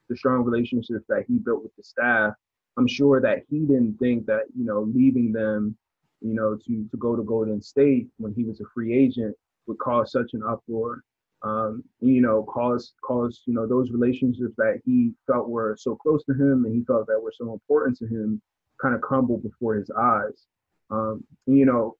the 0.08 0.16
strong 0.16 0.42
relationships 0.42 1.04
that 1.08 1.24
he 1.28 1.38
built 1.38 1.62
with 1.62 1.74
the 1.76 1.84
staff, 1.84 2.34
I'm 2.76 2.88
sure 2.88 3.20
that 3.20 3.44
he 3.48 3.60
didn't 3.60 3.98
think 3.98 4.26
that, 4.26 4.42
you 4.56 4.64
know, 4.64 4.80
leaving 4.94 5.32
them, 5.32 5.76
you 6.20 6.35
know, 6.35 6.56
to, 6.66 6.88
to 6.90 6.96
go 6.96 7.16
to 7.16 7.23
Golden 7.23 7.61
State 7.62 8.08
when 8.18 8.35
he 8.35 8.44
was 8.44 8.61
a 8.61 8.64
free 8.75 8.94
agent 8.96 9.37
would 9.66 9.78
cause 9.78 10.12
such 10.12 10.30
an 10.32 10.42
uproar 10.49 11.02
um, 11.42 11.84
you 12.00 12.21
know, 12.21 12.43
cause 12.43 12.95
cause 13.04 13.43
you 13.47 13.54
know 13.54 13.67
those 13.67 13.90
relationships 13.90 14.54
that 14.56 14.80
he 14.84 15.12
felt 15.26 15.49
were 15.49 15.76
so 15.78 15.95
close 15.95 16.25
to 16.25 16.32
him 16.32 16.64
and 16.64 16.75
he 16.75 16.82
felt 16.84 17.06
that 17.06 17.21
were 17.21 17.34
so 17.36 17.52
important 17.52 17.97
to 17.99 18.06
him 18.06 18.40
kind 18.80 18.95
of 18.95 19.00
crumble 19.00 19.38
before 19.38 19.75
his 19.75 19.90
eyes. 19.90 20.47
Um, 20.90 21.25
you 21.47 21.67
know, 21.67 21.97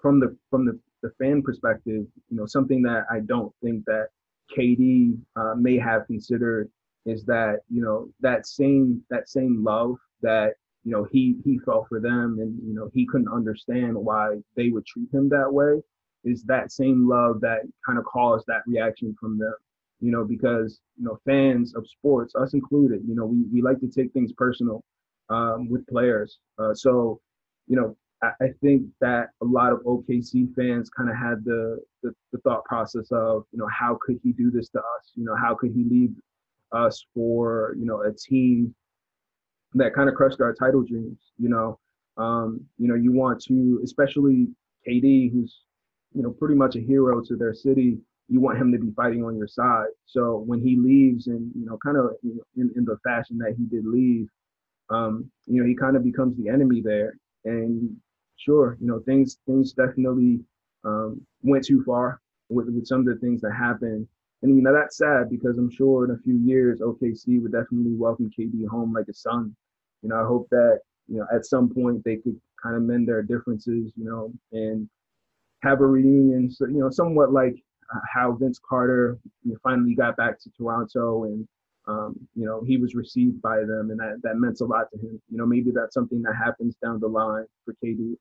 from 0.00 0.18
the 0.18 0.36
from 0.50 0.64
the, 0.64 0.78
the 1.02 1.10
fan 1.20 1.42
perspective, 1.42 2.06
you 2.30 2.36
know, 2.36 2.46
something 2.46 2.82
that 2.82 3.04
I 3.10 3.20
don't 3.20 3.52
think 3.62 3.84
that 3.84 4.08
KD 4.56 5.18
uh, 5.36 5.54
may 5.56 5.78
have 5.78 6.06
considered 6.06 6.70
is 7.04 7.24
that 7.26 7.60
you 7.68 7.82
know 7.82 8.08
that 8.20 8.46
same 8.46 9.02
that 9.10 9.28
same 9.28 9.62
love 9.62 9.96
that 10.22 10.54
you 10.84 10.92
know 10.92 11.06
he 11.10 11.36
he 11.44 11.58
felt 11.60 11.88
for 11.88 12.00
them 12.00 12.38
and 12.40 12.58
you 12.66 12.74
know 12.74 12.90
he 12.92 13.06
couldn't 13.06 13.32
understand 13.32 13.94
why 13.94 14.36
they 14.56 14.70
would 14.70 14.86
treat 14.86 15.12
him 15.12 15.28
that 15.28 15.52
way. 15.52 15.80
Is 16.24 16.44
that 16.44 16.70
same 16.70 17.08
love 17.08 17.40
that 17.40 17.62
kind 17.84 17.98
of 17.98 18.04
caused 18.04 18.46
that 18.46 18.62
reaction 18.66 19.14
from 19.18 19.38
them 19.38 19.54
you 20.02 20.10
know 20.10 20.24
because 20.24 20.80
you 20.98 21.04
know 21.04 21.18
fans 21.24 21.74
of 21.74 21.86
sports 21.86 22.34
us 22.34 22.52
included 22.52 23.00
you 23.06 23.14
know 23.14 23.24
we, 23.24 23.44
we 23.52 23.62
like 23.62 23.78
to 23.80 23.88
take 23.88 24.12
things 24.12 24.32
personal 24.32 24.84
um, 25.30 25.70
with 25.70 25.86
players. 25.86 26.38
Uh, 26.58 26.74
so 26.74 27.20
you 27.68 27.76
know 27.76 27.96
I, 28.22 28.30
I, 28.44 28.48
think 28.60 28.82
that 29.00 29.28
a 29.40 29.44
lot 29.44 29.72
of 29.72 29.80
okc 29.80 30.54
fans 30.54 30.90
kind 30.90 31.08
of 31.08 31.16
had 31.16 31.44
the, 31.44 31.80
the, 32.02 32.12
the 32.32 32.38
thought 32.40 32.64
process 32.64 33.06
of 33.12 33.44
you 33.52 33.58
know 33.58 33.68
how 33.68 33.96
could 34.04 34.18
he 34.22 34.32
do 34.32 34.50
this 34.50 34.68
to 34.70 34.78
us? 34.78 35.12
You 35.14 35.24
know 35.24 35.36
how 35.36 35.54
could 35.54 35.72
he 35.72 35.84
leave 35.84 36.14
us 36.72 37.04
for 37.14 37.74
you 37.78 37.86
know 37.86 38.02
a 38.02 38.12
team 38.12 38.74
that 39.74 39.94
kind 39.94 40.08
of 40.08 40.14
crushed 40.14 40.40
our 40.40 40.54
title 40.54 40.82
dreams 40.82 41.18
you 41.38 41.48
know 41.48 41.78
um, 42.18 42.60
you 42.78 42.88
know 42.88 42.94
you 42.94 43.12
want 43.12 43.42
to 43.42 43.80
especially 43.84 44.48
kd 44.86 45.32
who's 45.32 45.62
you 46.14 46.22
know, 46.22 46.30
pretty 46.30 46.54
much 46.54 46.76
a 46.76 46.80
hero 46.80 47.20
to 47.22 47.36
their 47.36 47.54
city, 47.54 47.98
you 48.28 48.40
want 48.40 48.58
him 48.58 48.72
to 48.72 48.78
be 48.78 48.90
fighting 48.92 49.24
on 49.24 49.36
your 49.36 49.48
side. 49.48 49.88
So 50.06 50.38
when 50.46 50.60
he 50.60 50.76
leaves 50.76 51.26
and, 51.26 51.50
you 51.54 51.66
know, 51.66 51.78
kind 51.84 51.96
of 51.96 52.12
you 52.22 52.36
know, 52.36 52.42
in, 52.56 52.70
in 52.76 52.84
the 52.84 52.98
fashion 53.04 53.38
that 53.38 53.54
he 53.56 53.64
did 53.64 53.86
leave, 53.86 54.28
um, 54.90 55.30
you 55.46 55.60
know, 55.60 55.66
he 55.66 55.74
kind 55.74 55.96
of 55.96 56.04
becomes 56.04 56.36
the 56.36 56.48
enemy 56.48 56.80
there. 56.82 57.14
And 57.44 57.96
sure, 58.36 58.76
you 58.80 58.86
know, 58.86 59.00
things 59.00 59.38
things 59.46 59.72
definitely 59.72 60.40
um, 60.84 61.20
went 61.42 61.64
too 61.64 61.82
far 61.84 62.20
with, 62.48 62.68
with 62.68 62.86
some 62.86 63.00
of 63.00 63.06
the 63.06 63.16
things 63.16 63.40
that 63.42 63.52
happened. 63.52 64.06
And 64.42 64.56
you 64.56 64.62
know 64.62 64.72
that's 64.72 64.96
sad 64.96 65.30
because 65.30 65.56
I'm 65.56 65.70
sure 65.70 66.04
in 66.04 66.10
a 66.10 66.18
few 66.18 66.36
years 66.36 66.80
OKC 66.80 67.40
would 67.40 67.52
definitely 67.52 67.94
welcome 67.94 68.30
KD 68.36 68.66
home 68.66 68.92
like 68.92 69.06
a 69.08 69.14
son. 69.14 69.54
You 70.02 70.08
know, 70.08 70.20
I 70.20 70.26
hope 70.26 70.48
that 70.50 70.80
you 71.08 71.18
know 71.18 71.26
at 71.32 71.46
some 71.46 71.72
point 71.72 72.02
they 72.04 72.16
could 72.16 72.40
kind 72.62 72.76
of 72.76 72.82
mend 72.82 73.08
their 73.08 73.22
differences, 73.22 73.92
you 73.96 74.04
know, 74.04 74.32
and 74.52 74.88
have 75.62 75.80
a 75.80 75.86
reunion, 75.86 76.50
so, 76.50 76.66
you 76.66 76.78
know, 76.78 76.90
somewhat 76.90 77.32
like 77.32 77.54
uh, 77.94 78.00
how 78.12 78.32
Vince 78.32 78.60
Carter 78.68 79.18
you 79.44 79.52
know, 79.52 79.58
finally 79.62 79.94
got 79.94 80.16
back 80.16 80.40
to 80.40 80.50
Toronto 80.56 81.24
and 81.24 81.46
um, 81.88 82.14
you 82.36 82.46
know 82.46 82.62
he 82.64 82.76
was 82.76 82.94
received 82.94 83.42
by 83.42 83.58
them 83.58 83.90
and 83.90 83.98
that, 83.98 84.20
that 84.22 84.36
meant 84.36 84.60
a 84.60 84.64
lot 84.64 84.86
to 84.92 84.98
him. 84.98 85.20
You 85.30 85.38
know, 85.38 85.46
maybe 85.46 85.70
that's 85.72 85.94
something 85.94 86.22
that 86.22 86.34
happens 86.36 86.76
down 86.82 87.00
the 87.00 87.08
line 87.08 87.46
for 87.64 87.74
KD. 87.84 88.16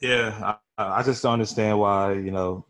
Yeah, 0.00 0.56
I, 0.78 0.98
I 0.98 1.02
just 1.02 1.22
don't 1.22 1.34
understand 1.34 1.78
why 1.78 2.14
you 2.14 2.30
know 2.30 2.64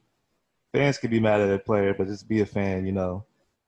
fans 0.72 0.98
can 0.98 1.10
be 1.10 1.20
mad 1.20 1.40
at 1.40 1.50
a 1.50 1.58
player, 1.58 1.94
but 1.94 2.06
just 2.06 2.28
be 2.28 2.40
a 2.40 2.46
fan. 2.46 2.86
You 2.86 2.92
know, 2.92 3.24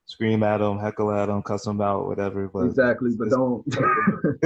scream 0.07 0.43
at 0.43 0.59
them, 0.59 0.79
heckle 0.79 1.12
at 1.12 1.27
them, 1.27 1.43
cuss 1.43 1.65
them 1.65 1.81
out, 1.81 2.07
whatever. 2.07 2.49
But 2.49 2.67
exactly, 2.67 3.11
but 3.19 3.31
don't. 3.31 3.65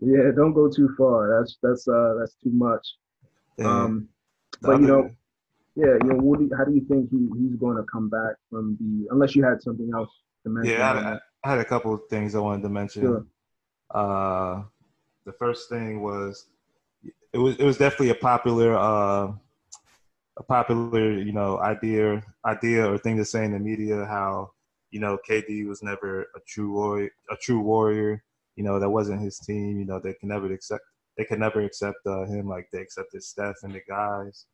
yeah, 0.00 0.30
don't 0.36 0.52
go 0.52 0.70
too 0.70 0.94
far. 0.96 1.38
That's 1.38 1.58
that's 1.62 1.88
uh 1.88 2.14
that's 2.18 2.34
too 2.42 2.50
much. 2.50 2.86
Um, 3.64 4.08
but 4.62 4.80
you 4.80 4.86
know, 4.86 5.10
yeah, 5.74 5.94
you 6.02 6.10
know, 6.10 6.16
what 6.16 6.38
do 6.38 6.46
you, 6.46 6.50
how 6.56 6.64
do 6.64 6.74
you 6.74 6.84
think 6.88 7.10
he, 7.10 7.28
he's 7.38 7.56
going 7.56 7.76
to 7.76 7.84
come 7.84 8.08
back 8.08 8.36
from 8.50 8.76
the? 8.80 9.08
Unless 9.12 9.36
you 9.36 9.44
had 9.44 9.62
something 9.62 9.90
else 9.94 10.10
to 10.44 10.50
mention. 10.50 10.74
Yeah, 10.74 10.92
I 10.92 11.02
had, 11.02 11.20
I 11.44 11.50
had 11.50 11.58
a 11.58 11.64
couple 11.64 11.94
of 11.94 12.00
things 12.10 12.34
I 12.34 12.40
wanted 12.40 12.62
to 12.62 12.68
mention. 12.68 13.02
Sure. 13.02 13.26
Uh, 13.90 14.62
the 15.24 15.32
first 15.32 15.68
thing 15.68 16.02
was 16.02 16.46
it 17.32 17.38
was 17.38 17.56
it 17.56 17.64
was 17.64 17.78
definitely 17.78 18.10
a 18.10 18.14
popular 18.14 18.76
uh, 18.76 19.32
a 20.38 20.42
popular 20.42 21.12
you 21.12 21.32
know 21.32 21.58
idea 21.58 22.22
idea 22.44 22.90
or 22.90 22.96
thing 22.96 23.16
to 23.16 23.24
say 23.24 23.44
in 23.44 23.52
the 23.52 23.58
media 23.58 24.04
how 24.06 24.50
you 24.90 25.00
know 25.00 25.18
KD 25.28 25.66
was 25.66 25.82
never 25.82 26.22
a 26.36 26.40
true 26.46 26.72
warrior 26.72 27.10
a 27.30 27.36
true 27.36 27.60
warrior 27.60 28.22
you 28.56 28.64
know 28.64 28.78
that 28.78 28.90
wasn't 28.90 29.20
his 29.20 29.38
team 29.38 29.78
you 29.78 29.84
know 29.84 30.00
they 30.00 30.14
can 30.14 30.28
never 30.28 30.52
accept 30.52 30.84
they 31.18 31.24
could 31.24 31.40
never 31.40 31.60
accept 31.60 31.98
uh, 32.06 32.24
him 32.24 32.48
like 32.48 32.68
they 32.72 32.80
accepted 32.80 33.22
Steph 33.22 33.56
and 33.64 33.74
the 33.74 33.82
guys. 33.86 34.46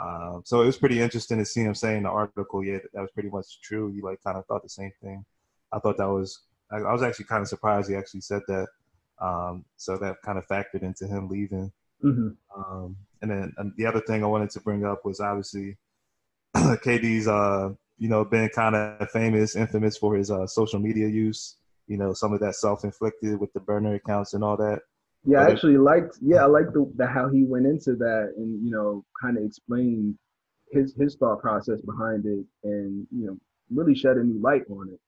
Um, 0.00 0.42
so 0.44 0.62
it 0.62 0.66
was 0.66 0.78
pretty 0.78 1.00
interesting 1.00 1.38
to 1.38 1.44
see 1.44 1.60
him 1.60 1.74
saying 1.74 2.02
the 2.02 2.08
article, 2.08 2.64
yeah, 2.64 2.78
that 2.94 3.02
was 3.02 3.10
pretty 3.12 3.28
much 3.28 3.60
true. 3.60 3.92
He 3.92 4.00
like 4.00 4.22
kind 4.24 4.38
of 4.38 4.46
thought 4.46 4.62
the 4.62 4.68
same 4.68 4.92
thing. 5.02 5.24
I 5.72 5.78
thought 5.78 5.98
that 5.98 6.08
was, 6.08 6.40
I, 6.70 6.78
I 6.78 6.92
was 6.92 7.02
actually 7.02 7.26
kind 7.26 7.42
of 7.42 7.48
surprised 7.48 7.90
he 7.90 7.96
actually 7.96 8.22
said 8.22 8.42
that. 8.48 8.66
Um, 9.20 9.64
so 9.76 9.96
that 9.98 10.16
kind 10.24 10.38
of 10.38 10.46
factored 10.48 10.82
into 10.82 11.06
him 11.06 11.28
leaving. 11.28 11.70
Mm-hmm. 12.02 12.28
Um, 12.58 12.96
and 13.22 13.30
then 13.30 13.52
and 13.56 13.72
the 13.76 13.86
other 13.86 14.00
thing 14.00 14.22
I 14.22 14.26
wanted 14.26 14.50
to 14.50 14.60
bring 14.60 14.84
up 14.84 15.04
was 15.04 15.20
obviously 15.20 15.76
KD's, 16.56 17.28
uh, 17.28 17.70
you 17.98 18.08
know, 18.08 18.24
been 18.24 18.48
kind 18.50 18.74
of 18.74 19.10
famous, 19.10 19.56
infamous 19.56 19.96
for 19.96 20.16
his 20.16 20.30
uh, 20.30 20.46
social 20.46 20.78
media 20.78 21.08
use. 21.08 21.56
You 21.86 21.98
know, 21.98 22.12
some 22.12 22.32
of 22.32 22.40
that 22.40 22.56
self-inflicted 22.56 23.38
with 23.38 23.52
the 23.52 23.60
burner 23.60 23.94
accounts 23.94 24.34
and 24.34 24.42
all 24.42 24.56
that. 24.56 24.80
Yeah, 25.24 25.40
I 25.40 25.50
actually 25.50 25.76
liked. 25.76 26.18
Yeah, 26.20 26.44
I 26.44 26.46
liked 26.46 26.72
the, 26.72 26.90
the 26.96 27.06
how 27.06 27.28
he 27.28 27.44
went 27.44 27.66
into 27.66 27.96
that 27.96 28.34
and 28.36 28.64
you 28.64 28.70
know 28.70 29.04
kind 29.20 29.36
of 29.36 29.44
explained 29.44 30.16
his 30.70 30.94
his 30.98 31.16
thought 31.16 31.40
process 31.40 31.80
behind 31.80 32.26
it 32.26 32.44
and 32.64 33.06
you 33.10 33.26
know 33.26 33.36
really 33.70 33.94
shed 33.94 34.16
a 34.16 34.24
new 34.24 34.40
light 34.40 34.62
on 34.70 34.88
it. 34.88 35.00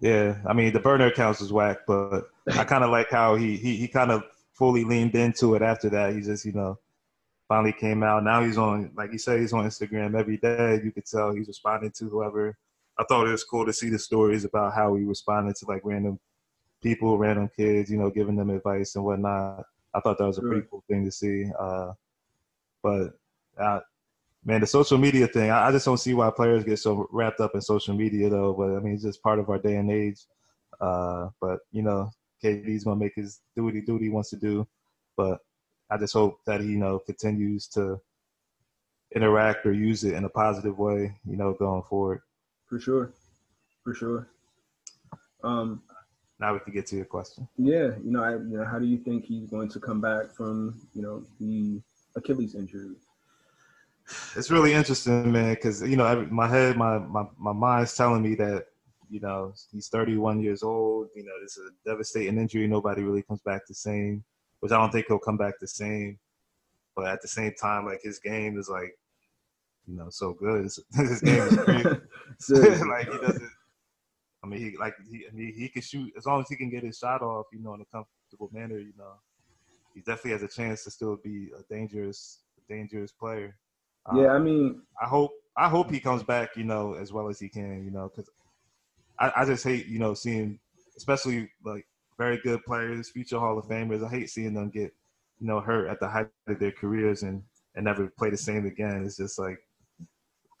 Yeah, 0.00 0.38
I 0.46 0.54
mean 0.54 0.72
the 0.72 0.80
burner 0.80 1.06
accounts 1.06 1.40
was 1.40 1.52
whack, 1.52 1.78
but 1.86 2.28
I 2.54 2.64
kind 2.64 2.82
of 2.82 2.90
like 2.90 3.10
how 3.10 3.36
he 3.36 3.56
he 3.56 3.76
he 3.76 3.88
kind 3.88 4.10
of 4.10 4.22
fully 4.54 4.84
leaned 4.84 5.14
into 5.14 5.54
it 5.54 5.62
after 5.62 5.90
that. 5.90 6.14
He 6.14 6.22
just 6.22 6.46
you 6.46 6.52
know 6.52 6.78
finally 7.48 7.72
came 7.72 8.02
out. 8.02 8.22
Now 8.24 8.42
he's 8.44 8.58
on 8.58 8.92
like 8.94 9.12
you 9.12 9.18
said 9.18 9.40
he's 9.40 9.52
on 9.52 9.64
Instagram 9.64 10.18
every 10.18 10.36
day. 10.36 10.80
You 10.84 10.92
could 10.92 11.06
tell 11.06 11.32
he's 11.32 11.48
responding 11.48 11.90
to 11.92 12.08
whoever 12.08 12.56
I 12.98 13.04
thought 13.04 13.28
it 13.28 13.32
was 13.32 13.44
cool 13.44 13.64
to 13.64 13.72
see 13.72 13.90
the 13.90 13.98
stories 13.98 14.44
about 14.44 14.74
how 14.74 14.96
he 14.96 15.04
responded 15.04 15.54
to 15.56 15.66
like 15.66 15.82
random 15.84 16.18
people, 16.82 17.16
random 17.16 17.48
kids, 17.56 17.90
you 17.90 17.98
know, 17.98 18.10
giving 18.10 18.36
them 18.36 18.50
advice 18.50 18.96
and 18.96 19.04
whatnot. 19.04 19.64
I 19.94 20.00
thought 20.00 20.18
that 20.18 20.26
was 20.26 20.38
a 20.38 20.42
pretty 20.42 20.66
cool 20.68 20.82
thing 20.88 21.04
to 21.04 21.12
see. 21.12 21.46
Uh, 21.58 21.92
but 22.82 23.12
uh, 23.58 23.80
man, 24.44 24.60
the 24.60 24.66
social 24.66 24.98
media 24.98 25.28
thing, 25.28 25.50
I, 25.50 25.68
I, 25.68 25.72
just 25.72 25.86
don't 25.86 25.98
see 25.98 26.14
why 26.14 26.30
players 26.30 26.64
get 26.64 26.78
so 26.78 27.08
wrapped 27.12 27.40
up 27.40 27.54
in 27.54 27.60
social 27.60 27.94
media 27.94 28.28
though. 28.28 28.52
But 28.52 28.76
I 28.76 28.80
mean, 28.80 28.94
it's 28.94 29.04
just 29.04 29.22
part 29.22 29.38
of 29.38 29.48
our 29.48 29.58
day 29.58 29.76
and 29.76 29.90
age. 29.90 30.20
Uh, 30.80 31.28
but 31.40 31.60
you 31.70 31.82
know, 31.82 32.10
KD's 32.42 32.84
gonna 32.84 32.96
make 32.96 33.14
his 33.14 33.40
duty, 33.56 33.80
duty 33.80 34.06
he 34.06 34.10
wants 34.10 34.30
to 34.30 34.36
do. 34.36 34.66
But 35.16 35.38
I 35.90 35.96
just 35.96 36.12
hope 36.12 36.40
that 36.46 36.60
he, 36.60 36.68
you 36.68 36.78
know, 36.78 36.98
continues 36.98 37.66
to 37.68 38.00
interact 39.14 39.64
or 39.64 39.72
use 39.72 40.04
it 40.04 40.14
in 40.14 40.24
a 40.24 40.28
positive 40.28 40.78
way, 40.78 41.14
you 41.26 41.36
know, 41.36 41.54
going 41.54 41.82
forward. 41.88 42.20
For 42.66 42.78
sure, 42.78 43.12
for 43.82 43.94
sure. 43.94 44.28
Um, 45.42 45.82
now 46.38 46.52
we 46.52 46.60
can 46.60 46.72
get 46.72 46.86
to 46.88 46.96
your 46.96 47.04
question. 47.04 47.48
Yeah, 47.56 47.90
you 48.04 48.12
know, 48.12 48.22
I, 48.22 48.32
you 48.32 48.58
know, 48.58 48.64
how 48.64 48.78
do 48.78 48.86
you 48.86 48.98
think 48.98 49.24
he's 49.24 49.48
going 49.50 49.68
to 49.70 49.80
come 49.80 50.00
back 50.00 50.34
from, 50.36 50.80
you 50.94 51.02
know, 51.02 51.24
the 51.40 51.80
Achilles 52.16 52.54
injury? 52.54 52.96
It's 54.36 54.50
really 54.50 54.72
interesting, 54.72 55.30
man, 55.32 55.54
because 55.54 55.82
you 55.82 55.96
know, 55.96 56.26
my 56.30 56.48
head, 56.48 56.76
my 56.76 56.98
my 56.98 57.24
my 57.38 57.52
mind's 57.52 57.94
telling 57.94 58.22
me 58.22 58.34
that 58.36 58.66
you 59.10 59.20
know 59.20 59.52
he's 59.70 59.88
31 59.88 60.40
years 60.40 60.62
old. 60.62 61.08
You 61.14 61.24
know, 61.24 61.32
this 61.42 61.58
is 61.58 61.70
a 61.70 61.88
devastating 61.90 62.38
injury. 62.38 62.66
Nobody 62.66 63.02
really 63.02 63.22
comes 63.22 63.42
back 63.42 63.66
the 63.66 63.74
same, 63.74 64.24
which 64.60 64.72
I 64.72 64.78
don't 64.78 64.90
think 64.90 65.06
he'll 65.08 65.18
come 65.18 65.36
back 65.36 65.54
the 65.60 65.68
same. 65.68 66.18
But 66.96 67.06
at 67.06 67.22
the 67.22 67.28
same 67.28 67.52
time, 67.60 67.86
like 67.86 68.00
his 68.02 68.18
game 68.18 68.58
is 68.58 68.68
like, 68.68 68.96
you 69.86 69.96
know, 69.96 70.08
so 70.10 70.32
good. 70.32 70.64
his 70.94 71.20
game 71.20 71.42
is 71.42 71.56
great. 71.56 71.86
like 72.88 73.10
he 73.10 73.18
doesn't. 73.18 73.50
I 74.42 74.46
mean, 74.46 74.60
he 74.60 74.76
like 74.76 74.94
he 75.10 75.26
I 75.30 75.34
mean, 75.34 75.52
he 75.54 75.68
can 75.68 75.82
shoot 75.82 76.12
as 76.16 76.26
long 76.26 76.40
as 76.40 76.48
he 76.48 76.56
can 76.56 76.70
get 76.70 76.84
his 76.84 76.98
shot 76.98 77.22
off, 77.22 77.46
you 77.52 77.60
know, 77.60 77.74
in 77.74 77.80
a 77.80 77.84
comfortable 77.86 78.50
manner. 78.52 78.78
You 78.78 78.92
know, 78.96 79.12
he 79.94 80.00
definitely 80.00 80.32
has 80.32 80.42
a 80.42 80.48
chance 80.48 80.84
to 80.84 80.90
still 80.90 81.16
be 81.16 81.50
a 81.58 81.62
dangerous, 81.72 82.42
dangerous 82.68 83.12
player. 83.12 83.56
Yeah, 84.14 84.34
um, 84.34 84.36
I 84.36 84.38
mean, 84.38 84.82
I 85.00 85.06
hope 85.06 85.32
I 85.56 85.68
hope 85.68 85.90
he 85.90 86.00
comes 86.00 86.22
back, 86.22 86.56
you 86.56 86.64
know, 86.64 86.94
as 86.94 87.12
well 87.12 87.28
as 87.28 87.40
he 87.40 87.48
can, 87.48 87.84
you 87.84 87.90
know, 87.90 88.10
because 88.14 88.30
I, 89.18 89.32
I 89.38 89.44
just 89.44 89.64
hate, 89.64 89.86
you 89.86 89.98
know, 89.98 90.14
seeing, 90.14 90.60
especially 90.96 91.50
like 91.64 91.86
very 92.18 92.38
good 92.38 92.64
players, 92.64 93.10
future 93.10 93.38
Hall 93.38 93.58
of 93.58 93.66
Famers. 93.66 94.04
I 94.04 94.10
hate 94.10 94.28
seeing 94.28 94.54
them 94.54 94.70
get, 94.70 94.92
you 95.38 95.46
know, 95.46 95.60
hurt 95.60 95.88
at 95.88 96.00
the 96.00 96.08
height 96.08 96.28
of 96.48 96.58
their 96.58 96.72
careers 96.72 97.22
and 97.22 97.42
and 97.74 97.84
never 97.84 98.08
play 98.18 98.28
the 98.28 98.36
same 98.36 98.66
again. 98.66 99.04
It's 99.04 99.16
just 99.16 99.38
like 99.38 99.58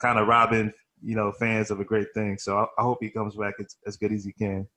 kind 0.00 0.18
of 0.18 0.28
robbing, 0.28 0.72
you 1.02 1.16
know, 1.16 1.32
fans 1.32 1.70
of 1.70 1.80
a 1.80 1.84
great 1.84 2.14
thing. 2.14 2.38
So 2.38 2.56
I, 2.56 2.66
I 2.78 2.82
hope 2.82 2.98
he 3.00 3.10
comes 3.10 3.34
back 3.34 3.54
as, 3.58 3.76
as 3.86 3.96
good 3.96 4.12
as 4.12 4.24
he 4.24 4.32
can. 4.32 4.68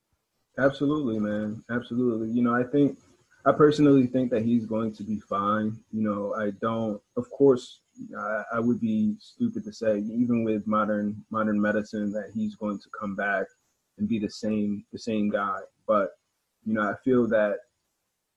Absolutely, 0.57 1.19
man. 1.19 1.63
Absolutely. 1.69 2.29
You 2.29 2.41
know, 2.41 2.55
I 2.55 2.63
think 2.63 2.97
I 3.45 3.51
personally 3.51 4.07
think 4.07 4.31
that 4.31 4.43
he's 4.43 4.65
going 4.65 4.93
to 4.93 5.03
be 5.03 5.19
fine. 5.19 5.77
You 5.91 6.03
know, 6.03 6.35
I 6.35 6.51
don't. 6.61 7.01
Of 7.15 7.29
course, 7.29 7.81
I, 8.17 8.43
I, 8.55 8.59
would 8.59 8.79
be 8.79 9.15
stupid 9.19 9.63
to 9.63 9.73
say, 9.73 9.99
even 9.99 10.43
with 10.43 10.67
modern 10.67 11.23
modern 11.29 11.59
medicine, 11.59 12.11
that 12.13 12.31
he's 12.33 12.55
going 12.55 12.79
to 12.79 12.89
come 12.99 13.15
back 13.15 13.45
and 13.97 14.07
be 14.07 14.19
the 14.19 14.29
same 14.29 14.83
the 14.91 14.99
same 14.99 15.29
guy. 15.29 15.59
But 15.87 16.11
you 16.65 16.73
know, 16.73 16.81
I 16.81 16.93
feel 17.03 17.27
that 17.27 17.57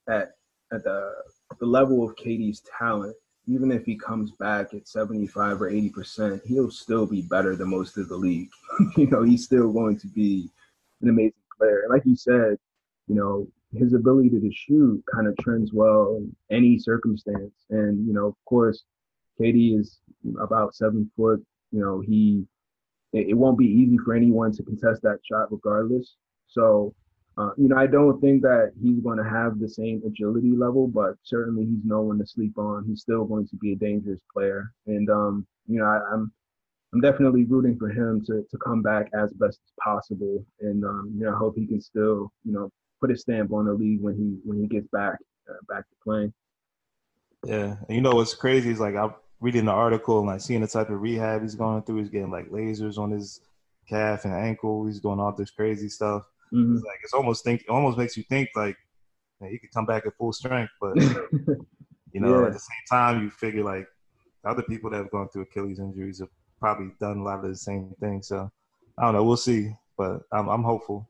at 0.09 0.33
at 0.73 0.85
the 0.85 1.13
the 1.61 1.67
level 1.67 2.09
of 2.09 2.17
KD's 2.17 2.63
talent, 2.79 3.15
even 3.47 3.71
if 3.71 3.85
he 3.85 3.97
comes 3.97 4.33
back 4.33 4.75
at 4.75 4.89
75 4.89 5.63
or 5.63 5.69
80 5.69 5.91
percent, 5.91 6.43
he'll 6.45 6.71
still 6.71 7.07
be 7.07 7.23
better 7.23 7.55
than 7.57 7.71
most 7.71 7.97
of 7.97 8.09
the 8.09 8.17
league. 8.17 8.49
you 8.97 9.07
know, 9.09 9.23
he's 9.23 9.45
still 9.45 9.73
going 9.73 9.99
to 9.99 10.09
be 10.09 10.51
an 11.03 11.09
amazing 11.09 11.33
player. 11.59 11.83
And 11.83 11.93
like 11.93 12.05
you 12.05 12.17
said, 12.17 12.57
you 13.07 13.15
know, 13.15 13.47
his 13.73 13.93
ability 13.93 14.31
to 14.31 14.53
shoot 14.53 15.03
kind 15.13 15.27
of 15.27 15.37
trends 15.39 15.73
well 15.73 16.17
in 16.17 16.35
any 16.51 16.79
circumstance. 16.79 17.53
And, 17.71 18.07
you 18.07 18.15
know, 18.15 18.27
of 18.27 18.35
course, 18.47 18.85
KD 19.41 19.79
is 19.79 20.01
about 20.41 20.75
seven 20.75 21.11
foot. 21.17 21.45
You 21.73 21.81
know, 21.81 22.01
he 22.01 22.47
it, 23.13 23.29
it 23.29 23.35
won't 23.35 23.59
be 23.59 23.67
easy 23.67 23.99
for 23.99 24.15
anyone 24.15 24.53
to 24.53 24.63
contest 24.63 25.03
that 25.03 25.21
shot 25.29 25.51
regardless. 25.51 26.17
So, 26.47 26.95
uh, 27.37 27.51
you 27.57 27.69
know, 27.69 27.77
I 27.77 27.87
don't 27.87 28.21
think 28.21 28.43
that 28.43 28.73
he's 28.81 29.01
going 29.01 29.19
to 29.19 29.25
have 29.29 29.59
the 29.59 29.69
same 29.69 30.03
agility 30.07 30.53
level, 30.57 30.87
but 30.87 31.15
certainly 31.25 31.65
he's 31.65 31.85
no 31.85 32.01
one 32.01 32.19
to 32.19 32.27
sleep 32.27 32.57
on. 32.59 32.85
He's 32.87 33.01
still 33.01 33.25
going 33.25 33.49
to 33.49 33.57
be 33.57 33.73
a 33.73 33.77
dangerous 33.77 34.21
player, 34.33 34.73
and 34.87 35.11
um, 35.11 35.47
you 35.67 35.81
know, 35.81 35.87
I, 35.87 36.01
I'm 36.13 36.33
I'm 36.93 37.01
definitely 37.01 37.45
rooting 37.45 37.77
for 37.77 37.89
him 37.89 38.25
to 38.27 38.47
to 38.49 38.59
come 38.59 38.83
back 38.83 39.11
as 39.15 39.33
best 39.33 39.59
as 39.65 39.73
possible, 39.83 40.45
and 40.61 40.85
um, 40.85 41.13
you 41.17 41.25
know, 41.25 41.35
I 41.35 41.37
hope 41.37 41.57
he 41.57 41.67
can 41.67 41.81
still 41.81 42.33
you 42.45 42.53
know 42.53 42.71
put 43.01 43.11
a 43.11 43.17
stamp 43.17 43.53
on 43.53 43.67
the 43.67 43.73
league 43.73 44.01
when 44.01 44.15
he 44.15 44.39
when 44.49 44.61
he 44.61 44.69
gets 44.69 44.87
back 44.93 45.19
uh, 45.51 45.55
back 45.69 45.89
to 45.89 45.97
playing. 46.05 46.33
Yeah, 47.45 47.77
and 47.89 47.97
you 47.97 48.01
know 48.01 48.13
what's 48.13 48.35
crazy 48.35 48.71
is 48.71 48.79
like 48.79 48.95
I'm 48.95 49.15
reading 49.41 49.65
the 49.65 49.73
article 49.73 50.19
and 50.21 50.29
like 50.29 50.41
seeing 50.41 50.61
the 50.61 50.69
type 50.69 50.89
of 50.89 51.03
rehab 51.03 51.43
he's 51.43 51.57
going 51.57 51.83
through. 51.83 51.99
He's 51.99 52.11
getting 52.11 52.31
like 52.31 52.49
lasers 52.51 52.97
on 52.97 53.11
his 53.11 53.41
calf 53.89 54.25
and 54.25 54.35
ankle. 54.35 54.87
He's 54.87 55.01
doing 55.01 55.19
all 55.19 55.33
this 55.33 55.51
crazy 55.51 55.89
stuff. 55.89 56.23
Mm-hmm. 56.55 56.77
It's 56.77 56.85
like 56.85 56.99
it's 57.03 57.15
almost 57.15 57.45
think 57.45 57.63
it 57.63 57.69
almost 57.69 57.99
makes 57.99 58.17
you 58.17 58.23
think 58.25 58.49
like 58.55 58.77
man, 59.41 59.51
he 59.51 59.59
could 59.59 59.73
come 59.73 59.87
back 59.87 60.07
at 60.07 60.17
full 60.17 60.33
strength, 60.33 60.73
but 60.81 60.97
you 62.13 62.21
know 62.21 62.41
yeah. 62.41 62.47
at 62.47 62.53
the 62.53 62.59
same 62.59 62.85
time 62.91 63.23
you 63.23 63.31
figure 63.31 63.65
like 63.65 63.87
other 64.45 64.63
people 64.63 64.91
that 64.91 64.99
have 64.99 65.11
gone 65.11 65.29
through 65.29 65.43
Achilles 65.43 65.79
injuries 65.79 66.21
have 66.21 66.29
probably 66.61 66.93
done 67.01 67.19
a 67.19 67.25
lot 67.25 67.45
of 67.45 67.51
the 67.51 67.57
same 67.57 67.93
thing. 68.01 68.23
So 68.23 68.51
I 68.99 69.05
don't 69.05 69.15
know. 69.15 69.25
We'll 69.25 69.37
see, 69.37 69.75
but 69.99 70.21
I'm 70.33 70.49
I'm 70.49 70.63
hopeful. 70.63 71.09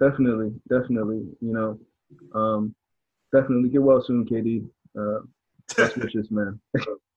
Definitely, 0.00 0.52
definitely. 0.68 1.22
You 1.40 1.52
know, 1.52 1.78
um, 2.38 2.74
definitely 3.32 3.70
get 3.70 3.82
well 3.82 4.02
soon, 4.02 4.26
KD. 4.26 4.66
Uh, 4.98 5.20
best 5.76 5.96
wishes, 6.02 6.30
man. 6.30 6.58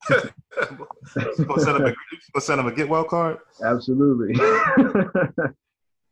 gonna 0.07 1.59
send 1.59 1.77
him 1.77 1.85
a, 1.85 1.93
gonna 1.93 2.41
send 2.41 2.59
him 2.59 2.67
a 2.67 2.71
get 2.71 2.87
well 2.87 3.03
card. 3.03 3.39
Absolutely. 3.63 4.35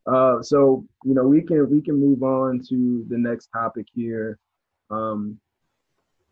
uh, 0.08 0.42
so 0.42 0.86
you 1.04 1.14
know 1.14 1.24
we 1.24 1.42
can 1.42 1.70
we 1.70 1.82
can 1.82 2.00
move 2.00 2.24
on 2.24 2.62
to 2.70 3.06
the 3.10 3.18
next 3.18 3.48
topic 3.48 3.86
here. 3.94 4.40
Um, 4.90 5.40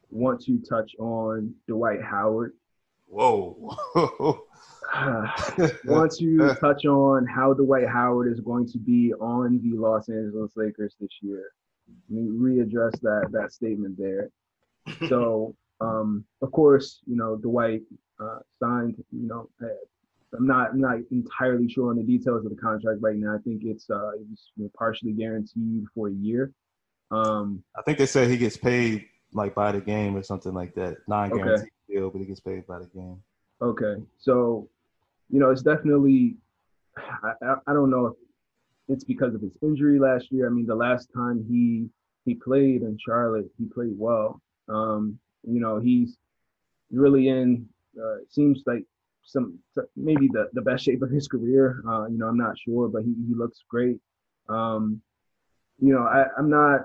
want 0.10 0.42
to 0.46 0.60
touch 0.60 0.96
on 0.98 1.54
Dwight 1.68 2.02
Howard. 2.02 2.54
Whoa. 3.08 3.76
want 5.86 6.12
to 6.20 6.56
touch 6.60 6.86
on 6.86 7.26
how 7.26 7.54
Dwight 7.54 7.88
Howard 7.88 8.32
is 8.32 8.40
going 8.40 8.68
to 8.70 8.78
be 8.78 9.14
on 9.14 9.60
the 9.62 9.78
Los 9.78 10.10
Angeles 10.10 10.52
Lakers 10.56 10.96
this 11.00 11.12
year. 11.22 11.52
Let 12.10 12.24
me 12.24 12.30
readdress 12.30 13.00
that 13.02 13.30
that 13.32 13.52
statement 13.52 13.98
there. 13.98 14.30
So 15.10 15.56
um, 15.82 16.26
of 16.42 16.52
course, 16.52 17.00
you 17.06 17.16
know, 17.16 17.36
Dwight 17.36 17.82
uh, 18.20 18.40
signed, 18.60 18.96
you 19.12 19.28
know, 19.28 19.50
uh, 19.62 19.68
I'm 20.38 20.48
not 20.48 20.72
I'm 20.72 20.82
not 20.82 20.98
entirely 21.12 21.70
sure 21.70 21.90
on 21.90 21.98
the 21.98 22.04
details 22.04 22.46
of 22.46 22.52
the 22.52 22.62
contract 22.62 23.00
right 23.02 23.16
now. 23.16 23.36
I 23.36 23.40
think 23.40 23.64
it's 23.64 23.90
uh, 23.90 24.12
it 24.12 24.26
was 24.30 24.52
you 24.56 24.64
know, 24.64 24.72
partially 24.78 25.14
guaranteed 25.14 25.86
for 25.94 26.10
a 26.10 26.14
year. 26.14 26.52
Um, 27.12 27.64
I 27.78 27.82
think 27.84 27.98
they 27.98 28.06
said 28.06 28.30
he 28.30 28.38
gets 28.38 28.58
paid 28.58 29.06
like 29.34 29.54
by 29.54 29.72
the 29.72 29.82
game 29.82 30.16
or 30.16 30.24
something 30.24 30.54
like 30.54 30.74
that. 30.76 30.98
Non-guaranteed 31.08 31.60
okay. 31.60 32.00
deal, 32.00 32.10
but 32.10 32.20
he 32.20 32.26
gets 32.26 32.40
paid 32.40 32.66
by 32.68 32.80
the 32.80 32.88
game. 32.88 33.22
Okay, 33.62 33.96
so 34.20 34.70
you 35.30 35.40
know, 35.40 35.50
it's 35.50 35.62
definitely 35.62 36.36
I, 36.98 37.32
I, 37.42 37.56
I 37.68 37.74
don't 37.74 37.90
know 37.90 38.08
if 38.08 38.14
it's 38.88 39.04
because 39.04 39.34
of 39.34 39.42
his 39.42 39.58
injury 39.62 40.00
last 40.00 40.32
year. 40.32 40.48
I 40.48 40.50
mean, 40.50 40.66
the 40.66 40.76
last 40.76 41.10
time 41.16 41.46
he 41.50 41.90
he 42.26 42.36
played 42.36 42.82
in 42.82 42.98
Charlotte, 43.04 43.50
he 43.58 43.66
played 43.66 43.94
well. 43.98 44.42
Um, 44.68 45.20
you 45.44 45.60
know, 45.60 45.80
he's 45.80 46.18
really 46.92 47.30
in. 47.30 47.68
Uh, 47.98 48.18
seems 48.30 48.64
like 48.66 48.84
some 49.26 49.60
maybe 49.96 50.28
the, 50.28 50.50
the 50.54 50.62
best 50.62 50.86
shape 50.86 51.02
of 51.02 51.10
his 51.10 51.28
career. 51.28 51.82
Uh, 51.88 52.06
you 52.08 52.18
know, 52.18 52.28
I'm 52.28 52.38
not 52.38 52.58
sure, 52.58 52.88
but 52.88 53.04
he, 53.04 53.14
he 53.28 53.34
looks 53.36 53.64
great. 53.70 53.98
Um, 54.48 55.02
you 55.80 55.94
know, 55.94 56.04
I, 56.04 56.26
I'm 56.38 56.50
not 56.50 56.82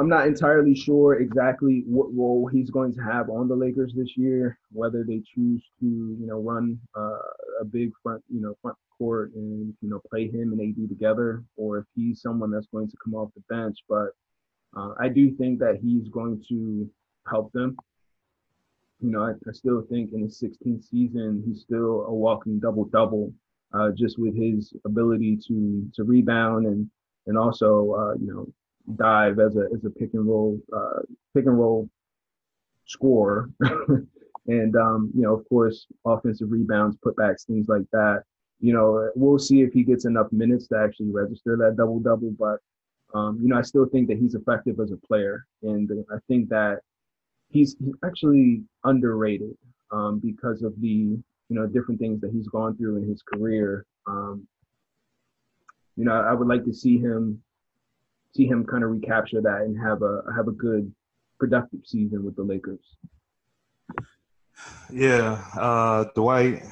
I'm 0.00 0.08
not 0.08 0.26
entirely 0.26 0.74
sure 0.74 1.20
exactly 1.20 1.84
what 1.86 2.12
role 2.14 2.48
he's 2.52 2.70
going 2.70 2.92
to 2.94 3.00
have 3.00 3.30
on 3.30 3.46
the 3.46 3.54
Lakers 3.54 3.92
this 3.96 4.16
year. 4.16 4.58
Whether 4.72 5.04
they 5.04 5.22
choose 5.34 5.62
to, 5.80 5.86
you 5.86 6.26
know, 6.26 6.40
run 6.40 6.80
uh, 6.96 7.18
a 7.60 7.64
big 7.64 7.92
front, 8.02 8.22
you 8.28 8.40
know, 8.40 8.56
front 8.60 8.76
court 8.98 9.32
and 9.34 9.74
you 9.80 9.90
know 9.90 10.00
play 10.10 10.28
him 10.28 10.52
and 10.52 10.60
AD 10.60 10.88
together, 10.88 11.44
or 11.56 11.78
if 11.78 11.84
he's 11.94 12.22
someone 12.22 12.50
that's 12.50 12.66
going 12.66 12.88
to 12.88 12.96
come 13.02 13.14
off 13.14 13.30
the 13.34 13.42
bench. 13.54 13.78
But 13.88 14.08
uh, 14.76 14.94
I 14.98 15.08
do 15.08 15.30
think 15.36 15.60
that 15.60 15.78
he's 15.80 16.08
going 16.08 16.42
to 16.48 16.90
help 17.30 17.52
them. 17.52 17.76
You 19.04 19.10
know, 19.12 19.22
I, 19.22 19.32
I 19.48 19.52
still 19.52 19.82
think 19.90 20.12
in 20.12 20.22
his 20.22 20.40
16th 20.42 20.84
season, 20.88 21.42
he's 21.46 21.60
still 21.62 22.06
a 22.06 22.14
walking 22.14 22.58
double 22.58 22.86
double, 22.86 23.32
uh, 23.74 23.90
just 23.92 24.18
with 24.18 24.34
his 24.36 24.72
ability 24.86 25.38
to 25.48 25.88
to 25.94 26.04
rebound 26.04 26.66
and 26.66 26.90
and 27.26 27.36
also 27.38 27.92
uh, 28.00 28.14
you 28.14 28.28
know 28.32 28.46
dive 28.96 29.38
as 29.38 29.56
a 29.56 29.66
as 29.74 29.84
a 29.84 29.90
pick 29.90 30.14
and 30.14 30.26
roll 30.26 30.58
uh, 30.76 31.00
pick 31.34 31.46
and 31.46 31.58
roll 31.58 31.88
scorer, 32.86 33.50
and 34.46 34.76
um, 34.76 35.10
you 35.14 35.22
know 35.22 35.34
of 35.34 35.48
course 35.48 35.86
offensive 36.06 36.50
rebounds, 36.50 36.96
putbacks, 37.04 37.46
things 37.46 37.68
like 37.68 37.86
that. 37.92 38.22
you 38.60 38.72
know, 38.72 39.10
we'll 39.14 39.38
see 39.38 39.62
if 39.62 39.72
he 39.72 39.82
gets 39.82 40.06
enough 40.06 40.28
minutes 40.32 40.68
to 40.68 40.78
actually 40.78 41.10
register 41.10 41.56
that 41.56 41.76
double 41.76 42.00
double. 42.00 42.32
But 42.38 42.58
um, 43.18 43.38
you 43.42 43.48
know, 43.48 43.58
I 43.58 43.62
still 43.62 43.86
think 43.86 44.08
that 44.08 44.18
he's 44.18 44.34
effective 44.34 44.80
as 44.80 44.92
a 44.92 44.96
player, 45.06 45.46
and 45.62 45.90
I 46.12 46.18
think 46.28 46.48
that 46.50 46.80
he's, 47.54 47.76
actually 48.04 48.62
underrated 48.82 49.56
um, 49.92 50.18
because 50.18 50.62
of 50.62 50.78
the 50.80 50.88
you 51.48 51.56
know 51.56 51.66
different 51.66 52.00
things 52.00 52.20
that 52.20 52.32
he's 52.32 52.48
gone 52.48 52.76
through 52.76 52.96
in 52.96 53.08
his 53.08 53.22
career. 53.22 53.86
Um, 54.06 54.46
you 55.96 56.04
know, 56.04 56.12
I 56.12 56.32
would 56.34 56.48
like 56.48 56.64
to 56.64 56.74
see 56.74 56.98
him 56.98 57.40
see 58.36 58.46
him 58.46 58.66
kind 58.66 58.82
of 58.82 58.90
recapture 58.90 59.40
that 59.40 59.62
and 59.62 59.78
have 59.80 60.02
a 60.02 60.22
have 60.36 60.48
a 60.48 60.52
good 60.52 60.92
productive 61.38 61.80
season 61.84 62.24
with 62.24 62.36
the 62.36 62.42
Lakers. 62.42 62.84
Yeah, 64.90 65.42
uh, 65.56 66.04
Dwight. 66.14 66.62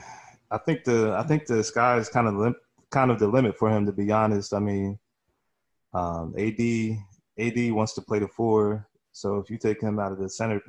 I 0.50 0.58
think 0.58 0.84
the 0.84 1.12
I 1.12 1.22
think 1.22 1.46
the 1.46 1.62
sky 1.62 1.96
is 1.96 2.08
kind 2.08 2.26
of 2.26 2.34
lim- 2.34 2.56
kind 2.90 3.10
of 3.10 3.18
the 3.18 3.28
limit 3.28 3.56
for 3.56 3.70
him. 3.70 3.86
To 3.86 3.92
be 3.92 4.10
honest, 4.10 4.52
I 4.52 4.58
mean, 4.58 4.98
um, 5.94 6.34
AD 6.36 6.60
AD 7.38 7.72
wants 7.72 7.94
to 7.94 8.02
play 8.02 8.18
the 8.18 8.28
four, 8.28 8.88
so 9.12 9.38
if 9.38 9.50
you 9.50 9.58
take 9.58 9.80
him 9.80 9.98
out 9.98 10.12
of 10.12 10.18
the 10.18 10.28
center 10.28 10.60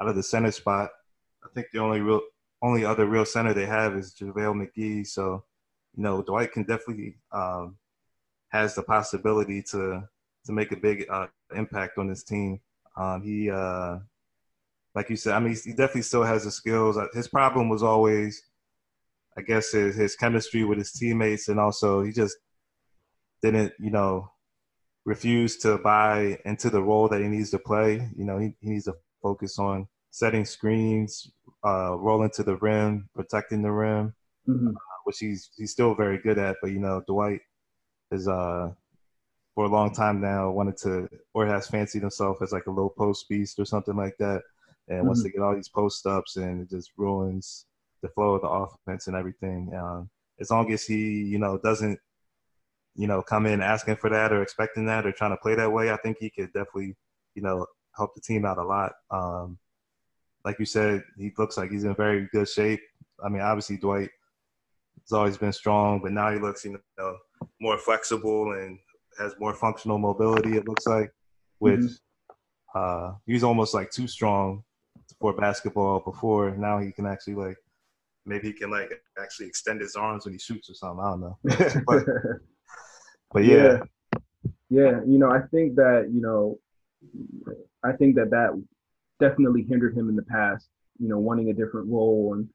out 0.00 0.08
of 0.08 0.16
the 0.16 0.22
center 0.22 0.52
spot, 0.52 0.90
I 1.44 1.48
think 1.54 1.68
the 1.72 1.80
only 1.80 2.00
real 2.00 2.20
only 2.62 2.84
other 2.84 3.06
real 3.06 3.24
center 3.24 3.52
they 3.52 3.66
have 3.66 3.94
is 3.94 4.14
JaVale 4.14 4.68
McGee. 4.76 5.06
So, 5.06 5.44
you 5.96 6.02
know, 6.02 6.22
Dwight 6.22 6.52
can 6.52 6.62
definitely 6.62 7.16
um, 7.32 7.76
has 8.48 8.74
the 8.74 8.82
possibility 8.82 9.62
to 9.70 10.08
to 10.46 10.52
make 10.52 10.72
a 10.72 10.76
big 10.76 11.06
uh, 11.10 11.26
impact 11.54 11.98
on 11.98 12.08
this 12.08 12.22
team. 12.22 12.60
Um, 12.96 13.22
he, 13.22 13.50
uh, 13.50 13.98
like 14.94 15.10
you 15.10 15.16
said, 15.16 15.34
I 15.34 15.40
mean, 15.40 15.56
he 15.62 15.72
definitely 15.72 16.02
still 16.02 16.22
has 16.22 16.44
the 16.44 16.50
skills. 16.50 16.96
Uh, 16.96 17.08
his 17.12 17.28
problem 17.28 17.68
was 17.68 17.82
always, 17.82 18.42
I 19.36 19.42
guess, 19.42 19.72
his, 19.72 19.96
his 19.96 20.16
chemistry 20.16 20.64
with 20.64 20.78
his 20.78 20.92
teammates, 20.92 21.48
and 21.48 21.60
also 21.60 22.02
he 22.02 22.12
just 22.12 22.36
didn't, 23.42 23.72
you 23.78 23.90
know, 23.90 24.30
refuse 25.06 25.56
to 25.58 25.78
buy 25.78 26.36
into 26.44 26.68
the 26.68 26.82
role 26.82 27.08
that 27.08 27.22
he 27.22 27.28
needs 27.28 27.50
to 27.52 27.58
play. 27.58 28.10
You 28.16 28.24
know, 28.24 28.38
he, 28.38 28.52
he 28.60 28.70
needs 28.70 28.84
to 28.84 28.94
focus 29.22 29.58
on 29.58 29.86
setting 30.10 30.44
screens, 30.44 31.30
uh, 31.64 31.96
rolling 31.96 32.30
to 32.30 32.42
the 32.42 32.56
rim, 32.56 33.08
protecting 33.14 33.62
the 33.62 33.70
rim, 33.70 34.14
mm-hmm. 34.46 34.68
uh, 34.68 34.98
which 35.04 35.18
he's 35.20 35.50
he's 35.56 35.70
still 35.70 35.94
very 35.94 36.18
good 36.18 36.38
at. 36.38 36.56
But 36.60 36.72
you 36.72 36.80
know, 36.80 37.02
Dwight 37.06 37.40
is 38.10 38.28
uh 38.28 38.72
for 39.54 39.64
a 39.64 39.68
long 39.68 39.92
time 39.92 40.20
now 40.20 40.50
wanted 40.50 40.76
to 40.76 41.08
or 41.32 41.46
has 41.46 41.66
fancied 41.68 42.02
himself 42.02 42.42
as 42.42 42.52
like 42.52 42.66
a 42.66 42.70
low 42.70 42.88
post 42.90 43.28
beast 43.28 43.58
or 43.58 43.64
something 43.64 43.96
like 43.96 44.16
that, 44.18 44.42
and 44.88 44.98
mm-hmm. 44.98 45.06
wants 45.06 45.22
to 45.22 45.30
get 45.30 45.40
all 45.40 45.54
these 45.54 45.68
post 45.68 46.04
ups 46.06 46.36
and 46.36 46.62
it 46.62 46.68
just 46.68 46.90
ruins 46.96 47.64
the 48.02 48.08
flow 48.08 48.34
of 48.34 48.42
the 48.42 48.48
offense 48.48 49.06
and 49.06 49.16
everything. 49.16 49.72
Um, 49.74 50.10
as 50.40 50.50
long 50.50 50.70
as 50.72 50.84
he 50.84 51.22
you 51.22 51.38
know 51.38 51.58
doesn't 51.58 52.00
you 52.96 53.06
know 53.06 53.22
come 53.22 53.46
in 53.46 53.60
asking 53.60 53.96
for 53.96 54.10
that 54.10 54.32
or 54.32 54.42
expecting 54.42 54.86
that 54.86 55.06
or 55.06 55.12
trying 55.12 55.30
to 55.32 55.36
play 55.36 55.54
that 55.54 55.72
way, 55.72 55.90
I 55.92 55.96
think 55.98 56.18
he 56.18 56.30
could 56.30 56.52
definitely 56.52 56.96
you 57.34 57.42
know 57.42 57.66
help 57.96 58.14
the 58.14 58.20
team 58.20 58.44
out 58.44 58.58
a 58.58 58.64
lot. 58.64 58.92
Um, 59.10 59.58
like 60.44 60.58
you 60.58 60.66
said, 60.66 61.02
he 61.18 61.32
looks 61.38 61.56
like 61.56 61.70
he's 61.70 61.84
in 61.84 61.94
very 61.94 62.28
good 62.32 62.48
shape. 62.48 62.80
I 63.24 63.28
mean, 63.28 63.42
obviously 63.42 63.76
Dwight 63.76 64.10
has 65.02 65.12
always 65.12 65.36
been 65.36 65.52
strong, 65.52 66.00
but 66.02 66.12
now 66.12 66.32
he 66.32 66.38
looks 66.38 66.64
you 66.64 66.80
know 66.98 67.16
more 67.60 67.78
flexible 67.78 68.52
and 68.52 68.78
has 69.18 69.34
more 69.38 69.54
functional 69.54 69.98
mobility. 69.98 70.56
It 70.56 70.68
looks 70.68 70.86
like, 70.86 71.12
which 71.58 71.80
mm-hmm. 71.80 72.78
uh, 72.78 73.14
he's 73.26 73.44
almost 73.44 73.74
like 73.74 73.90
too 73.90 74.06
strong 74.06 74.62
for 75.20 75.34
basketball 75.34 76.00
before. 76.00 76.56
Now 76.56 76.78
he 76.78 76.92
can 76.92 77.06
actually 77.06 77.34
like 77.34 77.56
maybe 78.24 78.48
he 78.48 78.52
can 78.52 78.70
like 78.70 78.90
actually 79.20 79.46
extend 79.46 79.80
his 79.80 79.96
arms 79.96 80.24
when 80.24 80.34
he 80.34 80.38
shoots 80.38 80.68
or 80.70 80.74
something. 80.74 81.04
I 81.04 81.10
don't 81.10 81.20
know, 81.20 81.82
but, 81.86 82.04
but 83.36 83.44
yeah. 83.44 83.80
yeah, 84.14 84.20
yeah. 84.70 85.00
You 85.06 85.18
know, 85.18 85.30
I 85.30 85.40
think 85.50 85.76
that 85.76 86.08
you 86.10 86.22
know, 86.22 86.58
I 87.84 87.92
think 87.92 88.16
that 88.16 88.30
that 88.30 88.62
definitely 89.20 89.66
hindered 89.68 89.94
him 89.94 90.08
in 90.08 90.16
the 90.16 90.22
past. 90.22 90.68
You 90.98 91.08
know, 91.08 91.18
wanting 91.18 91.50
a 91.50 91.52
different 91.52 91.90
role 91.90 92.32
and 92.32 92.48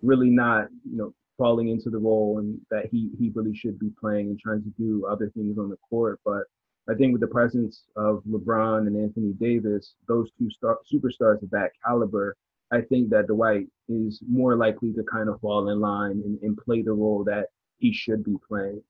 really 0.00 0.30
not, 0.30 0.68
you 0.88 0.96
know, 0.96 1.12
falling 1.38 1.70
into 1.70 1.90
the 1.90 1.98
role 1.98 2.38
and 2.38 2.56
that 2.70 2.86
he 2.92 3.10
he 3.18 3.32
really 3.34 3.52
should 3.52 3.80
be 3.80 3.90
playing 4.00 4.28
and 4.28 4.38
trying 4.38 4.62
to 4.62 4.70
do 4.78 5.06
other 5.10 5.28
things 5.34 5.58
on 5.58 5.70
the 5.70 5.78
court. 5.90 6.20
But 6.24 6.44
I 6.88 6.94
think 6.94 7.10
with 7.10 7.20
the 7.20 7.26
presence 7.26 7.82
of 7.96 8.22
LeBron 8.22 8.86
and 8.86 8.96
Anthony 8.96 9.32
Davis, 9.40 9.94
those 10.06 10.30
two 10.38 10.50
star, 10.52 10.78
superstars 10.88 11.42
of 11.42 11.50
that 11.50 11.70
caliber, 11.84 12.36
I 12.70 12.82
think 12.82 13.10
that 13.10 13.26
Dwight 13.26 13.66
is 13.88 14.22
more 14.24 14.54
likely 14.54 14.92
to 14.92 15.02
kind 15.02 15.28
of 15.28 15.40
fall 15.40 15.68
in 15.68 15.80
line 15.80 16.22
and, 16.24 16.38
and 16.42 16.56
play 16.56 16.82
the 16.82 16.92
role 16.92 17.24
that 17.24 17.46
he 17.78 17.92
should 17.92 18.22
be 18.22 18.36
playing. 18.48 18.80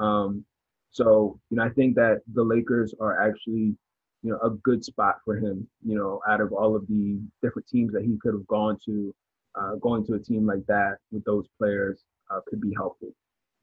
Um, 0.00 0.44
so, 0.90 1.38
you 1.50 1.56
know, 1.58 1.64
I 1.64 1.70
think 1.70 1.94
that 1.96 2.22
the 2.32 2.42
Lakers 2.42 2.94
are 3.00 3.28
actually, 3.28 3.76
you 4.22 4.30
know, 4.32 4.38
a 4.42 4.50
good 4.50 4.84
spot 4.84 5.16
for 5.24 5.36
him, 5.36 5.68
you 5.84 5.96
know, 5.96 6.20
out 6.28 6.40
of 6.40 6.52
all 6.52 6.74
of 6.74 6.86
the 6.86 7.20
different 7.42 7.68
teams 7.68 7.92
that 7.92 8.02
he 8.02 8.16
could 8.22 8.32
have 8.32 8.46
gone 8.46 8.78
to 8.86 9.14
uh, 9.58 9.74
going 9.76 10.04
to 10.06 10.14
a 10.14 10.18
team 10.18 10.46
like 10.46 10.64
that 10.66 10.96
with 11.10 11.24
those 11.24 11.46
players 11.58 12.04
uh, 12.30 12.40
could 12.48 12.60
be 12.60 12.72
helpful. 12.74 13.08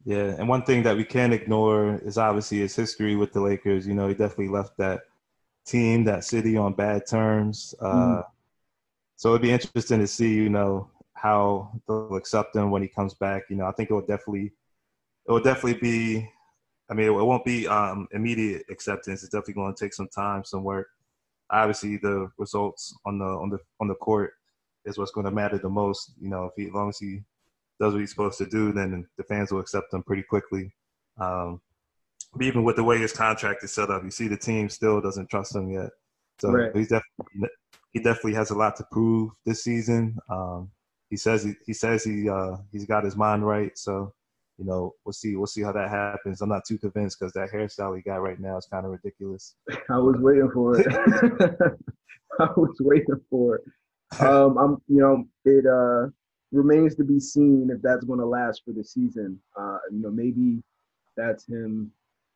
Yeah, 0.06 0.36
and 0.38 0.50
one 0.50 0.64
thing 0.64 0.84
that 0.84 0.98
we 0.98 1.06
can't 1.06 1.34
ignore 1.34 2.00
is 2.04 2.18
obviously 2.18 2.60
his 2.60 2.76
history 2.76 3.16
with 3.16 3.32
the 3.32 3.42
Lakers. 3.42 3.88
You 3.88 3.94
know, 3.94 4.08
he 4.08 4.14
definitely 4.14 4.50
left 4.50 4.78
that 4.78 5.02
team, 5.66 6.04
that 6.06 6.26
city 6.26 6.58
on 6.58 6.74
bad 6.74 7.08
terms. 7.08 7.74
Uh, 7.80 7.94
mm. 7.94 8.24
So 9.16 9.30
it'd 9.30 9.42
be 9.42 9.52
interesting 9.52 10.00
to 10.00 10.08
see, 10.08 10.34
you 10.34 10.50
know, 10.50 10.90
how 11.14 11.72
they'll 11.88 12.16
accept 12.16 12.56
him 12.56 12.70
when 12.70 12.82
he 12.82 12.90
comes 12.90 13.14
back. 13.14 13.44
You 13.50 13.56
know, 13.56 13.66
I 13.66 13.72
think 13.72 13.90
it 13.90 13.94
will 13.94 14.02
definitely, 14.02 14.52
it 15.28 15.32
will 15.32 15.40
definitely 15.40 15.80
be. 15.80 16.30
I 16.89 16.93
mean, 16.93 17.08
it 17.08 17.12
won't 17.12 17.46
be 17.46 17.67
um, 17.67 18.08
immediate 18.12 18.63
acceptance. 18.69 19.24
It's 19.24 19.32
definitely 19.32 19.56
going 19.56 19.74
to 19.74 19.84
take 19.84 19.93
some 19.93 20.10
time, 20.10 20.43
some 20.43 20.63
work. 20.63 20.88
Obviously, 21.50 21.98
the 21.98 22.30
results 22.38 22.96
on 23.06 23.19
the 23.19 23.26
on 23.26 23.50
the 23.50 23.60
on 23.80 23.88
the 23.88 23.96
court 23.96 24.34
is 24.86 24.98
what's 24.98 25.12
going 25.12 25.26
to 25.26 25.32
matter 25.32 25.58
the 25.58 25.69
most. 25.69 26.13
You 26.19 26.30
know, 26.30 26.46
if 26.46 26.52
he, 26.58 26.67
as 26.67 26.74
long 26.74 26.89
as 26.89 26.98
he 26.98 27.22
does 27.80 27.93
what 27.93 28.00
he's 28.00 28.10
supposed 28.10 28.38
to 28.39 28.46
do, 28.46 28.72
then 28.72 29.08
the 29.17 29.24
fans 29.24 29.52
will 29.52 29.60
accept 29.60 29.93
him 29.93 30.04
pretty 30.04 30.24
quickly. 30.24 30.74
Um, 31.19 31.62
but 32.34 32.46
even 32.46 32.63
with 32.63 32.76
the 32.76 32.84
way 32.84 32.98
his 32.98 33.13
contract 33.13 33.63
is 33.63 33.74
set 33.74 33.89
up, 33.91 34.04
you 34.04 34.12
see 34.12 34.28
the 34.28 34.38
team 34.38 34.69
still 34.69 35.00
doesn't 35.00 35.30
trust 35.30 35.56
him 35.56 35.69
yet. 35.69 35.89
So 36.39 36.50
right. 36.50 36.76
he's 36.76 36.89
definitely 36.89 37.50
he 37.91 38.00
definitely 38.00 38.34
has 38.34 38.50
a 38.50 38.56
lot 38.56 38.76
to 38.78 38.86
prove 38.91 39.32
this 39.46 39.63
season. 39.63 40.17
Um, 40.30 40.72
he 41.10 41.17
says 41.17 41.43
he, 41.43 41.54
he 41.65 41.74
says 41.74 42.04
he 42.04 42.28
uh, 42.28 42.58
he's 42.72 42.86
got 42.86 43.04
his 43.04 43.15
mind 43.15 43.46
right. 43.46 43.78
So 43.78 44.13
you 44.63 44.69
know 44.69 44.93
we'll 45.06 45.13
see 45.13 45.36
we'll 45.36 45.47
see 45.47 45.62
how 45.62 45.71
that 45.73 45.89
happens. 45.89 46.41
I'm 46.41 46.49
not 46.49 46.63
too 46.67 46.78
convinced 46.78 47.17
because 47.19 47.34
that 47.34 47.52
hairstyle 47.52 47.95
he 47.95 48.02
got 48.02 48.21
right 48.21 48.39
now 48.39 48.58
is 48.58 48.67
kind 48.71 48.86
of 48.86 48.91
ridiculous. 48.91 49.56
I 49.89 49.97
was 49.97 50.15
waiting 50.19 50.49
for 50.54 50.80
it. 50.80 50.88
I 52.39 52.47
was 52.56 52.78
waiting 52.80 53.21
for 53.30 53.56
it 53.56 53.63
um, 54.19 54.58
I'm, 54.58 54.82
you 54.88 55.02
know, 55.02 55.26
it 55.45 55.65
uh, 55.65 56.10
remains 56.52 56.95
to 56.95 57.04
be 57.04 57.19
seen 57.19 57.69
if 57.73 57.82
that's 57.82 58.06
going 58.06 58.19
to 58.19 58.26
last 58.26 58.62
for 58.65 58.71
the 58.71 58.84
season. 58.84 59.39
Uh, 59.58 59.78
you 59.91 60.02
know, 60.02 60.12
maybe 60.12 60.62
that's 61.15 61.47
him 61.47 61.91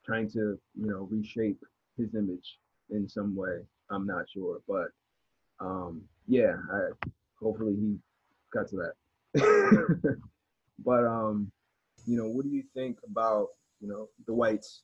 trying 0.06 0.30
to, 0.32 0.60
you 0.76 0.88
know, 0.88 1.08
reshape 1.12 1.60
his 1.98 2.16
image 2.16 2.58
in 2.90 3.08
some 3.08 3.36
way. 3.36 3.60
I'm 3.90 4.06
not 4.06 4.26
sure, 4.30 4.60
but 4.68 4.88
um, 5.60 6.02
yeah, 6.28 6.56
I, 6.72 6.90
hopefully 7.42 7.76
he 7.76 7.98
got 8.54 8.68
to 8.70 8.92
that. 9.34 10.18
but 10.86 11.06
um, 11.06 11.52
you 12.08 12.18
know, 12.18 12.28
what 12.28 12.46
do 12.46 12.50
you 12.50 12.64
think 12.74 12.98
about 13.08 13.50
you 13.80 13.88
know 13.88 14.08
Dwight's 14.26 14.84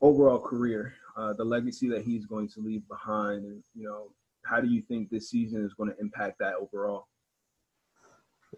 overall 0.00 0.40
career, 0.40 0.94
uh, 1.16 1.34
the 1.34 1.44
legacy 1.44 1.88
that 1.90 2.02
he's 2.02 2.26
going 2.26 2.48
to 2.48 2.60
leave 2.60 2.82
behind, 2.88 3.44
and 3.44 3.62
you 3.74 3.84
know 3.84 4.10
how 4.44 4.60
do 4.60 4.68
you 4.68 4.82
think 4.82 5.10
this 5.10 5.30
season 5.30 5.64
is 5.64 5.74
going 5.74 5.90
to 5.90 6.00
impact 6.00 6.38
that 6.40 6.54
overall? 6.54 7.06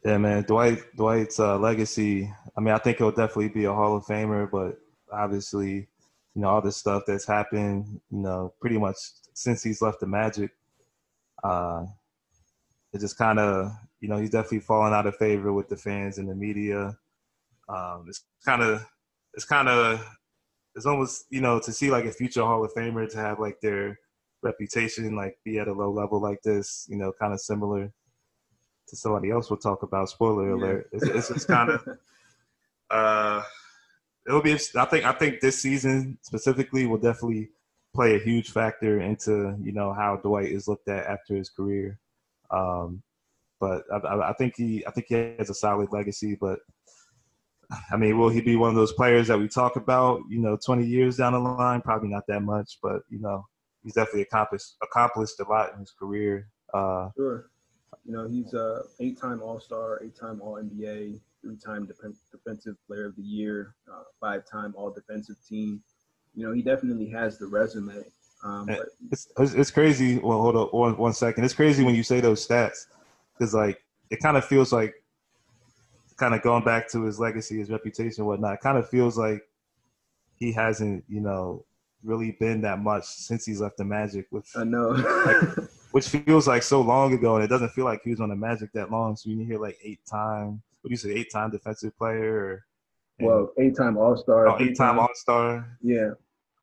Yeah, 0.05 0.19
man, 0.19 0.45
Dwight 0.45 0.79
Dwight's 0.97 1.41
uh, 1.41 1.59
legacy. 1.59 2.33
I 2.57 2.61
mean, 2.61 2.75
I 2.75 2.79
think 2.79 2.99
he'll 2.99 3.11
definitely 3.11 3.49
be 3.49 3.65
a 3.65 3.73
Hall 3.73 3.97
of 3.97 4.05
Famer, 4.05 4.51
but 4.51 4.79
obviously, 5.13 5.89
you 6.35 6.43
know, 6.43 6.49
all 6.49 6.61
this 6.61 6.77
stuff 6.77 7.03
that's 7.07 7.27
happened, 7.27 8.01
you 8.11 8.19
know, 8.19 8.53
pretty 8.61 8.79
much 8.79 8.97
since 9.35 9.63
he's 9.63 9.83
left 9.83 10.01
the 10.01 10.07
Magic, 10.07 10.51
uh, 11.43 11.85
it 12.93 13.01
just 13.01 13.19
kind 13.19 13.39
of, 13.39 13.73
you 14.01 14.09
know, 14.09 14.19
he's 14.19 14.31
definitely 14.31 14.61
fallen 14.61 14.93
out 14.93 15.07
of 15.07 15.17
favor 15.17 15.53
with 15.53 15.69
the 15.69 15.77
fans 15.77 16.19
and 16.19 16.29
the 16.29 16.35
media. 16.35 16.97
Um, 17.69 18.07
it's 18.09 18.25
kind 18.45 18.63
of, 18.63 18.85
it's 19.35 19.45
kind 19.45 19.69
of, 19.69 20.05
it's 20.75 20.87
almost, 20.87 21.27
you 21.31 21.41
know, 21.41 21.59
to 21.61 21.73
see 21.73 21.91
like 21.91 22.05
a 22.05 22.13
future 22.13 22.43
Hall 22.43 22.65
of 22.65 22.73
Famer 22.75 23.11
to 23.11 23.19
have 23.19 23.41
like 23.41 23.61
their 23.61 23.99
reputation 24.43 25.17
like 25.17 25.39
be 25.45 25.59
at 25.59 25.69
a 25.69 25.73
low 25.73 25.91
level 25.91 26.21
like 26.21 26.41
this, 26.43 26.87
you 26.89 26.97
know, 26.97 27.13
kind 27.19 27.33
of 27.33 27.41
similar 27.41 27.93
to 28.89 28.97
somebody 28.97 29.31
else 29.31 29.51
we'll 29.51 29.59
talk 29.59 29.83
about. 29.83 30.09
Spoiler 30.09 30.49
yeah. 30.49 30.55
alert. 30.55 30.89
It's, 30.93 31.31
it's 31.31 31.45
kind 31.45 31.71
of 31.71 31.87
uh, 32.91 33.43
it'll 34.27 34.43
be. 34.43 34.55
I 34.55 34.85
think 34.85 35.05
I 35.05 35.13
think 35.13 35.41
this 35.41 35.61
season 35.61 36.19
specifically 36.23 36.87
will 36.87 36.99
definitely 36.99 37.51
play 37.95 38.15
a 38.15 38.21
huge 38.21 38.51
factor 38.51 39.01
into 39.01 39.57
you 39.63 39.73
know 39.73 39.93
how 39.93 40.17
Dwight 40.17 40.51
is 40.51 40.69
looked 40.69 40.89
at 40.89 41.07
after 41.07 41.35
his 41.35 41.51
career. 41.51 41.99
Um, 42.51 43.03
but 43.59 43.85
I, 43.93 44.31
I, 44.31 44.33
think 44.35 44.55
he 44.57 44.87
I 44.87 44.91
think 44.91 45.07
he 45.09 45.15
has 45.39 45.51
a 45.51 45.55
solid 45.55 45.89
legacy. 45.91 46.37
But 46.41 46.61
I 47.91 47.97
mean, 47.97 48.19
will 48.19 48.29
he 48.29 48.41
be 48.41 48.57
one 48.57 48.71
of 48.71 48.77
those 48.77 48.93
players 48.93 49.29
that 49.29 49.39
we 49.39 49.49
talk 49.49 49.77
about? 49.77 50.21
You 50.29 50.41
know, 50.41 50.57
20 50.65 50.85
years 50.87 51.17
down 51.17 51.33
the 51.33 51.39
line, 51.41 51.81
probably 51.81 52.09
not 52.09 52.27
that 52.29 52.41
much, 52.41 52.79
but 52.83 53.03
you 53.09 53.21
know, 53.21 53.47
he's 53.83 53.95
definitely 53.95 54.23
accomplished 54.23 54.75
accomplished 54.83 55.41
a 55.41 55.45
lot 55.45 55.73
in 55.73 55.81
his 55.81 55.93
career. 55.93 56.49
Uh, 56.73 57.09
sure. 57.17 57.51
You 58.05 58.13
know, 58.13 58.29
he's 58.29 58.55
a 58.55 58.83
eight-time 59.01 59.43
All-Star, 59.43 60.01
eight-time 60.05 60.41
All-NBA, 60.41 61.21
three-time 61.43 61.89
Defensive 62.31 62.77
Player 62.87 63.07
of 63.07 63.17
the 63.17 63.23
Year, 63.23 63.75
uh, 63.93 64.03
five-time 64.21 64.75
All-Defensive 64.77 65.37
Team. 65.49 65.83
You 66.35 66.47
know, 66.47 66.53
he 66.53 66.63
definitely 66.63 67.09
has 67.09 67.39
the 67.39 67.47
resume. 67.47 68.05
Um, 68.45 68.67
but, 68.67 68.89
it's, 69.11 69.29
it's 69.39 69.71
crazy. 69.71 70.19
Well, 70.19 70.41
hold 70.41 70.57
on 70.57 70.67
one, 70.69 70.97
one 70.99 71.13
second. 71.13 71.45
It's 71.45 71.55
crazy 71.55 71.83
when 71.83 71.95
you 71.95 72.03
say 72.05 72.21
those 72.21 72.47
stats 72.47 72.87
because, 73.33 73.55
like, 73.55 73.83
it 74.11 74.21
kind 74.21 74.37
of 74.37 74.45
feels 74.45 74.73
like, 74.73 74.95
kind 76.17 76.35
of 76.35 76.43
going 76.43 76.65
back 76.65 76.89
to 76.91 77.03
his 77.03 77.21
legacy, 77.21 77.59
his 77.59 77.71
reputation, 77.71 78.25
whatnot. 78.25 78.61
Kind 78.61 78.79
of 78.79 78.89
feels 78.89 79.19
like 79.19 79.43
he 80.37 80.53
hasn't, 80.53 81.05
you 81.09 81.21
know, 81.21 81.65
really 82.03 82.37
been 82.39 82.61
that 82.63 82.79
much 82.79 83.05
since 83.05 83.45
he's 83.45 83.61
left 83.61 83.77
the 83.77 83.85
Magic. 83.85 84.27
Which 84.31 84.49
I 84.57 84.65
know. 84.65 84.89
like, 84.89 85.69
which 85.93 86.09
feels 86.09 86.49
like 86.49 86.63
so 86.63 86.81
long 86.81 87.13
ago, 87.13 87.37
and 87.37 87.45
it 87.45 87.49
doesn't 87.49 87.71
feel 87.71 87.85
like 87.85 88.03
he 88.03 88.11
was 88.11 88.21
on 88.21 88.31
the 88.31 88.37
Magic 88.37 88.73
that 88.73 88.91
long. 88.91 89.17
So 89.17 89.31
you 89.31 89.45
hear 89.45 89.59
like 89.59 89.79
eight 89.83 90.01
time, 90.11 90.63
what 90.81 90.89
do 90.89 90.91
you 90.91 90.97
say, 90.97 91.11
eight 91.11 91.31
time 91.31 91.51
defensive 91.51 91.97
player, 91.99 92.35
or 92.35 92.67
well, 93.21 93.53
eight 93.59 93.77
time 93.77 93.97
All 93.97 94.17
Star, 94.17 94.49
oh, 94.49 94.57
eight 94.61 94.77
time 94.77 94.99
All 94.99 95.09
Star. 95.15 95.77
Yeah. 95.83 96.13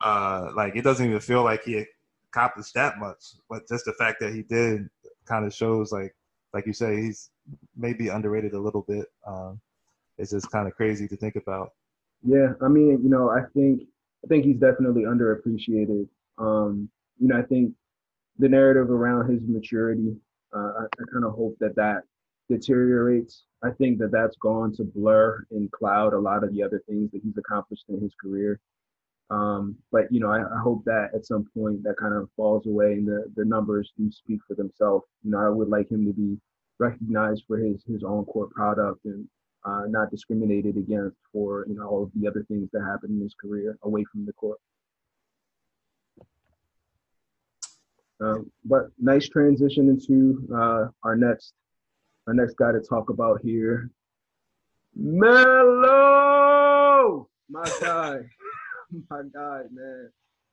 Uh, 0.00 0.50
like 0.54 0.76
it 0.76 0.82
doesn't 0.82 1.06
even 1.06 1.20
feel 1.20 1.44
like 1.44 1.62
he 1.64 1.84
accomplished 2.30 2.74
that 2.74 2.98
much, 2.98 3.34
but 3.48 3.66
just 3.68 3.84
the 3.84 3.92
fact 3.92 4.20
that 4.20 4.32
he 4.32 4.42
did 4.42 4.88
kind 5.24 5.46
of 5.46 5.54
shows 5.54 5.92
like, 5.92 6.14
like 6.52 6.66
you 6.66 6.72
say, 6.72 7.00
he's 7.00 7.30
maybe 7.76 8.08
underrated 8.08 8.54
a 8.54 8.58
little 8.58 8.82
bit. 8.82 9.06
Um, 9.26 9.60
it's 10.18 10.30
just 10.30 10.50
kind 10.50 10.66
of 10.68 10.74
crazy 10.74 11.08
to 11.08 11.16
think 11.16 11.36
about. 11.36 11.72
Yeah, 12.22 12.52
I 12.62 12.68
mean, 12.68 13.00
you 13.02 13.10
know, 13.10 13.30
I 13.30 13.42
think 13.54 13.82
I 14.24 14.28
think 14.28 14.44
he's 14.44 14.58
definitely 14.58 15.02
underappreciated. 15.02 16.08
Um, 16.38 16.88
you 17.18 17.28
know, 17.28 17.38
I 17.38 17.42
think 17.42 17.74
the 18.38 18.48
narrative 18.48 18.90
around 18.90 19.30
his 19.30 19.42
maturity. 19.46 20.16
Uh, 20.54 20.72
I, 20.80 20.84
I 20.84 21.04
kind 21.12 21.24
of 21.24 21.32
hope 21.34 21.56
that 21.60 21.74
that 21.76 22.02
deteriorates. 22.48 23.44
I 23.62 23.70
think 23.70 23.98
that 23.98 24.12
that's 24.12 24.36
gone 24.36 24.74
to 24.76 24.84
blur 24.84 25.44
and 25.50 25.70
cloud 25.72 26.12
a 26.12 26.18
lot 26.18 26.44
of 26.44 26.52
the 26.52 26.62
other 26.62 26.82
things 26.88 27.10
that 27.12 27.22
he's 27.24 27.36
accomplished 27.36 27.84
in 27.88 28.00
his 28.00 28.14
career. 28.20 28.60
Um, 29.30 29.76
but 29.90 30.12
you 30.12 30.20
know, 30.20 30.30
I, 30.30 30.40
I, 30.40 30.60
hope 30.62 30.84
that 30.84 31.10
at 31.14 31.24
some 31.24 31.46
point 31.56 31.82
that 31.84 31.96
kind 31.96 32.12
of 32.12 32.28
falls 32.36 32.66
away 32.66 32.92
and 32.92 33.08
the, 33.08 33.24
the 33.36 33.44
numbers 33.44 33.90
do 33.96 34.12
speak 34.12 34.40
for 34.46 34.54
themselves. 34.54 35.06
You 35.22 35.30
know, 35.30 35.38
I 35.38 35.48
would 35.48 35.68
like 35.68 35.90
him 35.90 36.04
to 36.04 36.12
be 36.12 36.36
recognized 36.78 37.44
for 37.46 37.56
his 37.58 37.82
his 37.86 38.02
own 38.02 38.24
core 38.24 38.48
product 38.48 39.04
and 39.04 39.26
uh, 39.64 39.84
not 39.88 40.10
discriminated 40.10 40.76
against 40.76 41.16
for 41.32 41.64
you 41.68 41.74
know 41.74 41.86
all 41.86 42.02
of 42.02 42.10
the 42.14 42.28
other 42.28 42.44
things 42.48 42.68
that 42.72 42.82
happened 42.82 43.16
in 43.16 43.22
his 43.22 43.34
career 43.34 43.78
away 43.82 44.04
from 44.10 44.26
the 44.26 44.32
court. 44.32 44.58
Um, 48.20 48.50
but 48.64 48.86
nice 48.98 49.28
transition 49.28 49.88
into 49.88 50.46
uh, 50.54 50.86
our 51.02 51.16
next 51.16 51.54
our 52.26 52.34
next 52.34 52.56
guy 52.56 52.72
to 52.72 52.80
talk 52.80 53.10
about 53.10 53.40
here, 53.42 53.90
Melo, 54.94 55.28
my 57.48 57.64
guy, 57.80 58.20
my 59.10 59.22
guy, 59.32 59.62
man. 59.72 60.10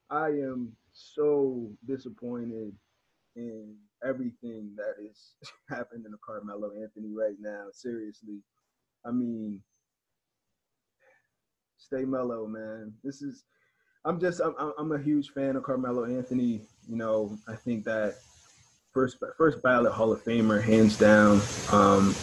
I 0.09 0.27
am 0.27 0.73
so 0.93 1.71
disappointed 1.87 2.73
in 3.35 3.75
everything 4.07 4.71
that 4.75 4.95
is 5.03 5.35
happening 5.69 6.03
to 6.03 6.17
Carmelo 6.25 6.71
Anthony 6.81 7.13
right 7.15 7.35
now. 7.39 7.65
Seriously, 7.73 8.39
I 9.05 9.11
mean, 9.11 9.61
stay 11.77 12.05
mellow, 12.05 12.47
man. 12.47 12.93
This 13.03 13.21
is 13.21 13.43
I'm 14.05 14.19
just 14.19 14.41
I'm 14.41 14.73
I'm 14.77 14.91
a 14.91 15.01
huge 15.01 15.29
fan 15.29 15.55
of 15.55 15.63
Carmelo 15.63 16.05
Anthony. 16.05 16.61
You 16.87 16.97
know, 16.97 17.37
I 17.47 17.55
think 17.55 17.83
that 17.85 18.15
first 18.93 19.17
first 19.37 19.61
ballot 19.61 19.93
Hall 19.93 20.11
of 20.11 20.23
Famer, 20.23 20.61
hands 20.61 20.97
down. 20.97 21.41
Um, 21.71 22.15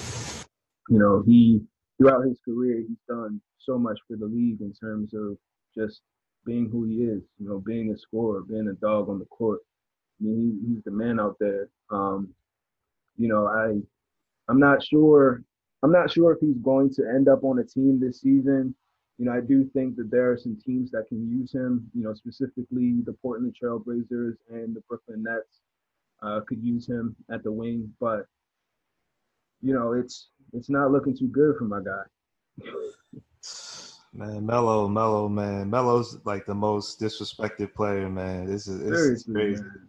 you 0.89 0.99
know, 0.99 1.23
he 1.27 1.61
throughout 1.97 2.25
his 2.25 2.39
career 2.45 2.85
he's 2.87 2.99
done 3.09 3.41
so 3.59 3.79
much 3.79 3.99
for 4.09 4.17
the 4.17 4.27
league 4.27 4.61
in 4.61 4.73
terms 4.73 5.13
of 5.15 5.37
just 5.77 6.01
being 6.45 6.69
who 6.71 6.85
he 6.85 7.05
is. 7.05 7.23
You 7.39 7.49
know, 7.49 7.63
being 7.65 7.93
a 7.93 7.99
scorer, 7.99 8.43
being 8.43 8.69
a 8.69 8.75
dog 8.75 9.09
on 9.09 9.19
the 9.19 9.27
court. 9.27 9.61
I 10.21 10.25
mean, 10.25 10.61
he, 10.63 10.75
he's 10.75 10.85
the 10.85 10.91
man 10.91 11.21
out 11.21 11.37
there. 11.39 11.69
Um, 11.91 12.29
you 13.17 13.29
know, 13.29 13.47
I 13.47 13.81
I'm 14.51 14.61
not 14.61 14.83
sure 14.83 15.43
I'm 15.83 15.93
not 15.93 16.11
sure 16.11 16.33
if 16.33 16.41
he's 16.41 16.59
going 16.59 16.93
to 16.95 17.09
end 17.09 17.29
up 17.29 17.45
on 17.45 17.59
a 17.59 17.65
team 17.65 18.01
this 18.01 18.21
season 18.21 18.75
you 19.19 19.25
know, 19.25 19.33
I 19.33 19.41
do 19.41 19.69
think 19.75 19.97
that 19.97 20.11
there 20.11 20.31
are 20.31 20.39
some 20.39 20.57
teams 20.65 20.93
that 20.93 21.09
can 21.09 21.29
use 21.29 21.53
him. 21.53 21.91
You 21.93 22.05
know, 22.05 22.15
specifically 22.15 23.03
the 23.05 23.15
Portland 23.21 23.55
Trailblazers 23.61 24.37
and 24.49 24.75
the 24.75 24.83
Brooklyn 24.89 25.25
Nets 25.25 25.61
uh, 26.23 26.41
could 26.47 26.63
use 26.63 26.89
him 26.89 27.17
at 27.31 27.43
the 27.43 27.51
wing, 27.51 27.93
but 28.01 28.27
you 29.61 29.75
know, 29.75 29.93
it's 29.93 30.29
it's 30.53 30.71
not 30.71 30.93
looking 30.93 31.17
too 31.17 31.27
good 31.27 31.57
for 31.59 31.65
my 31.65 31.81
guy. 31.81 32.71
Man, 34.15 34.47
Melo, 34.47 34.89
Melo, 34.89 35.29
man, 35.29 35.69
Melo's 35.69 36.19
like 36.25 36.47
the 36.47 36.55
most 36.55 37.01
disrespected 37.01 37.75
player, 37.75 38.09
man. 38.09 38.47
This 38.47 38.69
is 38.69 38.81
it's 38.81 39.25
crazy. 39.25 39.63
Man. 39.63 39.89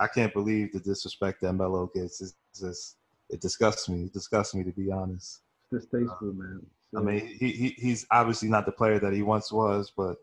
I 0.00 0.06
can't 0.08 0.32
believe 0.32 0.72
the 0.72 0.80
disrespect 0.80 1.42
that 1.42 1.52
Melo 1.52 1.90
gets. 1.94 2.20
It's 2.22 2.34
just 2.58 2.96
it 3.28 3.40
disgusts 3.40 3.88
me. 3.88 4.04
It 4.04 4.12
disgusts 4.12 4.54
me 4.54 4.64
to 4.64 4.72
be 4.72 4.90
honest. 4.90 5.42
It's 5.70 5.84
distasteful, 5.84 6.32
man. 6.32 6.62
I 6.96 7.00
mean, 7.00 7.36
he, 7.38 7.50
he 7.50 7.68
he's 7.78 8.06
obviously 8.10 8.48
not 8.48 8.66
the 8.66 8.72
player 8.72 8.98
that 8.98 9.12
he 9.12 9.22
once 9.22 9.52
was, 9.52 9.92
but 9.96 10.16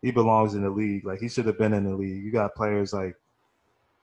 he 0.00 0.10
belongs 0.10 0.54
in 0.54 0.62
the 0.62 0.70
league. 0.70 1.04
Like 1.04 1.20
he 1.20 1.28
should 1.28 1.46
have 1.46 1.58
been 1.58 1.74
in 1.74 1.84
the 1.84 1.94
league. 1.94 2.24
You 2.24 2.32
got 2.32 2.54
players 2.54 2.92
like 2.92 3.14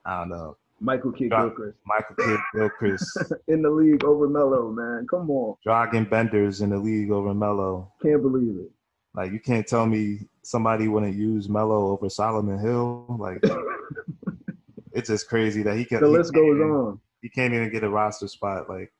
I 0.06 0.20
don't 0.20 0.30
know. 0.30 0.58
Michael 0.80 1.12
Kidd 1.12 1.32
Gilchrist. 1.32 1.78
Michael 1.86 2.16
Kidd 2.16 2.40
Gilchrist. 2.56 3.24
in 3.48 3.62
the 3.62 3.70
league 3.70 4.04
over 4.06 4.30
Melo, 4.30 4.72
man. 4.72 5.06
Come 5.10 5.30
on. 5.30 5.56
Dragan 5.66 6.10
Bender's 6.10 6.62
in 6.62 6.70
the 6.70 6.78
league 6.78 7.12
over 7.12 7.34
Melo. 7.34 7.92
Can't 8.02 8.22
believe 8.22 8.56
it. 8.60 8.72
Like 9.14 9.32
you 9.32 9.40
can't 9.40 9.68
tell 9.68 9.86
me 9.86 10.20
somebody 10.44 10.88
wouldn't 10.88 11.16
use 11.16 11.50
Melo 11.50 11.92
over 11.92 12.10
Solomon 12.10 12.60
Hill. 12.60 13.18
Like 13.20 13.44
it's 14.94 15.10
just 15.10 15.28
crazy 15.30 15.64
that 15.64 15.78
he 15.78 15.86
can. 15.86 16.02
The 16.02 16.08
list 16.08 16.34
goes 16.34 16.60
on. 16.60 17.00
He 17.22 17.30
can't 17.30 17.54
even 17.54 17.72
get 17.72 17.84
a 17.84 17.90
roster 17.90 18.28
spot. 18.28 18.70
Like 18.70 18.92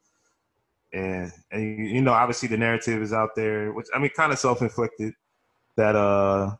and 0.94 1.32
and 1.52 1.88
you 1.88 2.02
know 2.02 2.14
obviously 2.14 2.48
the 2.48 2.58
narrative 2.58 3.02
is 3.02 3.14
out 3.14 3.30
there 3.36 3.72
which 3.74 3.88
i 3.94 4.00
mean 4.00 4.10
kind 4.16 4.32
of 4.32 4.40
self-inflicted 4.40 5.14
that 5.78 5.96
uh 5.96 6.52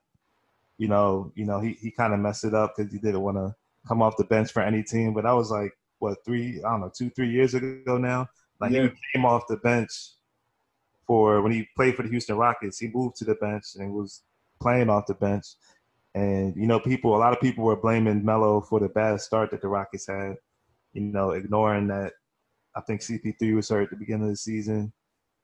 you 0.78 0.88
know 0.88 1.32
you 1.36 1.46
know 1.46 1.60
he, 1.60 1.74
he 1.82 1.90
kind 1.90 2.14
of 2.14 2.20
messed 2.20 2.44
it 2.44 2.54
up 2.54 2.74
because 2.76 2.92
he 2.92 3.00
didn't 3.00 3.22
want 3.22 3.38
to 3.38 3.54
come 3.88 4.02
off 4.02 4.18
the 4.18 4.24
bench 4.26 4.52
for 4.52 4.62
any 4.62 4.84
team 4.84 5.14
but 5.14 5.24
that 5.24 5.32
was 5.32 5.50
like 5.50 5.72
what 5.98 6.18
three 6.24 6.62
i 6.64 6.70
don't 6.70 6.82
know 6.82 6.92
two 6.96 7.10
three 7.10 7.30
years 7.30 7.56
ago 7.56 7.98
now 7.98 8.28
like 8.62 8.72
yeah. 8.72 8.84
he 8.84 8.90
came 9.14 9.26
off 9.26 9.48
the 9.48 9.58
bench 9.58 9.92
for 11.08 11.42
when 11.42 11.52
he 11.52 11.68
played 11.76 11.96
for 11.96 12.04
the 12.04 12.10
houston 12.10 12.38
rockets 12.38 12.78
he 12.78 12.88
moved 12.94 13.16
to 13.16 13.26
the 13.26 13.36
bench 13.36 13.64
and 13.78 13.92
was 13.92 14.22
playing 14.62 14.90
off 14.90 15.08
the 15.08 15.16
bench 15.16 15.46
and 16.16 16.56
you 16.56 16.66
know 16.66 16.80
people 16.80 17.16
a 17.16 17.18
lot 17.18 17.34
of 17.34 17.42
people 17.42 17.64
were 17.64 17.76
blaming 17.76 18.24
Melo 18.26 18.62
for 18.62 18.80
the 18.80 18.90
bad 18.90 19.22
start 19.22 19.52
that 19.52 19.62
the 19.62 19.68
rockets 19.68 20.08
had 20.08 20.36
you 20.94 21.02
know 21.02 21.32
ignoring 21.32 21.88
that 21.88 22.14
I 22.76 22.82
think 22.82 23.02
CP3 23.02 23.56
was 23.56 23.70
hurt 23.70 23.84
at 23.84 23.90
the 23.90 23.96
beginning 23.96 24.24
of 24.24 24.30
the 24.30 24.38
season. 24.38 24.94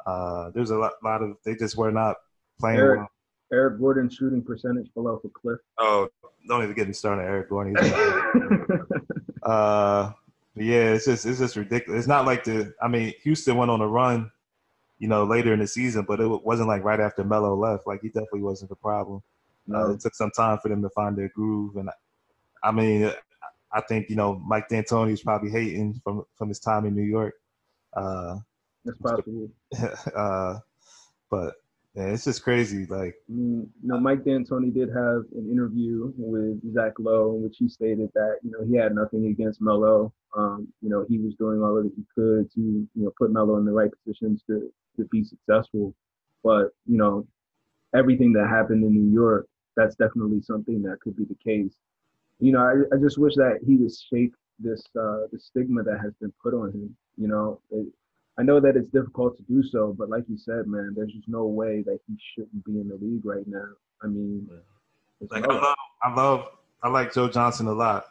Uh, 0.05 0.51
there's 0.51 0.70
a 0.70 0.78
lot, 0.78 0.93
lot, 1.03 1.22
of 1.22 1.38
they 1.43 1.55
just 1.55 1.76
were 1.76 1.91
not 1.91 2.18
playing 2.59 2.80
Eric, 2.80 2.99
well. 2.99 3.11
Eric 3.51 3.80
Gordon 3.80 4.09
shooting 4.09 4.43
percentage 4.43 4.93
below 4.93 5.20
for 5.20 5.30
Cliff. 5.30 5.59
Oh, 5.78 6.07
don't 6.47 6.63
even 6.63 6.76
get 6.76 6.88
me 6.88 6.93
started, 6.93 7.24
Eric 7.24 7.49
Gordon. 7.49 7.76
uh, 9.43 10.11
yeah, 10.55 10.93
it's 10.93 11.05
just 11.05 11.26
it's 11.26 11.39
just 11.39 11.55
ridiculous. 11.55 11.99
It's 11.99 12.07
not 12.07 12.26
like 12.26 12.43
the 12.43 12.74
I 12.82 12.88
mean 12.88 13.13
Houston 13.24 13.57
went 13.57 13.72
on 13.72 13.82
a 13.82 13.88
run, 13.88 14.32
you 14.99 15.07
know, 15.07 15.24
later 15.24 15.53
in 15.53 15.59
the 15.59 15.68
season, 15.68 16.05
but 16.07 16.20
it 16.20 16.28
wasn't 16.28 16.68
like 16.68 16.84
right 16.84 16.99
after 16.99 17.24
Melo 17.24 17.55
left. 17.55 17.88
Like 17.88 18.01
he 18.01 18.09
definitely 18.09 18.41
wasn't 18.41 18.70
the 18.70 18.76
problem. 18.76 19.22
Uh, 19.74 19.91
it 19.91 19.99
took 19.99 20.13
some 20.16 20.32
time 20.32 20.59
for 20.61 20.70
them 20.70 20.82
to 20.82 20.89
find 20.89 21.18
their 21.18 21.30
groove, 21.30 21.76
and 21.76 21.89
I, 21.89 22.70
I 22.70 22.72
mean, 22.72 23.11
I 23.72 23.82
think 23.82 24.09
you 24.09 24.16
know 24.16 24.41
Mike 24.45 24.70
D'Antoni 24.70 25.11
is 25.11 25.22
probably 25.22 25.49
hating 25.49 26.01
from 26.03 26.24
from 26.36 26.49
his 26.49 26.59
time 26.59 26.86
in 26.86 26.95
New 26.95 27.03
York. 27.03 27.34
Uh, 27.93 28.38
That's 28.84 28.97
possible. 28.99 29.49
uh, 30.16 30.59
but 31.30 31.55
yeah, 31.95 32.07
it's 32.07 32.26
just 32.26 32.43
crazy. 32.43 32.86
Like, 32.86 33.16
you 33.30 33.70
know, 33.82 33.99
Mike 33.99 34.26
D'Antoni 34.26 34.74
did 34.74 34.89
have 34.89 35.24
an 35.34 35.49
interview 35.49 36.11
with 36.18 36.61
Zach 36.74 36.91
Lowe 36.99 37.36
in 37.36 37.43
which 37.43 37.55
he 37.57 37.70
stated 37.70 38.09
that 38.13 38.39
you 38.43 38.51
know 38.51 38.66
he 38.66 38.76
had 38.76 38.93
nothing 38.93 39.28
against 39.28 39.61
Melo. 39.61 40.13
Um, 40.36 40.68
you 40.82 40.89
know, 40.89 41.05
he 41.07 41.18
was 41.18 41.34
doing 41.36 41.61
all 41.61 41.76
that 41.76 41.89
he 41.95 42.03
could 42.13 42.51
to 42.53 42.59
you 42.59 42.88
know 42.95 43.13
put 43.18 43.32
Melo 43.32 43.57
in 43.57 43.66
the 43.66 43.72
right 43.72 43.91
positions 44.03 44.43
to 44.47 44.70
to 44.97 45.05
be 45.05 45.24
successful. 45.24 45.95
But 46.43 46.72
you 46.86 46.97
know, 46.97 47.28
everything 47.95 48.34
that 48.34 48.49
happened 48.49 48.84
in 48.84 48.93
New 48.93 49.13
York, 49.13 49.47
that's 49.76 49.95
definitely 49.95 50.41
something 50.41 50.82
that 50.82 50.99
could 51.01 51.15
be 51.15 51.26
the 51.26 51.36
case 51.43 51.76
you 52.39 52.51
know, 52.51 52.59
I, 52.59 52.95
I 52.95 52.99
just 52.99 53.17
wish 53.17 53.36
that 53.36 53.59
he 53.65 53.76
would 53.78 53.91
shake 54.11 54.34
this 54.59 54.84
uh, 54.99 55.28
the 55.32 55.39
stigma 55.39 55.84
that 55.84 55.99
has 56.01 56.13
been 56.19 56.34
put 56.41 56.53
on 56.53 56.71
him. 56.71 56.95
You 57.17 57.28
know, 57.28 57.61
it, 57.71 57.88
I 58.38 58.43
know 58.43 58.59
that 58.59 58.76
it's 58.76 58.89
difficult 58.91 59.38
to 59.38 59.43
do 59.43 59.63
so, 59.63 59.95
but 59.97 60.09
like 60.09 60.23
you 60.28 60.38
said, 60.38 60.67
man, 60.67 60.93
there's 60.95 61.13
just 61.13 61.28
no 61.28 61.45
way 61.45 61.84
that 61.86 61.99
he 62.07 62.15
shouldn't 62.34 62.65
be 62.65 62.80
in 62.80 62.89
the 62.89 62.95
league 62.95 63.26
right 63.26 63.47
now. 63.47 63.67
I 64.03 64.07
mean, 64.07 64.47
like 65.30 65.45
I 65.45 65.53
love, 65.53 65.76
I 66.03 66.13
love, 66.13 66.47
I 66.84 66.89
like 66.89 67.13
Joe 67.13 67.30
Johnson 67.30 67.67
a 67.67 67.73
lot, 67.73 68.05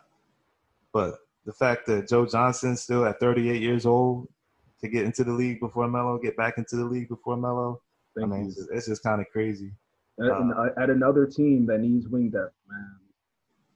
but 0.93 1.19
the 1.45 1.53
fact 1.53 1.87
that 1.87 2.09
Joe 2.09 2.25
Johnson 2.25 2.77
still 2.77 3.05
at 3.05 3.21
38 3.21 3.61
years 3.61 3.85
old 3.85 4.29
to 4.81 4.89
get 4.89 5.05
into 5.05 5.25
the 5.25 5.33
league 5.33 5.61
before 5.61 5.87
Melo, 5.89 6.19
get 6.19 6.37
back 6.37 6.57
into 6.57 6.77
the 6.77 6.85
league 6.85 7.09
before 7.09 7.37
Melo, 7.37 7.83
I 8.21 8.25
mean, 8.25 8.47
it's, 8.47 8.69
it's 8.73 8.87
just 8.87 9.03
kind 9.03 9.21
of 9.21 9.27
crazy. 9.31 9.73
At, 10.21 10.31
uh, 10.31 10.69
at 10.77 10.91
another 10.91 11.27
team 11.27 11.67
that 11.67 11.81
needs 11.81 12.07
wing 12.09 12.31
depth, 12.31 12.55
man. 12.69 12.97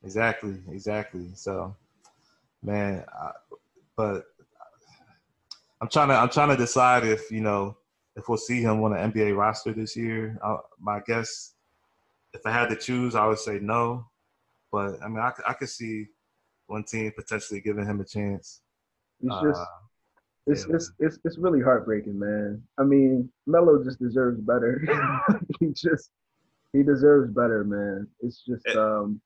Exactly, 0.05 0.57
exactly. 0.71 1.31
So, 1.35 1.75
man, 2.63 3.05
I, 3.13 3.31
but 3.97 4.25
I'm 5.81 5.89
trying 5.89 6.09
to 6.09 6.15
I'm 6.15 6.29
trying 6.29 6.51
to 6.51 6.57
decide 6.57 7.05
if 7.05 7.31
you 7.31 7.41
know 7.41 7.77
if 8.17 8.29
we'll 8.29 8.39
see 8.39 8.61
him 8.61 8.83
on 8.83 8.93
an 8.93 9.13
NBA 9.13 9.37
roster 9.37 9.73
this 9.73 9.97
year. 9.97 10.39
I, 10.45 10.57
my 10.81 11.01
guess, 11.07 11.55
if 12.33 12.45
I 12.47 12.53
had 12.53 12.69
to 12.69 12.77
choose, 12.77 13.15
I 13.15 13.27
would 13.27 13.39
say 13.39 13.59
no. 13.61 14.07
But 14.71 15.03
I 15.03 15.09
mean, 15.09 15.19
I, 15.19 15.33
I 15.47 15.55
could 15.55 15.69
see 15.69 16.07
one 16.67 16.85
team 16.85 17.13
potentially 17.17 17.61
giving 17.61 17.87
him 17.87 18.01
a 18.01 18.05
chance. 18.05 18.61
It's 19.21 19.35
just, 19.43 19.61
uh, 19.61 19.65
it's, 20.47 20.67
yeah, 20.69 20.77
it's, 20.77 20.93
it's 20.99 21.19
it's 21.25 21.39
really 21.39 21.61
heartbreaking, 21.61 22.19
man. 22.19 22.63
I 22.79 22.85
mean, 22.85 23.31
Melo 23.47 23.83
just 23.83 23.99
deserves 23.99 24.41
better. 24.41 24.83
he 25.61 25.73
just 25.73 26.11
he 26.73 26.83
deserves 26.83 27.33
better, 27.33 27.65
man. 27.65 28.09
It's 28.21 28.43
just 28.47 28.67
and, 28.67 28.79
um. 28.79 29.21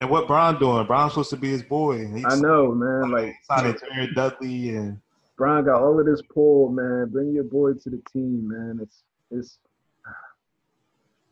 And 0.00 0.10
what 0.10 0.26
Bron 0.26 0.58
doing? 0.58 0.86
Bron's 0.86 1.12
supposed 1.12 1.30
to 1.30 1.36
be 1.36 1.50
his 1.50 1.62
boy. 1.62 2.06
He's, 2.06 2.24
I 2.24 2.36
know, 2.36 2.72
man. 2.72 3.10
Like 3.10 3.34
signing 3.44 3.76
Jared 3.92 4.14
Dudley 4.14 4.76
and 4.76 5.00
Bron 5.36 5.64
got 5.64 5.80
all 5.80 5.98
of 5.98 6.06
this 6.06 6.22
pull, 6.32 6.68
man. 6.70 7.08
Bring 7.10 7.32
your 7.32 7.44
boy 7.44 7.72
to 7.72 7.90
the 7.90 8.02
team, 8.12 8.48
man. 8.48 8.80
It's 8.82 9.02
it's. 9.30 9.58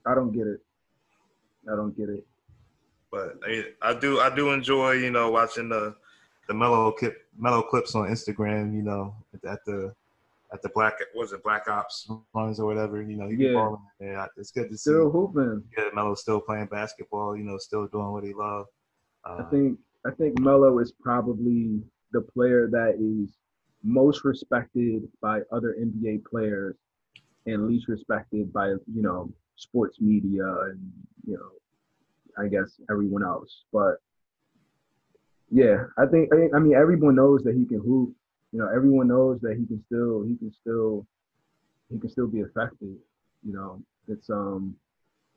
I 0.07 0.15
don't 0.15 0.33
get 0.33 0.47
it. 0.47 0.61
I 1.71 1.75
don't 1.75 1.97
get 1.97 2.09
it. 2.09 2.25
But 3.11 3.39
I, 3.45 3.65
I 3.83 3.95
do 3.95 4.21
I 4.21 4.35
do 4.35 4.53
enjoy 4.53 4.93
you 4.93 5.11
know 5.11 5.31
watching 5.31 5.69
the 5.69 5.97
the 6.49 6.55
Melo 6.55 6.93
clip 6.93 7.27
Melo 7.39 7.63
clips 7.63 7.95
on 7.95 8.09
Instagram. 8.09 8.75
You 8.75 8.83
know 8.83 9.15
at 9.45 9.65
the 9.65 9.95
at 10.53 10.63
the 10.63 10.69
black 10.75 10.95
was 11.15 11.33
it 11.33 11.43
Black 11.43 11.69
Ops 11.69 12.09
runs 12.35 12.61
or 12.61 12.67
whatever. 12.67 13.03
You 13.03 13.17
know 13.17 13.29
he 13.29 13.37
yeah. 13.37 13.53
balling. 13.53 13.83
Yeah, 14.01 14.27
it's 14.37 14.51
good 14.51 14.71
to 14.71 14.77
see. 14.77 14.91
Still 14.91 15.11
hooping. 15.11 15.65
Yeah, 15.77 15.89
Melo 15.95 16.15
still 16.15 16.41
playing 16.41 16.67
basketball. 16.67 17.37
You 17.37 17.45
know, 17.45 17.59
still 17.59 17.87
doing 17.87 18.13
what 18.13 18.25
he 18.25 18.33
loves. 18.33 18.69
Uh, 19.25 19.43
I 19.47 19.51
think 19.51 19.79
I 20.07 20.11
think 20.13 20.39
Melo 20.39 20.79
is 20.79 20.93
probably 20.93 21.83
the 22.13 22.21
player 22.21 22.69
that 22.71 22.97
is 23.01 23.37
most 23.83 24.25
respected 24.25 25.09
by 25.21 25.41
other 25.53 25.77
NBA 25.81 26.25
players 26.25 26.77
and 27.47 27.67
least 27.67 27.89
respected 27.89 28.53
by 28.53 28.69
you 28.69 29.03
know 29.03 29.33
sports 29.57 30.01
media 30.01 30.45
and 30.45 30.93
you 31.27 31.35
know 31.35 32.43
I 32.43 32.49
guess 32.49 32.81
everyone 32.91 33.25
else. 33.25 33.65
But 33.73 33.97
yeah, 35.51 35.85
I 35.99 36.07
think 36.07 36.31
I 36.55 36.59
mean 36.59 36.75
everyone 36.75 37.17
knows 37.17 37.43
that 37.45 37.55
he 37.57 37.65
can 37.65 37.81
hoop. 37.81 38.15
You 38.57 38.63
know, 38.63 38.71
everyone 38.75 39.09
knows 39.09 39.39
that 39.43 39.59
he 39.59 39.67
can 39.67 39.85
still 39.85 40.25
he 40.25 40.35
can 40.35 40.51
still 40.51 41.07
he 41.93 41.99
can 41.99 42.09
still 42.09 42.27
be 42.27 42.41
effective. 42.41 42.97
You 43.47 43.53
know, 43.53 43.83
it's 44.09 44.31
um 44.31 44.75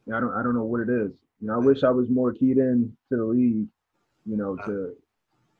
I 0.07 0.21
don't 0.21 0.33
I 0.33 0.41
don't 0.41 0.55
know 0.55 0.63
what 0.63 0.79
it 0.79 0.89
is. 0.89 1.11
You 1.41 1.47
know, 1.47 1.55
I 1.55 1.57
wish 1.57 1.83
I 1.83 1.89
was 1.89 2.09
more 2.09 2.31
keyed 2.31 2.59
in 2.59 2.95
to 3.09 3.17
the 3.17 3.25
league. 3.25 3.67
You 4.25 4.37
know, 4.37 4.55
to 4.55 4.95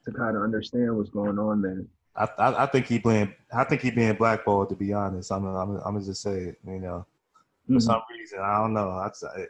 to 0.06 0.12
kind 0.18 0.38
of 0.38 0.44
understand 0.44 0.96
what's 0.96 1.10
going 1.10 1.38
on 1.38 1.62
there. 1.62 1.84
I, 2.16 2.30
I, 2.42 2.64
I 2.64 2.66
think 2.66 2.88
he 2.88 2.98
being 2.98 3.36
I 3.52 3.66
think 3.66 3.82
he 3.82 3.92
being 3.92 4.14
blackballed. 4.14 4.70
To 4.70 4.76
be 4.76 4.94
honest, 4.94 5.30
I'm 5.30 5.46
I'm 5.46 5.76
I'm 5.80 5.96
gonna 5.96 6.06
just 6.06 6.22
say 6.22 6.40
it. 6.40 6.60
You 6.66 6.80
know, 6.80 7.06
for 7.68 7.74
mm-hmm. 7.74 7.80
some 7.80 8.02
reason 8.10 8.40
I 8.40 8.60
don't 8.60 8.74
know. 8.74 8.88
I, 8.88 9.10
it, 9.38 9.50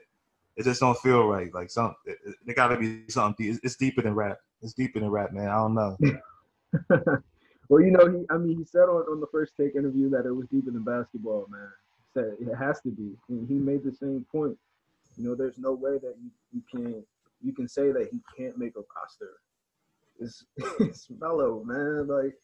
it 0.57 0.63
just 0.63 0.79
don't 0.79 0.97
feel 0.97 1.27
right. 1.27 1.53
Like 1.53 1.69
some 1.69 1.93
it, 2.05 2.17
it 2.47 2.55
got 2.55 2.69
to 2.69 2.77
be 2.77 3.03
something. 3.09 3.45
It's, 3.45 3.59
it's, 3.61 3.75
deeper 3.75 4.01
than 4.01 4.15
rap. 4.15 4.39
It's 4.63 4.73
deeper 4.73 4.99
than 4.99 5.09
rap, 5.09 5.31
man. 5.31 5.47
I 5.47 5.55
don't 5.57 5.75
know. 5.75 5.97
well, 7.69 7.81
you 7.81 7.91
know, 7.91 8.07
he 8.09 8.25
I 8.29 8.37
mean, 8.37 8.57
he 8.57 8.65
said 8.65 8.83
on, 8.83 9.03
on 9.09 9.19
the 9.19 9.27
first 9.31 9.53
take 9.55 9.75
interview 9.75 10.09
that 10.09 10.25
it 10.25 10.31
was 10.31 10.47
deeper 10.47 10.71
than 10.71 10.83
basketball, 10.83 11.47
man. 11.49 11.69
He 11.97 12.19
said 12.19 12.35
it 12.39 12.55
has 12.55 12.81
to 12.81 12.89
be, 12.89 13.15
and 13.29 13.47
he 13.47 13.55
made 13.55 13.83
the 13.83 13.93
same 13.93 14.25
point. 14.31 14.57
You 15.17 15.29
know, 15.29 15.35
there's 15.35 15.57
no 15.57 15.73
way 15.73 15.97
that 15.99 16.15
you, 16.21 16.31
you 16.53 16.61
can 16.69 17.03
you 17.41 17.53
can 17.53 17.67
say 17.67 17.91
that 17.91 18.09
he 18.11 18.19
can't 18.37 18.57
make 18.57 18.73
a 18.75 18.81
roster. 18.95 19.37
It's 20.19 20.43
it's 20.79 21.07
Melo, 21.19 21.63
man. 21.63 22.07
Like 22.07 22.35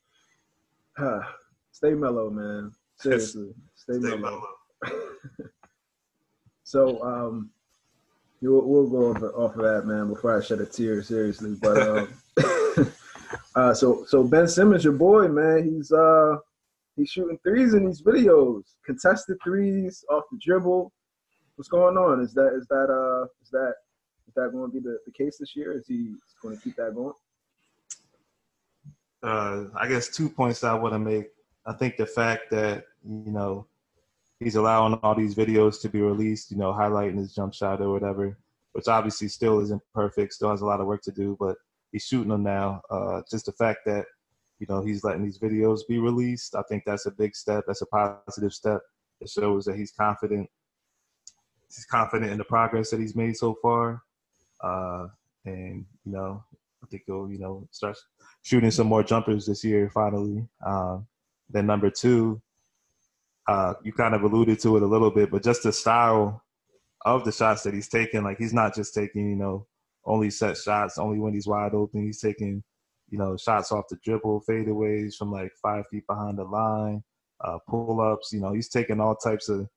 stay 1.71 1.93
mellow, 1.93 2.29
man. 2.29 2.71
Seriously, 2.97 3.53
stay, 3.75 3.99
stay 3.99 4.17
mellow. 4.17 4.43
so, 6.63 7.03
um, 7.03 7.49
we'll, 8.41 8.61
we'll 8.61 8.87
go 8.87 9.11
off, 9.11 9.23
off 9.35 9.55
of 9.55 9.63
that, 9.63 9.85
man. 9.85 10.07
Before 10.07 10.37
I 10.37 10.43
shed 10.43 10.61
a 10.61 10.65
tear, 10.65 11.03
seriously. 11.03 11.57
But 11.61 11.81
um, 11.81 12.13
uh, 13.55 13.73
so 13.73 14.05
so 14.07 14.23
Ben 14.23 14.47
Simmons, 14.47 14.83
your 14.83 14.93
boy, 14.93 15.27
man. 15.27 15.63
He's 15.63 15.91
uh 15.91 16.37
he's 16.95 17.09
shooting 17.09 17.39
threes 17.43 17.73
in 17.73 17.85
these 17.85 18.01
videos, 18.01 18.63
contested 18.85 19.37
threes 19.43 20.03
off 20.09 20.23
the 20.31 20.37
dribble. 20.41 20.91
What's 21.55 21.69
going 21.69 21.97
on? 21.97 22.21
Is 22.21 22.33
that 22.33 22.53
is 22.55 22.67
that 22.67 22.89
uh 22.89 23.25
is 23.41 23.49
that 23.51 23.73
is 24.27 24.33
that 24.35 24.51
going 24.51 24.71
to 24.71 24.73
be 24.73 24.79
the, 24.79 24.97
the 25.05 25.11
case 25.11 25.37
this 25.39 25.55
year? 25.55 25.73
Is 25.73 25.87
he 25.87 26.15
going 26.41 26.55
to 26.55 26.61
keep 26.61 26.75
that 26.75 26.93
going? 26.93 27.13
uh, 29.25 29.65
I 29.75 29.87
guess 29.87 30.07
two 30.07 30.29
points 30.29 30.63
I 30.63 30.73
want 30.75 30.93
to 30.93 30.99
make. 30.99 31.29
I 31.65 31.73
think 31.73 31.97
the 31.97 32.05
fact 32.05 32.51
that 32.51 32.85
you 33.03 33.31
know 33.31 33.67
he's 34.39 34.55
allowing 34.55 34.93
all 35.01 35.15
these 35.15 35.35
videos 35.35 35.81
to 35.81 35.89
be 35.89 36.01
released, 36.01 36.51
you 36.51 36.57
know, 36.57 36.71
highlighting 36.71 37.17
his 37.17 37.33
jump 37.33 37.53
shot 37.53 37.81
or 37.81 37.91
whatever, 37.91 38.37
which 38.73 38.87
obviously 38.87 39.27
still 39.27 39.59
isn't 39.61 39.81
perfect, 39.93 40.33
still 40.33 40.51
has 40.51 40.61
a 40.61 40.65
lot 40.65 40.79
of 40.79 40.85
work 40.85 41.01
to 41.03 41.11
do, 41.11 41.35
but 41.39 41.57
he's 41.95 42.05
shooting 42.05 42.27
them 42.27 42.43
now. 42.43 42.81
Uh, 42.89 43.21
just 43.31 43.45
the 43.45 43.53
fact 43.53 43.79
that 43.85 44.05
you 44.59 44.67
know 44.67 44.83
he's 44.83 45.05
letting 45.05 45.23
these 45.23 45.39
videos 45.39 45.79
be 45.87 45.97
released, 45.97 46.53
I 46.53 46.61
think 46.67 46.83
that's 46.85 47.05
a 47.05 47.11
big 47.11 47.33
step. 47.33 47.63
That's 47.65 47.81
a 47.81 47.85
positive 47.85 48.51
step. 48.51 48.81
It 49.21 49.29
shows 49.29 49.63
that 49.63 49.77
he's 49.77 49.93
confident. 49.93 50.49
He's 51.67 51.85
confident 51.85 52.31
in 52.33 52.37
the 52.37 52.43
progress 52.43 52.89
that 52.89 52.99
he's 52.99 53.15
made 53.15 53.37
so 53.37 53.55
far, 53.61 54.01
uh, 54.61 55.07
and 55.45 55.85
you 56.03 56.11
know, 56.11 56.43
I 56.83 56.87
think 56.87 57.03
he'll 57.05 57.31
you 57.31 57.39
know 57.39 57.65
start 57.71 57.97
shooting 58.41 58.71
some 58.71 58.87
more 58.87 59.03
jumpers 59.03 59.45
this 59.45 59.63
year 59.63 59.89
finally. 59.89 60.45
Um, 60.65 61.07
then 61.49 61.65
number 61.65 61.89
two, 61.89 62.41
uh, 63.47 63.75
you 63.83 63.93
kind 63.93 64.15
of 64.15 64.23
alluded 64.23 64.59
to 64.59 64.75
it 64.75 64.83
a 64.83 64.87
little 64.87 65.11
bit, 65.11 65.31
but 65.31 65.43
just 65.43 65.63
the 65.63 65.71
style 65.71 66.43
of 67.05 67.23
the 67.23 67.31
shots 67.31 67.63
that 67.63 67.73
he's 67.73 67.87
taking, 67.87 68.23
like 68.23 68.37
he's 68.37 68.53
not 68.53 68.75
just 68.75 68.93
taking, 68.93 69.29
you 69.29 69.37
know, 69.37 69.65
only 70.05 70.29
set 70.29 70.57
shots, 70.57 70.97
only 70.97 71.19
when 71.19 71.33
he's 71.33 71.47
wide 71.47 71.73
open. 71.73 72.05
He's 72.05 72.21
taking, 72.21 72.63
you 73.09 73.17
know, 73.17 73.37
shots 73.37 73.71
off 73.71 73.85
the 73.89 73.97
dribble, 74.03 74.43
fadeaways 74.47 75.15
from 75.15 75.31
like 75.31 75.51
five 75.61 75.85
feet 75.91 76.05
behind 76.07 76.37
the 76.37 76.43
line, 76.43 77.03
uh, 77.43 77.57
pull 77.67 77.99
ups. 78.01 78.31
You 78.31 78.41
know, 78.41 78.53
he's 78.53 78.69
taking 78.69 78.99
all 78.99 79.15
types 79.15 79.49
of, 79.49 79.67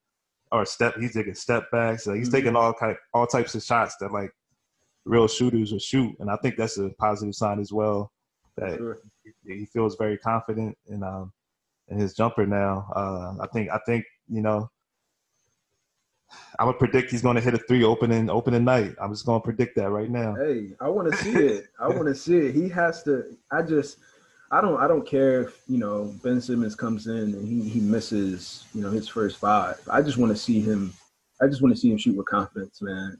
or 0.51 0.65
step. 0.65 0.95
He's 0.99 1.13
taking 1.13 1.35
step 1.35 1.69
backs. 1.71 2.07
Like 2.07 2.17
he's 2.17 2.27
mm-hmm. 2.27 2.37
taking 2.37 2.55
all 2.55 2.73
kind, 2.73 2.91
of 2.93 2.97
all 3.13 3.27
types 3.27 3.55
of 3.55 3.63
shots 3.63 3.95
that 3.99 4.11
like 4.11 4.31
real 5.05 5.27
shooters 5.27 5.71
will 5.71 5.79
shoot, 5.79 6.15
and 6.19 6.29
I 6.29 6.37
think 6.37 6.55
that's 6.57 6.77
a 6.77 6.89
positive 6.99 7.35
sign 7.35 7.59
as 7.59 7.71
well 7.71 8.11
that 8.59 8.77
sure. 8.77 8.97
he 9.45 9.65
feels 9.65 9.95
very 9.95 10.17
confident 10.17 10.77
in 10.87 11.03
um 11.03 11.31
in 11.89 11.97
his 11.97 12.13
jumper 12.13 12.45
now. 12.45 12.87
Uh, 12.95 13.35
I 13.41 13.47
think 13.47 13.69
I 13.69 13.79
think 13.85 14.05
you 14.27 14.41
know 14.41 14.69
I 16.57 16.65
would 16.65 16.79
predict 16.79 17.11
he's 17.11 17.21
going 17.21 17.35
to 17.35 17.41
hit 17.41 17.53
a 17.53 17.57
three 17.57 17.83
opening 17.83 18.29
opening 18.29 18.63
night. 18.63 18.95
I'm 19.01 19.11
just 19.11 19.25
going 19.25 19.39
to 19.39 19.43
predict 19.43 19.75
that 19.77 19.89
right 19.89 20.09
now. 20.09 20.35
Hey, 20.35 20.73
I 20.79 20.89
want 20.89 21.11
to 21.11 21.17
see 21.17 21.31
it. 21.31 21.67
I 21.79 21.87
want 21.87 22.07
to 22.07 22.15
see 22.15 22.37
it. 22.37 22.55
He 22.55 22.69
has 22.69 23.03
to. 23.03 23.25
I 23.51 23.61
just. 23.61 23.97
I 24.51 24.61
don't. 24.61 24.79
I 24.79 24.87
don't 24.87 25.05
care 25.05 25.43
if 25.43 25.61
you 25.67 25.77
know 25.77 26.13
Ben 26.23 26.41
Simmons 26.41 26.75
comes 26.75 27.07
in 27.07 27.17
and 27.35 27.47
he 27.47 27.69
he 27.69 27.79
misses 27.79 28.65
you 28.73 28.81
know 28.81 28.89
his 28.89 29.07
first 29.07 29.37
five. 29.37 29.79
I 29.89 30.01
just 30.01 30.17
want 30.17 30.31
to 30.31 30.37
see 30.37 30.59
him. 30.59 30.93
I 31.41 31.47
just 31.47 31.61
want 31.61 31.73
to 31.75 31.79
see 31.79 31.91
him 31.91 31.97
shoot 31.97 32.17
with 32.17 32.25
confidence, 32.27 32.81
man. 32.81 33.17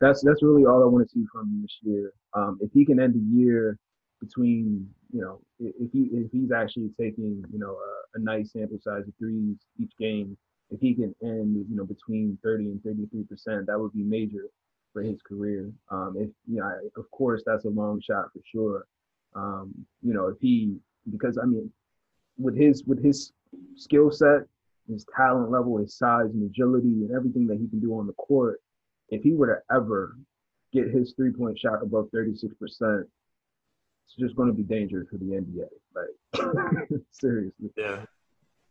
That's 0.00 0.22
that's 0.22 0.42
really 0.42 0.64
all 0.64 0.82
I 0.82 0.86
want 0.86 1.06
to 1.06 1.12
see 1.12 1.24
from 1.30 1.48
him 1.48 1.62
this 1.62 1.78
year. 1.82 2.12
Um, 2.34 2.58
if 2.60 2.70
he 2.72 2.84
can 2.84 2.98
end 2.98 3.14
the 3.14 3.38
year 3.38 3.78
between 4.20 4.88
you 5.12 5.20
know 5.20 5.40
if 5.58 5.92
he 5.92 6.08
if 6.12 6.30
he's 6.32 6.52
actually 6.52 6.90
taking 6.98 7.44
you 7.52 7.58
know 7.58 7.72
a, 7.72 8.18
a, 8.18 8.20
nice 8.20 8.52
sample 8.52 8.78
size 8.80 9.06
of 9.06 9.14
threes 9.18 9.56
each 9.78 9.92
game, 9.98 10.36
if 10.72 10.80
he 10.80 10.94
can 10.94 11.14
end 11.22 11.64
you 11.68 11.76
know 11.76 11.84
between 11.84 12.38
30 12.42 12.64
and 12.66 12.82
33 12.82 13.24
percent, 13.24 13.66
that 13.66 13.78
would 13.78 13.92
be 13.92 14.02
major 14.02 14.46
for 14.92 15.02
his 15.02 15.20
career. 15.22 15.70
Um, 15.90 16.14
if 16.18 16.30
you 16.48 16.60
know, 16.60 16.70
of 16.96 17.10
course, 17.10 17.42
that's 17.46 17.64
a 17.64 17.68
long 17.68 18.00
shot 18.00 18.26
for 18.32 18.40
sure. 18.50 18.86
Um, 19.34 19.72
you 20.02 20.12
know, 20.12 20.26
if 20.28 20.38
he 20.40 20.76
because 21.10 21.38
I 21.38 21.46
mean, 21.46 21.70
with 22.38 22.56
his 22.56 22.84
with 22.84 23.02
his 23.02 23.32
skill 23.76 24.10
set, 24.10 24.42
his 24.88 25.06
talent 25.16 25.50
level, 25.50 25.78
his 25.78 25.94
size 25.94 26.30
and 26.32 26.44
agility, 26.50 26.88
and 26.88 27.12
everything 27.12 27.46
that 27.48 27.58
he 27.58 27.68
can 27.68 27.80
do 27.80 27.98
on 27.98 28.06
the 28.06 28.12
court, 28.14 28.60
if 29.08 29.22
he 29.22 29.32
were 29.32 29.46
to 29.46 29.74
ever 29.74 30.16
get 30.72 30.88
his 30.88 31.12
three 31.16 31.32
point 31.32 31.58
shot 31.58 31.82
above 31.82 32.08
36 32.12 32.54
percent 32.54 33.06
it's 34.12 34.16
just 34.18 34.36
going 34.36 34.48
to 34.48 34.54
be 34.54 34.62
dangerous 34.62 35.08
for 35.08 35.16
the 35.16 35.24
NBA. 35.24 35.68
Like 35.94 37.00
seriously. 37.12 37.70
Yeah. 37.76 38.04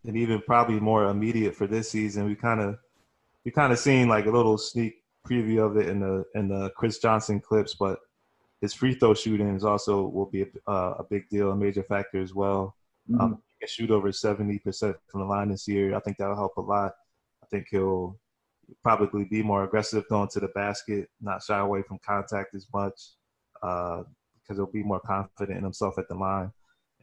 And 0.05 0.17
even 0.17 0.41
probably 0.41 0.79
more 0.79 1.05
immediate 1.05 1.55
for 1.55 1.67
this 1.67 1.89
season. 1.89 2.25
We 2.25 2.35
kind 2.35 2.61
of 2.61 2.77
we 3.45 3.51
kind 3.51 3.71
of 3.71 3.79
seen 3.79 4.07
like 4.07 4.25
a 4.25 4.31
little 4.31 4.57
sneak 4.57 5.03
preview 5.27 5.65
of 5.65 5.77
it 5.77 5.87
in 5.87 5.99
the 5.99 6.25
in 6.35 6.47
the 6.47 6.71
Chris 6.71 6.99
Johnson 6.99 7.39
clips, 7.39 7.75
but 7.75 7.99
his 8.61 8.73
free 8.73 8.93
throw 8.93 9.13
shooting 9.13 9.55
is 9.55 9.63
also 9.63 10.07
will 10.07 10.27
be 10.27 10.43
a, 10.43 10.69
uh, 10.69 10.95
a 10.99 11.03
big 11.03 11.27
deal, 11.29 11.51
a 11.51 11.55
major 11.55 11.83
factor 11.83 12.21
as 12.21 12.33
well. 12.33 12.75
Mm-hmm. 13.09 13.21
Um, 13.21 13.41
he 13.47 13.65
can 13.65 13.69
shoot 13.69 13.91
over 13.91 14.11
seventy 14.11 14.59
percent 14.59 14.95
from 15.07 15.21
the 15.21 15.27
line 15.27 15.49
this 15.49 15.67
year. 15.67 15.95
I 15.95 15.99
think 15.99 16.17
that'll 16.17 16.35
help 16.35 16.57
a 16.57 16.61
lot. 16.61 16.93
I 17.43 17.47
think 17.47 17.67
he'll 17.69 18.19
probably 18.83 19.25
be 19.25 19.43
more 19.43 19.63
aggressive 19.63 20.07
going 20.09 20.29
to 20.29 20.39
the 20.39 20.47
basket, 20.49 21.09
not 21.21 21.43
shy 21.43 21.59
away 21.59 21.81
from 21.81 21.99
contact 22.05 22.55
as 22.55 22.67
much, 22.73 22.99
uh, 23.61 24.03
because 24.35 24.57
he'll 24.57 24.71
be 24.71 24.83
more 24.83 25.01
confident 25.01 25.57
in 25.57 25.63
himself 25.63 25.97
at 25.97 26.07
the 26.07 26.15
line. 26.15 26.51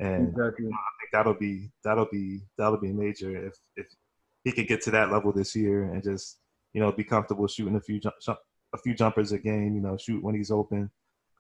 And 0.01 0.28
exactly. 0.28 0.66
I 0.66 0.90
think 1.01 1.12
that'll 1.12 1.34
be 1.34 1.70
that'll 1.82 2.09
be 2.11 2.40
that'll 2.57 2.80
be 2.80 2.92
major 2.92 3.46
if 3.46 3.55
if 3.76 3.86
he 4.44 4.53
could 4.53 4.68
get 4.68 4.82
to 4.82 4.90
that 4.92 5.11
level 5.11 5.32
this 5.32 5.57
year 5.57 5.84
and 5.84 6.03
just 6.03 6.38
you 6.72 6.80
know 6.80 6.92
be 6.92 7.05
comfortable 7.05 7.46
shooting 7.49 7.76
a 7.76 7.80
few 7.80 8.01
jump, 8.01 8.14
a 8.72 8.78
few 8.78 8.94
jumpers 8.94 9.32
a 9.32 9.38
game. 9.38 9.74
You 9.74 9.80
know, 9.80 9.96
shoot 9.96 10.22
when 10.22 10.34
he's 10.34 10.51
open. 10.51 10.90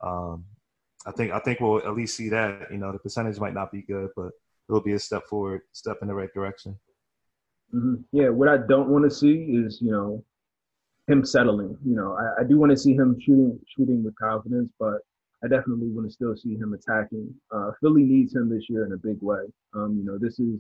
Um, 0.02 0.44
I 1.06 1.12
think 1.12 1.32
I 1.32 1.38
think 1.38 1.60
we'll 1.60 1.78
at 1.78 1.94
least 1.94 2.16
see 2.16 2.28
that. 2.30 2.70
You 2.70 2.78
know, 2.78 2.92
the 2.92 2.98
percentage 2.98 3.38
might 3.38 3.54
not 3.54 3.70
be 3.70 3.82
good, 3.82 4.10
but 4.16 4.30
it'll 4.68 4.82
be 4.82 4.92
a 4.92 4.98
step 4.98 5.26
forward, 5.26 5.62
step 5.72 5.98
in 6.02 6.08
the 6.08 6.14
right 6.14 6.32
direction. 6.34 6.76
Mm-hmm. 7.74 7.94
Yeah, 8.12 8.30
what 8.30 8.48
I 8.48 8.56
don't 8.56 8.88
want 8.88 9.04
to 9.04 9.10
see 9.10 9.34
is 9.34 9.78
you 9.80 9.92
know 9.92 10.24
him 11.06 11.24
settling. 11.24 11.76
You 11.84 11.94
know, 11.94 12.16
I, 12.18 12.42
I 12.42 12.44
do 12.44 12.58
want 12.58 12.70
to 12.70 12.76
see 12.76 12.94
him 12.94 13.16
shooting 13.20 13.58
shooting 13.76 14.02
with 14.02 14.14
confidence, 14.18 14.70
but 14.78 14.98
I 15.44 15.48
definitely 15.48 15.88
want 15.88 16.08
to 16.08 16.12
still 16.12 16.36
see 16.36 16.56
him 16.56 16.74
attacking. 16.74 17.32
Uh, 17.54 17.70
Philly 17.80 18.02
needs 18.02 18.34
him 18.34 18.48
this 18.48 18.68
year 18.68 18.84
in 18.84 18.92
a 18.92 18.96
big 18.96 19.22
way. 19.22 19.42
Um, 19.74 19.96
you 19.98 20.04
know, 20.04 20.18
this 20.18 20.38
is 20.38 20.58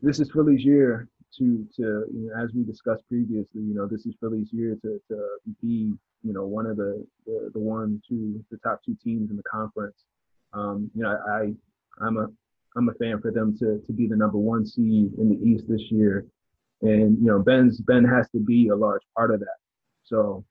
this 0.00 0.20
is 0.20 0.30
Philly's 0.32 0.64
year 0.64 1.08
to 1.38 1.66
to 1.76 1.82
you 1.82 2.30
know, 2.30 2.42
as 2.42 2.52
we 2.54 2.64
discussed 2.64 3.06
previously. 3.08 3.62
You 3.62 3.74
know, 3.74 3.86
this 3.86 4.06
is 4.06 4.14
Philly's 4.20 4.48
year 4.52 4.78
to 4.82 5.00
to 5.08 5.28
be 5.62 5.92
you 6.22 6.32
know 6.32 6.46
one 6.46 6.66
of 6.66 6.76
the 6.76 7.06
the, 7.26 7.50
the 7.52 7.58
one 7.60 8.00
two 8.08 8.42
the 8.50 8.58
top 8.58 8.80
two 8.84 8.96
teams 9.02 9.30
in 9.30 9.36
the 9.36 9.42
conference. 9.42 10.04
Um, 10.52 10.90
you 10.94 11.02
know, 11.02 11.18
I 11.28 11.52
I'm 12.04 12.16
a 12.16 12.28
I'm 12.76 12.88
a 12.88 12.94
fan 12.94 13.20
for 13.20 13.30
them 13.30 13.56
to 13.58 13.82
to 13.86 13.92
be 13.92 14.06
the 14.06 14.16
number 14.16 14.38
one 14.38 14.66
seed 14.66 15.12
in 15.18 15.28
the 15.28 15.48
East 15.48 15.64
this 15.68 15.90
year, 15.90 16.26
and 16.80 17.18
you 17.18 17.26
know 17.26 17.40
Ben's 17.40 17.80
Ben 17.80 18.04
has 18.04 18.28
to 18.30 18.38
be 18.38 18.68
a 18.68 18.76
large 18.76 19.02
part 19.14 19.34
of 19.34 19.40
that. 19.40 19.58
So 20.04 20.44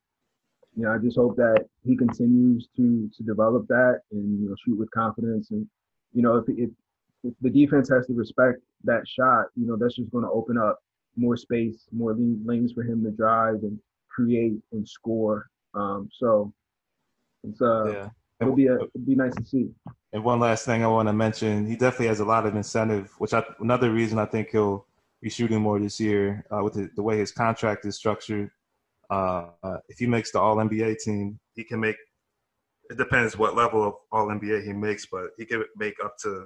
you 0.76 0.84
know, 0.84 0.93
I 0.93 0.97
just 0.97 1.17
hope 1.17 1.36
that 1.38 1.65
he 1.84 1.95
continues 1.95 2.67
to 2.76 3.09
to 3.15 3.23
develop 3.23 3.67
that 3.67 4.01
and 4.11 4.41
you 4.41 4.49
know 4.49 4.55
shoot 4.65 4.78
with 4.78 4.91
confidence. 4.91 5.51
And 5.51 5.67
you 6.13 6.21
know, 6.21 6.38
if 6.38 6.45
if, 6.49 6.69
if 7.23 7.34
the 7.41 7.49
defense 7.49 7.89
has 7.89 8.07
to 8.07 8.13
respect 8.13 8.59
that 8.84 9.07
shot, 9.07 9.45
you 9.55 9.65
know, 9.67 9.78
that's 9.78 9.95
just 9.95 10.11
going 10.11 10.23
to 10.23 10.32
open 10.32 10.57
up 10.57 10.80
more 11.15 11.38
space, 11.38 11.88
more 11.91 12.15
lanes 12.17 12.73
for 12.73 12.84
him 12.84 13.03
to 13.03 13.11
drive 13.11 13.55
and 13.63 13.80
create 14.09 14.59
and 14.71 14.88
score. 14.88 15.49
Um, 15.73 16.09
so 16.11 16.53
it's 17.43 17.61
uh, 17.61 17.86
yeah. 17.86 18.09
it'll 18.41 18.55
be 18.55 18.67
a, 18.67 18.76
it'll 18.76 18.89
be 19.05 19.15
nice 19.15 19.36
to 19.36 19.45
see. 19.45 19.69
And 20.13 20.23
one 20.23 20.39
last 20.39 20.65
thing 20.65 20.84
I 20.84 20.88
want 20.88 21.07
to 21.09 21.13
mention, 21.13 21.65
he 21.65 21.76
definitely 21.76 22.07
has 22.07 22.19
a 22.19 22.26
lot 22.26 22.45
of 22.45 22.55
incentive, 22.55 23.13
which 23.17 23.34
I, 23.34 23.43
another 23.59 23.91
reason 23.91 24.19
I 24.19 24.26
think 24.26 24.49
he'll 24.51 24.88
be 25.21 25.30
shooting 25.30 25.61
more 25.61 25.80
this 25.80 25.99
year 25.99 26.45
uh, 26.51 26.63
with 26.63 26.73
the, 26.73 26.89
the 26.95 27.03
way 27.03 27.17
his 27.17 27.32
contract 27.32 27.86
is 27.86 27.95
structured. 27.95 28.51
Uh, 29.10 29.47
if 29.89 29.97
he 29.97 30.08
makes 30.08 30.32
the 30.32 30.39
All 30.39 30.58
NBA 30.58 30.97
team, 30.99 31.39
he 31.56 31.64
can 31.64 31.80
make. 31.80 31.95
It 32.89 32.97
depends 32.97 33.38
what 33.38 33.56
level 33.56 33.84
of 33.84 33.93
All 34.12 34.28
NBA 34.28 34.64
he 34.64 34.74
makes, 34.74 35.06
but 35.08 35.30
he 35.38 35.45
could 35.45 35.66
make 35.76 35.95
up 36.03 36.16
to 36.24 36.45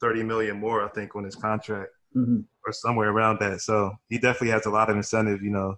thirty 0.00 0.22
million 0.22 0.58
more, 0.58 0.84
I 0.84 0.88
think, 0.88 1.16
on 1.16 1.24
his 1.24 1.36
contract, 1.36 1.90
mm-hmm. 2.16 2.40
or 2.66 2.72
somewhere 2.72 3.10
around 3.10 3.40
that. 3.40 3.60
So 3.60 3.92
he 4.08 4.18
definitely 4.18 4.50
has 4.50 4.66
a 4.66 4.70
lot 4.70 4.90
of 4.90 4.96
incentive, 4.96 5.42
you 5.42 5.50
know, 5.50 5.76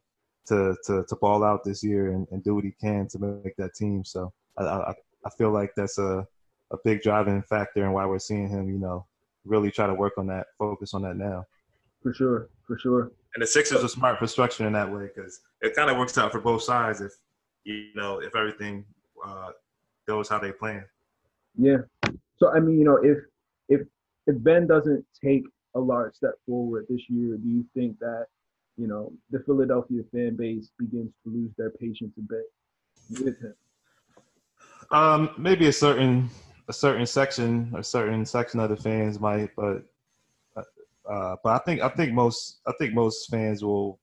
to 0.48 0.76
to, 0.86 1.04
to 1.08 1.16
ball 1.16 1.44
out 1.44 1.64
this 1.64 1.82
year 1.82 2.12
and, 2.12 2.26
and 2.30 2.42
do 2.42 2.54
what 2.54 2.64
he 2.64 2.72
can 2.80 3.08
to 3.08 3.18
make 3.18 3.56
that 3.56 3.74
team. 3.74 4.04
So 4.04 4.32
I, 4.58 4.64
I, 4.64 4.94
I 5.26 5.30
feel 5.38 5.50
like 5.50 5.72
that's 5.76 5.98
a 5.98 6.26
a 6.72 6.76
big 6.84 7.02
driving 7.02 7.42
factor 7.42 7.84
in 7.84 7.92
why 7.92 8.06
we're 8.06 8.18
seeing 8.18 8.48
him, 8.48 8.68
you 8.68 8.78
know, 8.78 9.06
really 9.44 9.70
try 9.70 9.86
to 9.86 9.94
work 9.94 10.14
on 10.18 10.26
that, 10.28 10.46
focus 10.58 10.94
on 10.94 11.02
that 11.02 11.16
now. 11.16 11.44
For 12.02 12.12
sure, 12.12 12.48
for 12.66 12.78
sure. 12.78 13.12
And 13.34 13.42
the 13.42 13.46
Sixers 13.46 13.82
are 13.82 13.88
smart 13.88 14.18
for 14.18 14.26
structuring 14.26 14.66
in 14.66 14.72
that 14.74 14.90
way 14.90 15.08
because 15.14 15.40
it 15.62 15.74
kind 15.74 15.90
of 15.90 15.96
works 15.96 16.18
out 16.18 16.32
for 16.32 16.40
both 16.40 16.62
sides 16.62 17.00
if 17.00 17.12
you 17.64 17.88
know 17.94 18.18
if 18.18 18.36
everything 18.36 18.84
uh, 19.26 19.50
goes 20.06 20.28
how 20.28 20.38
they 20.38 20.52
plan. 20.52 20.84
Yeah. 21.58 21.78
So 22.36 22.52
I 22.52 22.60
mean, 22.60 22.78
you 22.78 22.84
know, 22.84 22.98
if 23.02 23.18
if 23.68 23.86
if 24.26 24.42
Ben 24.42 24.66
doesn't 24.66 25.04
take 25.22 25.44
a 25.74 25.80
large 25.80 26.14
step 26.14 26.34
forward 26.46 26.86
this 26.88 27.00
year, 27.08 27.36
do 27.36 27.48
you 27.48 27.64
think 27.74 27.98
that 28.00 28.26
you 28.76 28.86
know 28.86 29.12
the 29.30 29.40
Philadelphia 29.40 30.02
fan 30.12 30.36
base 30.36 30.70
begins 30.78 31.12
to 31.24 31.32
lose 31.32 31.50
their 31.56 31.70
patience 31.70 32.12
a 32.18 32.22
bit 32.22 33.24
with 33.24 33.40
him? 33.40 33.54
Um, 34.90 35.30
maybe 35.38 35.68
a 35.68 35.72
certain 35.72 36.28
a 36.68 36.72
certain 36.72 37.06
section, 37.06 37.72
a 37.76 37.82
certain 37.82 38.24
section 38.26 38.60
of 38.60 38.70
the 38.70 38.76
fans 38.76 39.18
might, 39.18 39.50
but 39.56 39.84
uh, 41.12 41.36
but 41.44 41.50
I 41.50 41.58
think 41.58 41.82
I 41.82 41.90
think 41.90 42.14
most 42.14 42.60
I 42.66 42.72
think 42.78 42.94
most 42.94 43.28
fans 43.30 43.62
will 43.62 44.00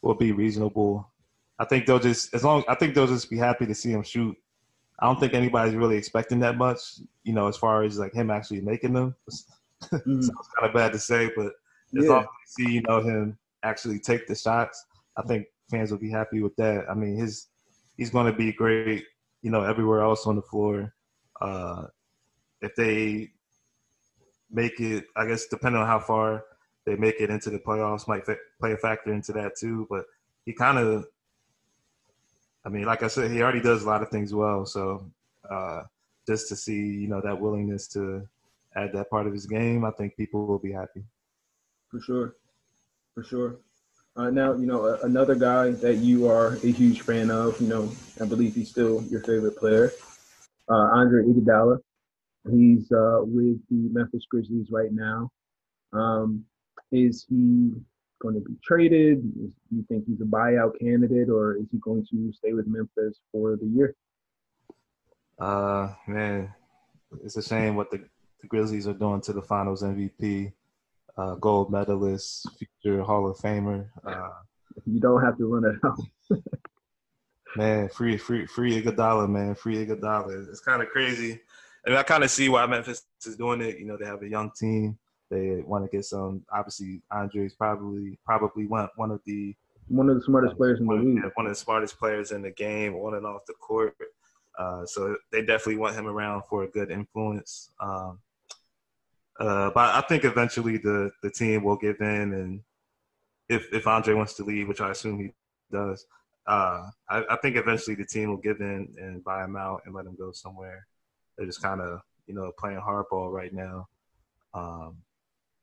will 0.00 0.14
be 0.14 0.30
reasonable. 0.30 1.10
I 1.58 1.64
think 1.64 1.86
they'll 1.86 1.98
just 1.98 2.32
as 2.34 2.44
long 2.44 2.62
I 2.68 2.76
think 2.76 2.94
they'll 2.94 3.08
just 3.08 3.28
be 3.28 3.38
happy 3.38 3.66
to 3.66 3.74
see 3.74 3.90
him 3.90 4.04
shoot. 4.04 4.36
I 5.00 5.06
don't 5.06 5.18
think 5.18 5.34
anybody's 5.34 5.74
really 5.74 5.96
expecting 5.96 6.38
that 6.40 6.56
much, 6.56 6.78
you 7.24 7.32
know, 7.32 7.48
as 7.48 7.56
far 7.56 7.82
as 7.82 7.98
like 7.98 8.14
him 8.14 8.30
actually 8.30 8.60
making 8.60 8.94
them. 8.94 9.14
Mm-hmm. 9.92 10.22
Sounds 10.22 10.48
kind 10.58 10.70
of 10.70 10.72
bad 10.72 10.92
to 10.92 10.98
say, 10.98 11.30
but 11.36 11.52
as 11.98 12.06
yeah. 12.06 12.08
long 12.08 12.20
as 12.20 12.26
they 12.56 12.64
see, 12.64 12.72
you 12.72 12.82
know, 12.88 13.02
him 13.02 13.36
actually 13.64 13.98
take 13.98 14.26
the 14.26 14.34
shots, 14.34 14.82
I 15.18 15.22
think 15.24 15.46
fans 15.70 15.90
will 15.90 15.98
be 15.98 16.10
happy 16.10 16.40
with 16.40 16.56
that. 16.56 16.86
I 16.90 16.94
mean, 16.94 17.18
his 17.18 17.48
he's 17.98 18.08
going 18.08 18.24
to 18.24 18.32
be 18.32 18.50
great, 18.50 19.04
you 19.42 19.50
know, 19.50 19.62
everywhere 19.62 20.00
else 20.00 20.26
on 20.26 20.36
the 20.36 20.42
floor. 20.42 20.94
Uh, 21.38 21.88
if 22.62 22.74
they 22.76 23.33
make 24.50 24.80
it. 24.80 25.06
I 25.16 25.26
guess 25.26 25.46
depending 25.46 25.80
on 25.80 25.86
how 25.86 26.00
far 26.00 26.44
they 26.84 26.96
make 26.96 27.20
it 27.20 27.30
into 27.30 27.50
the 27.50 27.58
playoffs, 27.58 28.08
might 28.08 28.26
fa- 28.26 28.36
play 28.60 28.72
a 28.72 28.76
factor 28.76 29.12
into 29.12 29.32
that 29.32 29.56
too. 29.56 29.86
But 29.90 30.04
he 30.44 30.52
kind 30.52 30.78
of, 30.78 31.06
I 32.64 32.68
mean, 32.68 32.84
like 32.84 33.02
I 33.02 33.08
said, 33.08 33.30
he 33.30 33.42
already 33.42 33.60
does 33.60 33.82
a 33.82 33.86
lot 33.86 34.02
of 34.02 34.10
things 34.10 34.34
well. 34.34 34.66
So 34.66 35.10
uh, 35.50 35.82
just 36.26 36.48
to 36.48 36.56
see, 36.56 36.74
you 36.74 37.08
know, 37.08 37.20
that 37.20 37.40
willingness 37.40 37.88
to 37.88 38.26
add 38.76 38.92
that 38.92 39.10
part 39.10 39.26
of 39.26 39.32
his 39.32 39.46
game, 39.46 39.84
I 39.84 39.90
think 39.90 40.16
people 40.16 40.46
will 40.46 40.58
be 40.58 40.72
happy. 40.72 41.04
For 41.90 42.00
sure, 42.00 42.36
for 43.14 43.22
sure. 43.22 43.56
Uh, 44.16 44.30
now, 44.30 44.54
you 44.54 44.66
know, 44.66 44.96
another 45.02 45.34
guy 45.34 45.70
that 45.70 45.96
you 45.96 46.28
are 46.28 46.54
a 46.54 46.70
huge 46.70 47.00
fan 47.00 47.30
of, 47.30 47.60
you 47.60 47.66
know, 47.66 47.90
I 48.20 48.24
believe 48.26 48.54
he's 48.54 48.70
still 48.70 49.02
your 49.04 49.20
favorite 49.20 49.56
player, 49.56 49.92
uh, 50.68 50.72
Andre 50.72 51.24
Iguodala. 51.24 51.80
He's 52.50 52.92
uh, 52.92 53.20
with 53.22 53.58
the 53.70 53.88
Memphis 53.92 54.26
Grizzlies 54.30 54.68
right 54.70 54.92
now. 54.92 55.30
Um, 55.92 56.44
is 56.92 57.24
he 57.28 57.72
going 58.20 58.34
to 58.34 58.40
be 58.40 58.54
traded? 58.62 59.18
Is, 59.18 59.50
do 59.70 59.76
you 59.76 59.84
think 59.88 60.04
he's 60.06 60.20
a 60.20 60.24
buyout 60.24 60.78
candidate, 60.78 61.30
or 61.30 61.56
is 61.56 61.66
he 61.72 61.78
going 61.78 62.06
to 62.10 62.32
stay 62.32 62.52
with 62.52 62.66
Memphis 62.66 63.18
for 63.32 63.56
the 63.56 63.66
year? 63.66 63.94
Uh, 65.38 65.94
man, 66.06 66.52
it's 67.24 67.36
a 67.36 67.42
shame 67.42 67.76
what 67.76 67.90
the, 67.90 67.98
the 68.40 68.46
Grizzlies 68.46 68.86
are 68.86 68.92
doing 68.92 69.20
to 69.22 69.32
the 69.32 69.42
Finals 69.42 69.82
MVP, 69.82 70.52
uh, 71.16 71.34
gold 71.36 71.72
medalist, 71.72 72.48
future 72.58 73.02
Hall 73.02 73.28
of 73.28 73.38
Famer. 73.38 73.86
Uh, 74.06 74.28
you 74.86 75.00
don't 75.00 75.24
have 75.24 75.38
to 75.38 75.46
run 75.46 75.64
it 75.64 75.76
out. 75.84 76.38
man, 77.56 77.88
free, 77.88 78.18
free, 78.18 78.46
free 78.46 78.82
Iguodala, 78.82 79.28
man, 79.28 79.54
free 79.54 79.84
Iguodala. 79.84 80.48
It's 80.48 80.60
kind 80.60 80.82
of 80.82 80.88
crazy 80.88 81.40
I 81.86 81.90
mean, 81.90 81.98
I 81.98 82.02
kind 82.02 82.24
of 82.24 82.30
see 82.30 82.48
why 82.48 82.66
Memphis 82.66 83.02
is 83.26 83.36
doing 83.36 83.60
it. 83.60 83.78
You 83.78 83.86
know, 83.86 83.96
they 83.96 84.06
have 84.06 84.22
a 84.22 84.28
young 84.28 84.50
team. 84.58 84.98
They 85.30 85.62
want 85.66 85.84
to 85.84 85.94
get 85.94 86.04
some. 86.04 86.44
Obviously, 86.52 87.02
Andre's 87.10 87.54
probably 87.54 88.18
probably 88.24 88.66
one 88.66 88.88
one 88.96 89.10
of 89.10 89.20
the 89.26 89.54
one 89.88 90.08
of 90.08 90.16
the 90.16 90.22
smartest 90.22 90.56
players 90.56 90.80
in 90.80 90.86
the 90.86 90.94
league. 90.94 91.22
One 91.34 91.46
of 91.46 91.52
the 91.52 91.56
smartest 91.56 91.98
players 91.98 92.32
in 92.32 92.42
the 92.42 92.50
game, 92.50 92.94
on 92.94 93.14
and 93.14 93.26
off 93.26 93.46
the 93.46 93.54
court. 93.54 93.96
Uh, 94.58 94.86
so 94.86 95.16
they 95.32 95.40
definitely 95.40 95.76
want 95.76 95.96
him 95.96 96.06
around 96.06 96.42
for 96.48 96.62
a 96.62 96.68
good 96.68 96.90
influence. 96.90 97.70
Um, 97.80 98.20
uh, 99.40 99.70
but 99.74 99.94
I 99.94 100.00
think 100.02 100.24
eventually 100.24 100.78
the 100.78 101.10
the 101.22 101.30
team 101.30 101.64
will 101.64 101.76
give 101.76 102.00
in, 102.00 102.32
and 102.34 102.60
if 103.48 103.66
if 103.72 103.86
Andre 103.86 104.14
wants 104.14 104.34
to 104.34 104.44
leave, 104.44 104.68
which 104.68 104.80
I 104.80 104.90
assume 104.90 105.18
he 105.18 105.32
does, 105.72 106.06
uh, 106.46 106.88
I, 107.08 107.24
I, 107.30 107.36
think 107.42 107.56
eventually 107.56 107.96
the 107.96 108.04
team 108.04 108.28
will 108.30 108.36
give 108.36 108.60
in 108.60 108.94
and 108.98 109.24
buy 109.24 109.42
him 109.42 109.56
out 109.56 109.82
and 109.84 109.94
let 109.94 110.06
him 110.06 110.14
go 110.16 110.30
somewhere. 110.30 110.86
They're 111.36 111.46
just 111.46 111.62
kind 111.62 111.80
of 111.80 112.00
you 112.26 112.34
know 112.34 112.52
playing 112.58 112.80
hardball 112.80 113.32
right 113.32 113.52
now. 113.52 113.88
Um, 114.54 114.96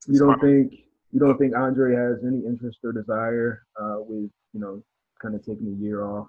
you 0.08 0.20
don't 0.20 0.40
think 0.40 0.74
you 1.12 1.20
don't 1.20 1.38
think 1.38 1.56
Andre 1.56 1.96
has 1.96 2.24
any 2.26 2.46
interest 2.46 2.80
or 2.84 2.92
desire 2.92 3.64
uh, 3.80 3.98
with 4.00 4.30
you 4.54 4.60
know 4.60 4.84
kind 5.22 5.36
of 5.36 5.46
taking 5.46 5.68
a 5.68 5.84
year 5.84 6.04
off 6.04 6.28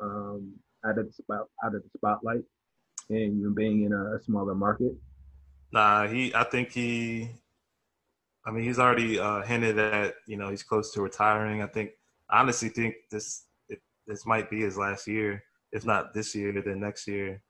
um, 0.00 0.52
out 0.84 0.98
of 0.98 1.06
the 1.06 1.12
spot 1.12 1.46
out 1.64 1.74
of 1.74 1.82
the 1.82 1.90
spotlight 1.96 2.42
and 3.10 3.40
you 3.40 3.52
being 3.54 3.84
in 3.84 3.92
a, 3.92 4.20
smaller 4.22 4.54
market? 4.54 4.92
Nah, 5.72 6.06
he. 6.06 6.34
I 6.34 6.44
think 6.44 6.72
he. 6.72 7.30
I 8.44 8.50
mean, 8.50 8.64
he's 8.64 8.78
already 8.78 9.18
uh, 9.18 9.42
hinted 9.42 9.78
at 9.78 10.14
you 10.26 10.36
know 10.36 10.50
he's 10.50 10.62
close 10.62 10.92
to 10.92 11.02
retiring. 11.02 11.62
I 11.62 11.66
think 11.66 11.90
honestly 12.30 12.68
think 12.68 12.94
this 13.10 13.44
it, 13.68 13.80
this 14.06 14.26
might 14.26 14.50
be 14.50 14.60
his 14.60 14.76
last 14.76 15.06
year, 15.06 15.42
if 15.72 15.86
not 15.86 16.12
this 16.14 16.34
year, 16.34 16.52
then 16.60 16.80
next 16.80 17.06
year. 17.06 17.42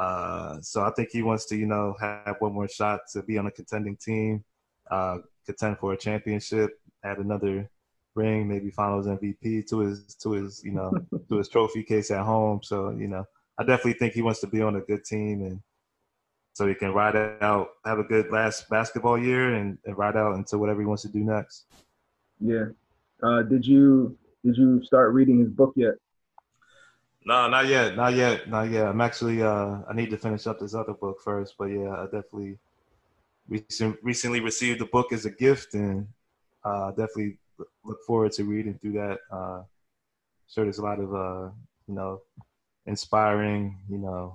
Uh, 0.00 0.58
so 0.62 0.82
I 0.82 0.90
think 0.92 1.10
he 1.12 1.22
wants 1.22 1.44
to 1.46 1.56
you 1.56 1.66
know 1.66 1.94
have 2.00 2.36
one 2.38 2.54
more 2.54 2.68
shot 2.68 3.00
to 3.12 3.22
be 3.22 3.36
on 3.36 3.46
a 3.46 3.50
contending 3.50 3.96
team, 3.96 4.42
uh, 4.90 5.18
contend 5.44 5.76
for 5.78 5.92
a 5.92 5.96
championship, 5.96 6.70
add 7.04 7.18
another 7.18 7.68
ring, 8.14 8.48
maybe 8.48 8.70
Finals 8.70 9.06
MVP 9.06 9.68
to 9.68 9.80
his 9.80 10.14
to 10.22 10.32
his 10.32 10.64
you 10.64 10.72
know 10.72 10.90
to 11.28 11.36
his 11.36 11.48
trophy 11.48 11.82
case 11.82 12.10
at 12.10 12.24
home. 12.24 12.60
So 12.62 12.90
you 12.90 13.08
know 13.08 13.26
I 13.58 13.64
definitely 13.64 13.98
think 14.00 14.14
he 14.14 14.22
wants 14.22 14.40
to 14.40 14.46
be 14.46 14.62
on 14.62 14.76
a 14.76 14.80
good 14.80 15.04
team 15.04 15.42
and 15.42 15.60
so 16.54 16.66
he 16.66 16.74
can 16.74 16.92
ride 16.92 17.16
out, 17.40 17.68
have 17.84 17.98
a 17.98 18.04
good 18.04 18.30
last 18.30 18.68
basketball 18.68 19.16
year, 19.18 19.54
and, 19.54 19.78
and 19.84 19.96
ride 19.96 20.16
out 20.16 20.34
into 20.34 20.58
whatever 20.58 20.80
he 20.80 20.86
wants 20.86 21.02
to 21.02 21.08
do 21.08 21.20
next. 21.20 21.66
Yeah. 22.40 22.66
Uh, 23.22 23.42
did 23.42 23.66
you 23.66 24.16
did 24.44 24.56
you 24.56 24.82
start 24.82 25.12
reading 25.12 25.40
his 25.40 25.50
book 25.50 25.72
yet? 25.76 25.94
No, 27.24 27.48
not 27.48 27.66
yet, 27.66 27.96
not 27.96 28.14
yet, 28.14 28.48
not 28.48 28.70
yet. 28.70 28.86
I'm 28.86 29.00
actually 29.00 29.42
uh, 29.42 29.78
I 29.88 29.92
need 29.94 30.10
to 30.10 30.16
finish 30.16 30.46
up 30.46 30.58
this 30.58 30.74
other 30.74 30.94
book 30.94 31.20
first, 31.22 31.54
but 31.58 31.66
yeah, 31.66 31.94
I 31.94 32.04
definitely 32.04 32.58
recently 33.48 34.40
received 34.40 34.80
the 34.80 34.86
book 34.86 35.12
as 35.12 35.26
a 35.26 35.30
gift, 35.30 35.74
and 35.74 36.06
uh, 36.64 36.90
definitely 36.90 37.36
look 37.84 38.02
forward 38.06 38.32
to 38.32 38.44
reading 38.44 38.78
through 38.78 38.92
that. 38.92 39.18
Uh, 39.30 39.62
sure, 40.48 40.64
there's 40.64 40.78
a 40.78 40.82
lot 40.82 40.98
of 40.98 41.14
uh, 41.14 41.50
you 41.86 41.94
know 41.94 42.22
inspiring, 42.86 43.78
you 43.88 43.98
know, 43.98 44.34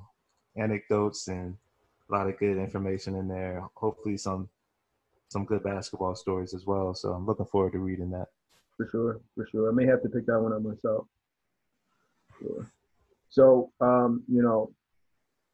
anecdotes 0.55 1.27
and 1.27 1.57
a 2.09 2.13
lot 2.13 2.27
of 2.27 2.37
good 2.37 2.57
information 2.57 3.15
in 3.15 3.27
there. 3.27 3.63
Hopefully, 3.75 4.17
some 4.17 4.49
some 5.29 5.45
good 5.45 5.63
basketball 5.63 6.15
stories 6.15 6.53
as 6.53 6.65
well. 6.65 6.93
So 6.93 7.13
I'm 7.13 7.25
looking 7.25 7.45
forward 7.45 7.73
to 7.73 7.79
reading 7.79 8.11
that. 8.11 8.27
For 8.77 8.87
sure, 8.91 9.19
for 9.35 9.47
sure. 9.51 9.69
I 9.69 9.73
may 9.73 9.85
have 9.85 10.01
to 10.03 10.09
pick 10.09 10.25
that 10.27 10.39
one 10.39 10.53
up 10.53 10.61
myself. 10.61 11.07
Sure. 12.39 12.71
So, 13.29 13.71
um, 13.81 14.23
you 14.27 14.41
know, 14.41 14.71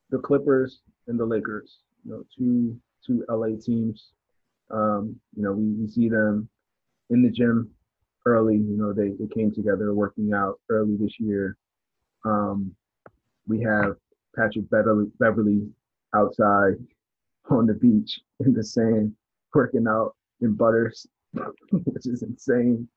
the 0.09 0.19
Clippers 0.19 0.81
and 1.07 1.19
the 1.19 1.25
Lakers, 1.25 1.79
you 2.05 2.11
know, 2.11 2.23
two 2.37 2.79
two 3.05 3.25
LA 3.29 3.59
teams. 3.59 4.11
Um, 4.69 5.19
you 5.35 5.43
know, 5.43 5.51
we, 5.51 5.65
we 5.73 5.87
see 5.87 6.07
them 6.07 6.47
in 7.09 7.23
the 7.23 7.29
gym 7.29 7.69
early. 8.25 8.55
You 8.55 8.77
know, 8.77 8.93
they, 8.93 9.09
they 9.19 9.27
came 9.33 9.51
together 9.53 9.93
working 9.93 10.33
out 10.33 10.59
early 10.69 10.95
this 10.97 11.19
year. 11.19 11.57
Um, 12.23 12.75
we 13.47 13.61
have 13.61 13.95
Patrick 14.35 14.69
Beverly, 14.69 15.07
Beverley 15.19 15.67
outside 16.15 16.75
on 17.49 17.65
the 17.65 17.73
beach 17.73 18.19
in 18.39 18.53
the 18.53 18.63
sand, 18.63 19.13
working 19.53 19.87
out 19.87 20.15
in 20.41 20.53
butters, 20.53 21.07
which 21.71 22.05
is 22.05 22.23
insane. 22.23 22.87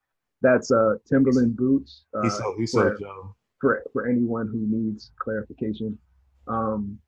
That's 0.43 0.71
uh 0.71 0.97
Timberland 1.09 1.57
boots. 1.57 2.05
Uh, 2.15 2.23
he's 2.23 2.37
so 2.37 2.55
he's 2.59 2.73
so 2.73 2.95
Joe. 3.01 3.35
For 3.65 3.83
for 3.95 4.07
anyone 4.07 4.47
who 4.49 4.67
needs 4.69 5.11
clarification. 5.19 5.99
Um 6.47 6.99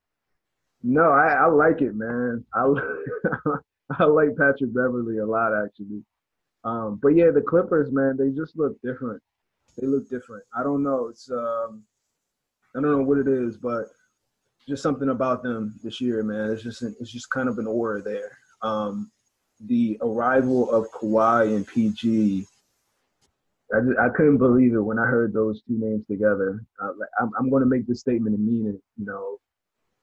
no, 0.82 1.10
I, 1.10 1.44
I 1.44 1.46
like 1.48 1.82
it, 1.82 1.94
man. 1.94 2.46
I 2.54 2.62
I 3.98 4.04
like 4.04 4.30
Patrick 4.38 4.72
Beverley 4.72 5.18
a 5.18 5.26
lot 5.26 5.52
actually. 5.52 6.02
Um, 6.64 6.98
but 7.02 7.08
yeah, 7.08 7.30
the 7.30 7.42
Clippers, 7.42 7.92
man, 7.92 8.16
they 8.18 8.30
just 8.30 8.56
look 8.56 8.80
different. 8.82 9.22
They 9.76 9.86
look 9.86 10.08
different. 10.08 10.44
I 10.58 10.62
don't 10.62 10.82
know. 10.82 11.08
It's 11.08 11.30
um, 11.30 11.82
I 12.74 12.80
don't 12.80 12.92
know 12.92 13.02
what 13.02 13.18
it 13.18 13.28
is, 13.28 13.58
but 13.58 13.88
just 14.66 14.82
something 14.82 15.10
about 15.10 15.42
them 15.42 15.78
this 15.84 16.00
year, 16.00 16.22
man. 16.22 16.52
It's 16.52 16.62
just 16.62 16.82
it's 16.82 17.12
just 17.12 17.28
kind 17.28 17.50
of 17.50 17.58
an 17.58 17.66
aura 17.66 18.00
there. 18.00 18.38
Um, 18.62 19.10
the 19.60 19.98
arrival 20.00 20.70
of 20.70 20.90
Kawhi 20.90 21.54
and 21.54 21.66
PG, 21.66 22.46
I, 23.74 23.80
just, 23.80 23.98
I 23.98 24.08
couldn't 24.16 24.38
believe 24.38 24.74
it 24.74 24.80
when 24.80 24.98
I 24.98 25.06
heard 25.06 25.32
those 25.32 25.62
two 25.62 25.78
names 25.78 26.04
together. 26.06 26.64
Uh, 26.80 26.92
I'm, 27.20 27.30
I'm 27.38 27.50
going 27.50 27.62
to 27.62 27.68
make 27.68 27.86
this 27.86 28.00
statement 28.00 28.36
and 28.36 28.46
mean 28.46 28.68
it. 28.68 28.80
You 28.96 29.06
know, 29.06 29.38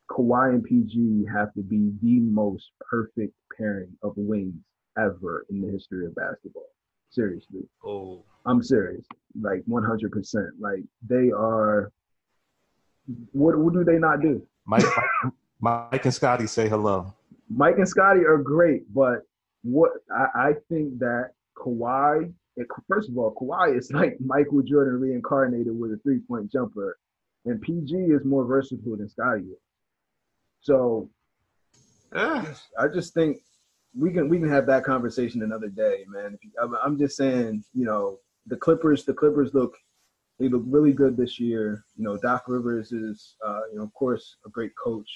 Kawhi 0.09 0.49
and 0.49 0.64
PG 0.64 1.26
have 1.34 1.53
to 1.53 1.61
be 1.61 1.91
the 2.01 2.20
most 2.20 2.72
perfect 2.80 3.34
pairing 3.57 3.91
of 4.03 4.14
wings 4.18 4.55
ever 4.97 5.45
in 5.49 5.61
the 5.61 5.72
history 5.72 6.05
of 6.05 6.16
basketball. 6.16 6.70
Seriously. 7.09 7.61
Oh. 7.86 8.24
I'm 8.45 8.61
serious. 8.61 9.05
Like 9.39 9.64
100%. 9.70 10.47
Like 10.59 10.84
they 11.07 11.32
are. 11.32 11.91
What 13.32 13.57
what 13.57 13.74
do 13.74 13.84
they 13.84 13.97
not 13.97 14.22
do? 14.22 14.45
Mike, 14.66 14.84
Mike, 14.84 15.34
Mike 15.91 16.05
and 16.05 16.14
Scotty 16.14 16.47
say 16.47 16.70
hello. 16.70 17.14
Mike 17.49 17.78
and 17.78 17.88
Scotty 17.88 18.22
are 18.26 18.38
great, 18.38 18.91
but 18.93 19.24
what 19.64 19.91
I, 20.09 20.28
I 20.36 20.53
think 20.70 20.99
that 20.99 21.32
Kawhi, 21.57 22.32
first 22.88 23.10
of 23.10 23.18
all, 23.18 23.34
Kawhi 23.34 23.78
is 23.78 23.91
like 23.91 24.18
Michael 24.20 24.62
Jordan 24.62 24.99
reincarnated 24.99 25.78
with 25.78 25.91
a 25.91 25.97
three 26.04 26.20
point 26.20 26.51
jumper, 26.51 26.97
and 27.45 27.62
PG 27.62 27.95
is 27.95 28.26
more 28.26 28.45
versatile 28.45 28.97
than 28.97 29.10
Scotty 29.10 29.43
is. 29.43 29.60
So. 30.62 31.10
I 32.80 32.88
just 32.93 33.16
think 33.16 33.38
we 33.97 34.14
can 34.14 34.30
we 34.30 34.38
can 34.38 34.47
have 34.49 34.68
that 34.68 34.84
conversation 34.84 35.41
another 35.41 35.68
day, 35.68 36.06
man. 36.08 36.38
I'm 36.84 36.99
just 36.99 37.18
saying, 37.18 37.64
you 37.74 37.86
know, 37.86 38.20
the 38.45 38.56
Clippers, 38.56 39.04
the 39.04 39.16
Clippers 39.16 39.56
look 39.56 39.76
they 40.39 40.49
look 40.49 40.64
really 40.66 40.93
good 40.93 41.16
this 41.16 41.39
year. 41.39 41.86
You 41.95 42.04
know, 42.04 42.18
Doc 42.18 42.45
Rivers 42.47 42.91
is, 42.91 43.36
uh, 43.45 43.62
you 43.72 43.78
know, 43.78 43.84
of 43.84 43.93
course, 43.93 44.36
a 44.45 44.49
great 44.49 44.72
coach. 44.82 45.10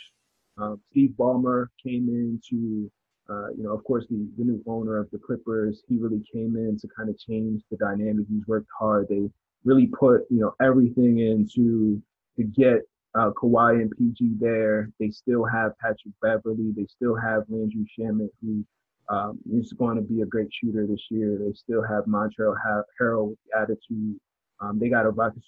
Um, 0.58 0.80
Steve 0.92 1.14
Ballmer 1.18 1.68
came 1.84 2.08
in 2.10 2.42
to, 2.50 2.92
uh, 3.30 3.50
you 3.58 3.64
know, 3.64 3.74
of 3.74 3.84
course, 3.84 4.06
the, 4.10 4.28
the 4.38 4.44
new 4.44 4.64
owner 4.68 4.98
of 4.98 5.10
the 5.12 5.20
Clippers. 5.20 5.84
He 5.88 5.98
really 5.98 6.24
came 6.34 6.56
in 6.56 6.78
to 6.82 6.88
kind 6.96 7.10
of 7.10 7.18
change 7.20 7.62
the 7.70 7.78
dynamic. 7.78 8.26
He's 8.30 8.46
worked 8.48 8.70
hard. 8.78 9.08
They 9.10 9.30
really 9.64 9.88
put, 9.88 10.22
you 10.30 10.40
know, 10.40 10.54
everything 10.62 11.20
into 11.20 12.02
to 12.38 12.44
get 12.44 12.82
uh, 13.16 13.32
Kawhi 13.32 13.82
and 13.82 13.92
PG 13.98 14.36
there. 14.40 14.90
They 15.00 15.10
still 15.10 15.46
have 15.46 15.78
Patrick 15.80 16.14
Beverley. 16.22 16.74
They 16.76 16.86
still 16.86 17.16
have 17.16 17.44
Landry 17.50 17.86
Shamet, 18.00 18.30
who 18.42 18.64
um, 19.10 19.40
is 19.52 19.74
going 19.74 19.96
to 19.96 20.02
be 20.02 20.22
a 20.22 20.26
great 20.26 20.50
shooter 20.52 20.86
this 20.88 21.06
year. 21.10 21.38
They 21.40 21.54
still 21.54 21.84
have 21.84 22.06
Montrezl 22.06 22.56
Harrell 23.00 23.30
with 23.30 23.40
the 23.46 23.60
attitude 23.60 24.20
um, 24.60 24.80
they 24.80 24.90
got 24.90 25.06
a 25.06 25.10
Rocket 25.10 25.44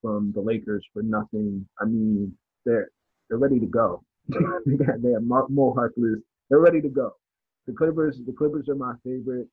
from 0.00 0.32
the 0.34 0.40
Lakers 0.40 0.86
for 0.92 1.02
nothing. 1.02 1.66
I 1.80 1.84
mean, 1.84 2.36
they're 2.64 2.88
they're 3.28 3.38
ready 3.38 3.58
to 3.58 3.66
go. 3.66 4.04
they 4.28 4.76
they 4.76 5.12
have 5.12 5.22
Mo 5.22 5.74
Harkless. 5.76 6.22
They're 6.48 6.60
ready 6.60 6.80
to 6.80 6.88
go. 6.88 7.12
The 7.66 7.72
Clippers, 7.72 8.18
the 8.26 8.32
Clippers 8.32 8.68
are 8.68 8.74
my 8.74 8.94
favorite 9.04 9.48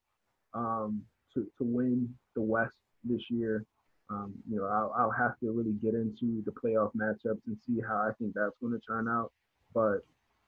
um, 0.53 1.01
to 1.33 1.47
to 1.57 1.63
win 1.63 2.13
the 2.35 2.41
West 2.41 2.73
this 3.03 3.21
year. 3.29 3.65
Um, 4.09 4.33
you 4.49 4.57
know, 4.57 4.65
I'll, 4.65 4.93
I'll 4.97 5.11
have 5.11 5.37
to 5.39 5.51
really 5.51 5.73
get 5.73 5.93
into 5.93 6.41
the 6.43 6.51
playoff 6.51 6.91
matchups 6.95 7.41
and 7.45 7.55
see 7.65 7.79
how 7.87 7.97
I 7.97 8.11
think 8.17 8.33
that's 8.33 8.55
going 8.59 8.73
to 8.73 8.79
turn 8.79 9.07
out. 9.07 9.31
But 9.73 9.99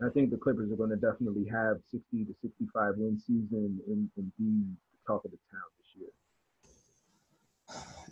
I 0.04 0.10
think 0.10 0.32
the 0.32 0.38
Clippers 0.38 0.72
are 0.72 0.76
going 0.76 0.90
to 0.90 0.96
definitely 0.96 1.46
have 1.46 1.78
60 1.92 2.26
to 2.26 2.36
65 2.42 2.96
win 2.98 3.20
season 3.20 3.80
and, 3.88 4.10
and 4.18 4.32
be 4.40 4.66
the 4.66 4.98
talk 5.06 5.24
of 5.26 5.32
the 5.32 5.38
town 5.52 5.62
this 5.78 5.90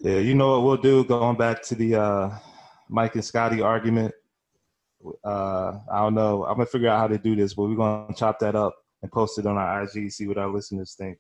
year. 0.04 0.14
yeah, 0.14 0.20
you 0.20 0.36
know 0.36 0.52
what 0.52 0.64
we'll 0.64 0.78
do. 0.78 1.04
Going 1.04 1.36
back 1.36 1.64
to 1.64 1.76
the 1.76 1.95
uh, 1.95 2.30
Mike 2.88 3.16
and 3.16 3.26
Scotty 3.26 3.60
argument, 3.60 4.14
uh, 5.24 5.80
I 5.91 6.00
don't 6.00 6.14
know. 6.14 6.45
I'm 6.45 6.58
gonna 6.58 6.68
figure 6.68 6.89
out 6.89 7.00
how 7.00 7.08
to 7.08 7.18
do 7.18 7.36
this, 7.36 7.56
but 7.56 7.64
we're 7.64 7.76
gonna 7.76 8.14
chop 8.14 8.38
that 8.39 8.56
up 8.56 8.76
and 9.02 9.12
post 9.12 9.39
it 9.39 9.45
on 9.45 9.58
our 9.58 9.84
IG. 9.84 10.12
See 10.12 10.28
what 10.28 10.38
our 10.38 10.50
listeners 10.50 10.95
think. 10.97 11.18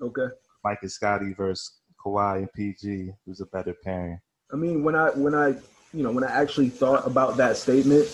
Okay. 0.00 0.26
Mike 0.62 0.78
and 0.82 0.90
Scotty 0.90 1.32
versus 1.34 1.78
Kawhi 2.04 2.38
and 2.38 2.52
PG. 2.52 3.12
Who's 3.26 3.40
a 3.40 3.46
better 3.46 3.74
pairing? 3.84 4.20
I 4.52 4.56
mean, 4.56 4.82
when 4.82 4.94
I 4.94 5.10
when 5.10 5.34
I 5.34 5.48
you 5.92 6.02
know 6.02 6.10
when 6.10 6.24
I 6.24 6.30
actually 6.30 6.68
thought 6.68 7.06
about 7.06 7.36
that 7.36 7.56
statement, 7.56 8.06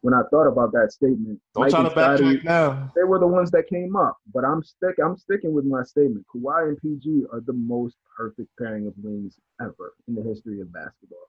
when 0.00 0.14
I 0.14 0.22
thought 0.30 0.46
about 0.46 0.72
that 0.72 0.92
statement, 0.92 1.40
don't 1.54 1.62
Mike 1.64 1.70
try 1.70 1.82
to 1.82 1.90
backtrack 1.90 2.44
now. 2.44 2.90
They 2.94 3.04
were 3.04 3.18
the 3.18 3.26
ones 3.26 3.50
that 3.52 3.68
came 3.68 3.96
up, 3.96 4.16
but 4.32 4.44
I'm 4.44 4.62
stick 4.62 4.96
I'm 5.02 5.16
sticking 5.16 5.52
with 5.52 5.64
my 5.64 5.82
statement. 5.82 6.26
Kawhi 6.34 6.68
and 6.68 6.78
PG 6.80 7.24
are 7.32 7.40
the 7.40 7.52
most 7.52 7.96
perfect 8.16 8.48
pairing 8.58 8.86
of 8.86 8.94
wings 9.02 9.38
ever 9.60 9.94
in 10.08 10.14
the 10.14 10.22
history 10.22 10.60
of 10.60 10.72
basketball. 10.72 11.28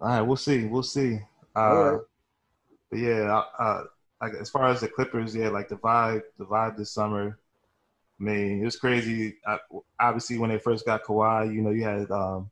All 0.00 0.08
right, 0.08 0.20
we'll 0.20 0.36
see. 0.36 0.66
We'll 0.66 0.82
see. 0.82 1.20
Uh, 1.54 1.98
But 2.90 2.98
yeah, 2.98 3.42
uh, 3.58 3.84
as 4.32 4.48
far 4.48 4.68
as 4.68 4.80
the 4.80 4.88
Clippers, 4.88 5.34
yeah, 5.34 5.48
like 5.48 5.68
the 5.68 5.76
vibe, 5.76 6.22
the 6.38 6.46
vibe 6.46 6.76
this 6.76 6.92
summer. 6.92 7.38
I 8.20 8.22
mean, 8.22 8.62
it 8.62 8.64
was 8.64 8.76
crazy. 8.76 9.36
I, 9.46 9.58
obviously, 10.00 10.38
when 10.38 10.50
they 10.50 10.58
first 10.58 10.86
got 10.86 11.04
Kawhi, 11.04 11.52
you 11.52 11.62
know, 11.62 11.70
you 11.70 11.84
had 11.84 12.10
um, 12.10 12.50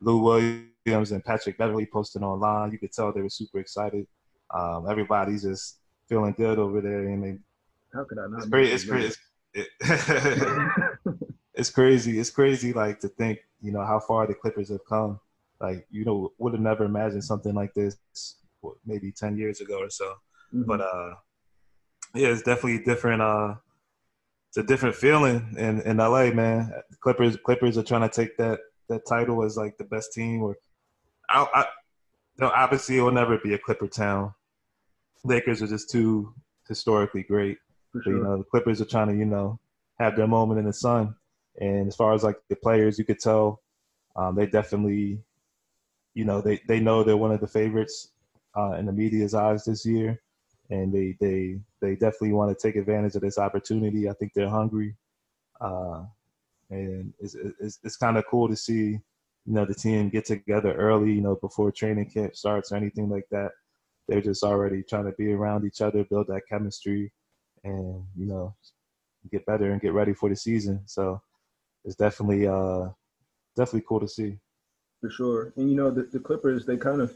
Lou 0.00 0.18
Williams 0.18 1.12
and 1.12 1.24
Patrick 1.24 1.58
Beverley 1.58 1.86
posting 1.86 2.24
online. 2.24 2.72
You 2.72 2.78
could 2.78 2.92
tell 2.92 3.12
they 3.12 3.22
were 3.22 3.28
super 3.28 3.60
excited. 3.60 4.06
Um, 4.52 4.86
everybody's 4.88 5.42
just 5.42 5.76
feeling 6.08 6.34
good 6.36 6.58
over 6.58 6.80
there, 6.80 7.08
and 7.08 7.22
they. 7.22 7.38
How 7.94 8.04
could 8.04 8.18
I 8.18 8.26
not? 8.26 8.38
It's 8.38 8.48
crazy. 8.48 8.72
It's 8.72 8.84
crazy. 8.84 9.16
It, 9.54 9.68
it's 11.54 11.70
crazy. 11.70 12.18
It's 12.18 12.30
crazy. 12.30 12.72
Like 12.72 13.00
to 13.00 13.08
think, 13.08 13.40
you 13.60 13.72
know, 13.72 13.84
how 13.84 14.00
far 14.00 14.26
the 14.26 14.34
Clippers 14.34 14.70
have 14.70 14.84
come. 14.88 15.20
Like 15.60 15.86
you 15.90 16.04
know, 16.04 16.32
would 16.38 16.54
have 16.54 16.62
never 16.62 16.84
imagined 16.84 17.24
something 17.24 17.54
like 17.54 17.74
this, 17.74 17.96
maybe 18.84 19.12
ten 19.12 19.36
years 19.36 19.60
ago 19.60 19.78
or 19.78 19.90
so. 19.90 20.14
Mm-hmm. 20.54 20.64
But 20.64 20.80
uh, 20.80 21.14
yeah, 22.14 22.28
it's 22.28 22.42
definitely 22.42 22.84
different. 22.84 23.22
Uh, 23.22 23.54
it's 24.48 24.58
a 24.58 24.62
different 24.62 24.94
feeling 24.94 25.54
in, 25.56 25.80
in 25.82 25.96
LA, 25.96 26.30
man. 26.30 26.70
Clippers 27.00 27.36
Clippers 27.44 27.78
are 27.78 27.82
trying 27.82 28.08
to 28.08 28.14
take 28.14 28.36
that 28.36 28.60
that 28.88 29.06
title 29.06 29.42
as 29.44 29.56
like 29.56 29.78
the 29.78 29.84
best 29.84 30.12
team. 30.12 30.42
Or 30.42 30.56
I, 31.30 31.46
I 31.54 31.66
no, 32.38 32.50
obviously 32.54 32.98
it 32.98 33.02
will 33.02 33.12
never 33.12 33.38
be 33.38 33.54
a 33.54 33.58
Clipper 33.58 33.88
town. 33.88 34.34
Lakers 35.24 35.62
are 35.62 35.68
just 35.68 35.90
too 35.90 36.34
historically 36.68 37.22
great. 37.22 37.58
Sure. 37.92 38.02
But, 38.04 38.10
you 38.10 38.22
know, 38.22 38.38
the 38.38 38.44
Clippers 38.44 38.80
are 38.80 38.86
trying 38.86 39.08
to 39.08 39.16
you 39.16 39.24
know 39.24 39.58
have 39.98 40.16
their 40.16 40.26
moment 40.26 40.60
in 40.60 40.66
the 40.66 40.72
sun. 40.72 41.14
And 41.58 41.88
as 41.88 41.96
far 41.96 42.12
as 42.12 42.22
like 42.22 42.36
the 42.48 42.56
players, 42.56 42.98
you 42.98 43.04
could 43.04 43.20
tell 43.20 43.62
um, 44.16 44.34
they 44.34 44.46
definitely, 44.46 45.22
you 46.12 46.24
know, 46.26 46.42
they 46.42 46.60
they 46.68 46.80
know 46.80 47.02
they're 47.02 47.16
one 47.16 47.32
of 47.32 47.40
the 47.40 47.46
favorites 47.46 48.08
uh, 48.54 48.72
in 48.72 48.84
the 48.84 48.92
media's 48.92 49.32
eyes 49.32 49.64
this 49.64 49.86
year 49.86 50.20
and 50.70 50.92
they 50.92 51.16
they 51.20 51.60
they 51.80 51.92
definitely 51.94 52.32
want 52.32 52.56
to 52.56 52.66
take 52.66 52.76
advantage 52.76 53.14
of 53.14 53.22
this 53.22 53.38
opportunity. 53.38 54.08
I 54.08 54.12
think 54.14 54.32
they're 54.34 54.48
hungry, 54.48 54.96
uh, 55.60 56.04
and 56.70 57.12
it's 57.20 57.36
it's, 57.60 57.78
it's 57.82 57.96
kind 57.96 58.16
of 58.16 58.26
cool 58.26 58.48
to 58.48 58.56
see 58.56 58.98
you 59.44 59.54
know 59.54 59.64
the 59.64 59.74
team 59.74 60.08
get 60.08 60.24
together 60.24 60.72
early, 60.74 61.12
you 61.12 61.20
know, 61.20 61.36
before 61.36 61.72
training 61.72 62.10
camp 62.10 62.36
starts 62.36 62.72
or 62.72 62.76
anything 62.76 63.08
like 63.08 63.26
that. 63.30 63.50
They're 64.08 64.20
just 64.20 64.42
already 64.42 64.82
trying 64.82 65.04
to 65.04 65.12
be 65.12 65.32
around 65.32 65.64
each 65.64 65.80
other, 65.80 66.04
build 66.04 66.28
that 66.28 66.42
chemistry, 66.48 67.12
and 67.64 68.04
you 68.16 68.26
know, 68.26 68.54
get 69.30 69.46
better 69.46 69.72
and 69.72 69.80
get 69.80 69.92
ready 69.92 70.14
for 70.14 70.28
the 70.28 70.36
season. 70.36 70.82
So 70.86 71.20
it's 71.84 71.96
definitely 71.96 72.46
uh 72.46 72.88
definitely 73.56 73.84
cool 73.88 74.00
to 74.00 74.08
see. 74.08 74.38
For 75.00 75.10
sure, 75.10 75.52
and 75.56 75.68
you 75.68 75.76
know 75.76 75.90
the, 75.90 76.04
the 76.04 76.20
Clippers, 76.20 76.64
they 76.64 76.76
kind 76.76 77.00
of, 77.00 77.12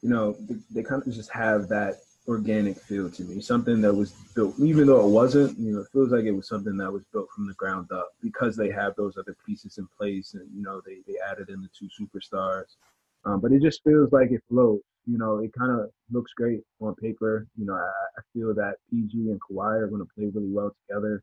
you 0.00 0.10
know, 0.10 0.36
they, 0.38 0.54
they 0.70 0.82
kind 0.82 1.02
of 1.04 1.12
just 1.12 1.32
have 1.32 1.68
that 1.68 1.96
organic 2.26 2.78
feel 2.78 3.10
to 3.10 3.24
me. 3.24 3.40
Something 3.40 3.80
that 3.82 3.94
was 3.94 4.12
built, 4.34 4.54
even 4.58 4.86
though 4.86 5.06
it 5.06 5.10
wasn't, 5.10 5.58
you 5.58 5.72
know, 5.72 5.80
it 5.80 5.88
feels 5.92 6.10
like 6.10 6.24
it 6.24 6.32
was 6.32 6.48
something 6.48 6.76
that 6.78 6.92
was 6.92 7.02
built 7.12 7.28
from 7.34 7.46
the 7.46 7.54
ground 7.54 7.90
up 7.92 8.10
because 8.22 8.56
they 8.56 8.70
have 8.70 8.94
those 8.96 9.16
other 9.18 9.36
pieces 9.46 9.78
in 9.78 9.86
place, 9.98 10.34
and 10.34 10.48
you 10.54 10.62
know, 10.62 10.80
they 10.86 10.98
they 11.06 11.18
added 11.30 11.50
in 11.50 11.62
the 11.62 11.68
two 11.78 11.88
superstars. 12.00 12.76
Um, 13.24 13.40
but 13.40 13.52
it 13.52 13.62
just 13.62 13.82
feels 13.84 14.12
like 14.12 14.30
it 14.30 14.42
flows. 14.48 14.80
You 15.06 15.18
know, 15.18 15.38
it 15.38 15.52
kind 15.52 15.70
of 15.70 15.90
looks 16.10 16.32
great 16.32 16.62
on 16.80 16.94
paper. 16.94 17.46
You 17.58 17.66
know, 17.66 17.74
I, 17.74 17.90
I 18.18 18.22
feel 18.32 18.54
that 18.54 18.76
PG 18.90 19.12
and 19.30 19.40
Kawhi 19.40 19.80
are 19.80 19.88
going 19.88 20.00
to 20.00 20.08
play 20.14 20.30
really 20.34 20.50
well 20.50 20.74
together. 20.86 21.22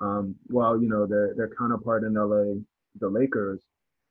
Um, 0.00 0.34
while 0.48 0.80
you 0.80 0.88
know 0.88 1.06
their 1.06 1.34
their 1.34 1.50
counterpart 1.56 2.04
in 2.04 2.14
LA, 2.14 2.60
the 3.00 3.08
Lakers, 3.08 3.60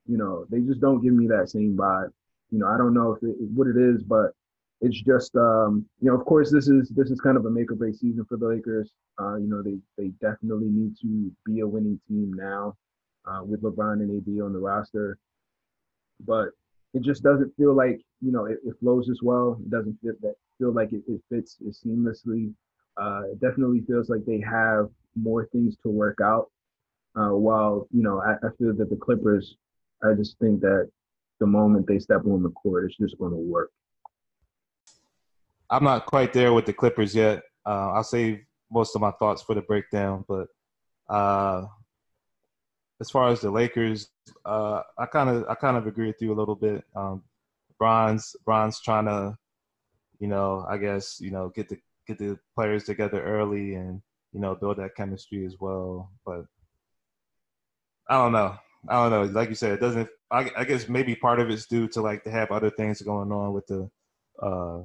you 0.07 0.17
know, 0.17 0.45
they 0.49 0.59
just 0.61 0.81
don't 0.81 1.03
give 1.03 1.13
me 1.13 1.27
that 1.27 1.49
same 1.49 1.77
vibe. 1.77 2.11
You 2.51 2.59
know, 2.59 2.67
I 2.67 2.77
don't 2.77 2.93
know 2.93 3.13
if 3.13 3.23
it, 3.23 3.35
what 3.53 3.67
it 3.67 3.77
is, 3.77 4.01
but 4.01 4.31
it's 4.85 5.01
just 5.01 5.35
um, 5.35 5.83
you 5.99 6.11
know, 6.11 6.15
of 6.15 6.25
course, 6.25 6.51
this 6.51 6.67
is 6.67 6.89
this 6.89 7.09
is 7.09 7.19
kind 7.19 7.37
of 7.37 7.45
a 7.45 7.49
make 7.49 7.71
or 7.71 7.75
break 7.75 7.95
season 7.95 8.23
for 8.29 8.37
the 8.37 8.47
Lakers. 8.47 8.91
Uh, 9.19 9.37
you 9.37 9.47
know, 9.47 9.63
they 9.63 9.77
they 9.97 10.09
definitely 10.21 10.67
need 10.69 10.95
to 11.01 11.31
be 11.43 11.61
a 11.61 11.67
winning 11.67 11.99
team 12.07 12.31
now 12.35 12.75
uh, 13.25 13.43
with 13.43 13.63
LeBron 13.63 13.93
and 13.93 14.11
AD 14.11 14.43
on 14.45 14.53
the 14.53 14.59
roster, 14.59 15.17
but 16.27 16.49
it 16.93 17.01
just 17.01 17.23
doesn't 17.23 17.51
feel 17.57 17.73
like 17.73 17.99
you 18.21 18.31
know 18.31 18.45
it, 18.45 18.59
it 18.63 18.75
flows 18.79 19.09
as 19.09 19.19
well. 19.23 19.57
It 19.59 19.71
doesn't 19.71 19.97
fit 20.03 20.21
that 20.21 20.35
feel 20.59 20.71
like 20.71 20.93
it, 20.93 21.01
it 21.07 21.19
fits 21.29 21.57
it 21.61 21.75
seamlessly. 21.75 22.53
Uh, 22.95 23.23
it 23.31 23.41
definitely 23.41 23.81
feels 23.87 24.07
like 24.07 24.23
they 24.25 24.39
have 24.39 24.89
more 25.15 25.47
things 25.47 25.75
to 25.81 25.89
work 25.89 26.19
out. 26.23 26.51
Uh, 27.15 27.33
while 27.33 27.87
you 27.91 28.03
know, 28.03 28.21
I, 28.21 28.33
I 28.45 28.49
feel 28.59 28.75
that 28.75 28.91
the 28.91 28.97
Clippers, 28.97 29.55
I 30.03 30.13
just 30.13 30.37
think 30.37 30.61
that 30.61 30.91
the 31.39 31.47
moment 31.47 31.87
they 31.87 31.97
step 31.97 32.21
on 32.27 32.43
the 32.43 32.51
court, 32.51 32.85
it's 32.85 32.97
just 32.97 33.17
going 33.17 33.31
to 33.31 33.37
work. 33.37 33.71
I'm 35.69 35.83
not 35.83 36.05
quite 36.05 36.33
there 36.33 36.53
with 36.53 36.65
the 36.65 36.73
Clippers 36.73 37.15
yet. 37.15 37.43
Uh, 37.65 37.91
I'll 37.93 38.03
save 38.03 38.39
most 38.71 38.95
of 38.95 39.01
my 39.01 39.11
thoughts 39.11 39.41
for 39.41 39.55
the 39.55 39.61
breakdown, 39.61 40.25
but 40.27 40.47
uh, 41.09 41.65
as 42.99 43.09
far 43.09 43.29
as 43.29 43.41
the 43.41 43.51
Lakers, 43.51 44.09
uh, 44.45 44.81
I 44.97 45.05
kind 45.05 45.29
of 45.29 45.45
I 45.49 45.55
kind 45.55 45.77
of 45.77 45.87
agree 45.87 46.07
with 46.07 46.21
you 46.21 46.33
a 46.33 46.39
little 46.39 46.55
bit. 46.55 46.83
Um, 46.95 47.23
Bron's 47.77 48.35
Bron's 48.45 48.79
trying 48.81 49.05
to, 49.05 49.37
you 50.19 50.27
know, 50.27 50.65
I 50.69 50.77
guess 50.77 51.19
you 51.19 51.31
know 51.31 51.51
get 51.55 51.69
the 51.69 51.77
get 52.07 52.17
the 52.19 52.37
players 52.55 52.83
together 52.83 53.23
early 53.23 53.75
and 53.75 54.01
you 54.33 54.39
know 54.39 54.55
build 54.55 54.77
that 54.77 54.95
chemistry 54.95 55.45
as 55.45 55.55
well. 55.59 56.11
But 56.25 56.45
I 58.09 58.15
don't 58.15 58.31
know. 58.31 58.55
I 58.87 58.93
don't 58.93 59.11
know. 59.11 59.23
Like 59.33 59.49
you 59.49 59.55
said, 59.55 59.73
it 59.73 59.81
doesn't. 59.81 60.09
I, 60.31 60.49
I 60.57 60.63
guess 60.63 60.87
maybe 60.87 61.15
part 61.15 61.39
of 61.39 61.49
it's 61.49 61.65
due 61.65 61.87
to 61.89 62.01
like 62.01 62.23
to 62.23 62.31
have 62.31 62.51
other 62.51 62.69
things 62.69 63.01
going 63.01 63.31
on 63.31 63.53
with 63.53 63.65
the 63.67 63.89
uh, 64.41 64.81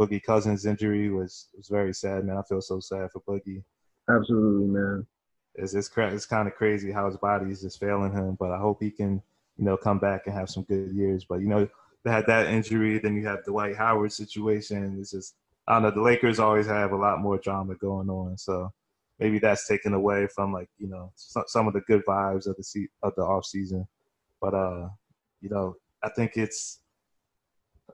Boogie 0.00 0.22
Cousins 0.22 0.64
injury 0.64 1.10
was 1.10 1.48
was 1.54 1.68
very 1.68 1.92
sad, 1.92 2.24
man. 2.24 2.38
I 2.38 2.42
feel 2.42 2.62
so 2.62 2.80
sad 2.80 3.10
for 3.12 3.20
Boogie. 3.20 3.62
Absolutely, 4.08 4.66
man. 4.66 5.06
It's 5.56 5.74
it's, 5.74 5.90
it's 5.94 6.26
kind 6.26 6.48
of 6.48 6.54
crazy 6.54 6.90
how 6.90 7.06
his 7.06 7.18
body 7.18 7.50
is 7.50 7.60
just 7.60 7.78
failing 7.78 8.12
him, 8.12 8.36
but 8.40 8.50
I 8.50 8.58
hope 8.58 8.82
he 8.82 8.90
can, 8.90 9.22
you 9.58 9.64
know, 9.64 9.76
come 9.76 9.98
back 9.98 10.22
and 10.26 10.34
have 10.34 10.48
some 10.48 10.62
good 10.62 10.92
years. 10.92 11.26
But 11.28 11.40
you 11.40 11.48
know, 11.48 11.68
they 12.02 12.10
had 12.10 12.26
that 12.28 12.46
injury, 12.46 12.98
then 12.98 13.14
you 13.14 13.26
have 13.26 13.44
the 13.44 13.50
Dwight 13.50 13.76
Howard 13.76 14.12
situation. 14.12 14.96
It's 14.98 15.10
just 15.10 15.34
I 15.68 15.74
don't 15.74 15.82
know. 15.82 15.90
The 15.90 16.00
Lakers 16.00 16.40
always 16.40 16.66
have 16.66 16.92
a 16.92 16.96
lot 16.96 17.20
more 17.20 17.36
drama 17.36 17.74
going 17.74 18.08
on, 18.08 18.38
so 18.38 18.72
maybe 19.18 19.38
that's 19.38 19.68
taken 19.68 19.92
away 19.92 20.26
from 20.34 20.50
like 20.50 20.70
you 20.78 20.88
know 20.88 21.12
some 21.14 21.68
of 21.68 21.74
the 21.74 21.82
good 21.82 22.02
vibes 22.06 22.46
of 22.46 22.56
the 22.56 22.64
se- 22.64 22.88
of 23.02 23.12
the 23.16 23.22
off 23.22 23.44
season. 23.44 23.86
But 24.40 24.54
uh, 24.54 24.88
you 25.42 25.50
know, 25.50 25.76
I 26.02 26.08
think 26.08 26.38
it's 26.38 26.78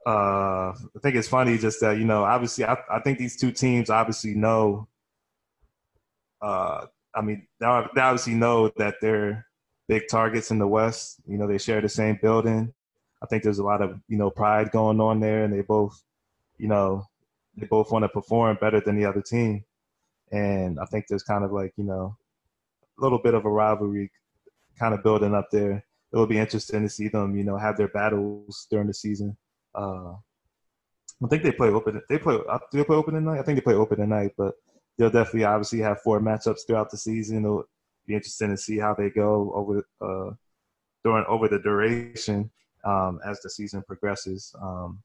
uh, 0.06 0.72
I 0.72 0.98
think 1.02 1.16
it's 1.16 1.28
funny 1.28 1.58
just 1.58 1.80
that 1.80 1.98
you 1.98 2.04
know, 2.04 2.24
obviously, 2.24 2.64
I, 2.64 2.76
I 2.90 3.00
think 3.00 3.18
these 3.18 3.36
two 3.36 3.52
teams 3.52 3.90
obviously 3.90 4.34
know. 4.34 4.88
Uh, 6.40 6.86
I 7.14 7.22
mean, 7.22 7.46
they 7.60 7.66
obviously 7.66 8.34
know 8.34 8.70
that 8.76 8.96
they're 9.00 9.46
big 9.88 10.02
targets 10.08 10.50
in 10.50 10.58
the 10.58 10.66
West. 10.66 11.20
You 11.26 11.38
know, 11.38 11.46
they 11.46 11.58
share 11.58 11.80
the 11.80 11.88
same 11.88 12.18
building. 12.20 12.72
I 13.22 13.26
think 13.26 13.42
there's 13.42 13.58
a 13.58 13.64
lot 13.64 13.82
of 13.82 13.98
you 14.08 14.18
know 14.18 14.30
pride 14.30 14.70
going 14.70 15.00
on 15.00 15.20
there, 15.20 15.44
and 15.44 15.52
they 15.52 15.62
both, 15.62 16.02
you 16.58 16.68
know, 16.68 17.04
they 17.56 17.66
both 17.66 17.90
want 17.90 18.04
to 18.04 18.08
perform 18.08 18.58
better 18.60 18.80
than 18.80 18.96
the 18.96 19.06
other 19.06 19.22
team. 19.22 19.64
And 20.32 20.78
I 20.80 20.84
think 20.86 21.06
there's 21.08 21.22
kind 21.22 21.44
of 21.44 21.52
like 21.52 21.72
you 21.76 21.84
know, 21.84 22.16
a 22.98 23.02
little 23.02 23.18
bit 23.18 23.34
of 23.34 23.44
a 23.44 23.50
rivalry 23.50 24.10
kind 24.78 24.94
of 24.94 25.02
building 25.02 25.34
up 25.34 25.48
there. 25.50 25.84
It 26.12 26.16
will 26.16 26.26
be 26.26 26.38
interesting 26.38 26.82
to 26.82 26.88
see 26.88 27.08
them, 27.08 27.36
you 27.36 27.44
know, 27.44 27.56
have 27.56 27.76
their 27.76 27.88
battles 27.88 28.66
during 28.70 28.86
the 28.86 28.94
season. 28.94 29.36
Uh, 29.76 30.14
I 31.24 31.28
think 31.28 31.42
they 31.42 31.52
play 31.52 31.68
open. 31.68 32.00
They 32.08 32.18
play. 32.18 32.38
Uh, 32.48 32.58
do 32.70 32.78
they 32.78 32.84
play 32.84 32.96
open 32.96 33.14
tonight? 33.14 33.38
I 33.38 33.42
think 33.42 33.56
they 33.56 33.62
play 33.62 33.74
open 33.74 33.98
tonight, 33.98 34.32
but 34.36 34.54
they'll 34.98 35.10
definitely 35.10 35.44
obviously 35.44 35.80
have 35.80 36.00
four 36.02 36.20
matchups 36.20 36.66
throughout 36.66 36.90
the 36.90 36.96
season. 36.96 37.44
It'll 37.44 37.64
be 38.06 38.14
interesting 38.14 38.50
to 38.50 38.56
see 38.56 38.78
how 38.78 38.94
they 38.94 39.10
go 39.10 39.52
over 39.54 39.86
uh, 40.00 40.34
during 41.04 41.24
over 41.26 41.48
the 41.48 41.58
duration 41.58 42.50
um, 42.84 43.20
as 43.24 43.40
the 43.40 43.50
season 43.50 43.82
progresses. 43.86 44.54
Um, 44.60 45.02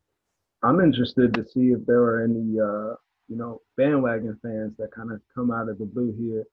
I'm 0.63 0.80
interested 0.80 1.34
to 1.34 1.47
see 1.47 1.72
if 1.72 1.86
there 1.86 2.01
are 2.01 2.24
any 2.24 2.59
uh, 2.59 2.95
you 3.28 3.38
know 3.38 3.61
bandwagon 3.78 4.38
fans 4.41 4.74
that 4.78 4.91
kind 4.91 5.11
of 5.11 5.22
come 5.34 5.51
out 5.51 5.69
of 5.69 5.80
the 5.80 5.86
blue 5.86 6.13
here. 6.19 6.45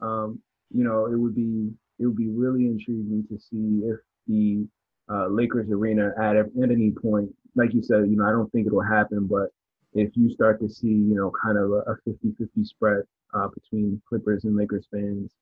Um, 0.00 0.40
you 0.72 0.84
know, 0.84 1.06
it 1.06 1.16
would 1.16 1.34
be 1.34 1.70
it 1.98 2.06
would 2.06 2.16
be 2.16 2.28
really 2.28 2.66
intriguing 2.66 3.26
to 3.28 3.38
see 3.38 3.86
if 3.86 3.98
the 4.26 4.66
uh, 5.12 5.28
Lakers 5.28 5.70
arena 5.70 6.12
at 6.20 6.36
at 6.36 6.46
any 6.62 6.90
point. 6.90 7.34
Like 7.54 7.74
you 7.74 7.82
said, 7.82 8.08
you 8.08 8.16
know, 8.16 8.26
I 8.26 8.30
don't 8.30 8.50
think 8.52 8.66
it'll 8.66 8.82
happen, 8.82 9.26
but 9.26 9.50
if 9.94 10.10
you 10.16 10.30
start 10.30 10.60
to 10.60 10.68
see, 10.68 10.88
you 10.88 11.14
know, 11.14 11.32
kind 11.42 11.56
of 11.56 11.70
a 11.70 11.96
50-50 12.08 12.66
spread 12.66 13.02
uh, 13.32 13.48
between 13.48 14.00
Clippers 14.08 14.44
and 14.44 14.56
Lakers 14.56 14.86
fans 14.90 15.32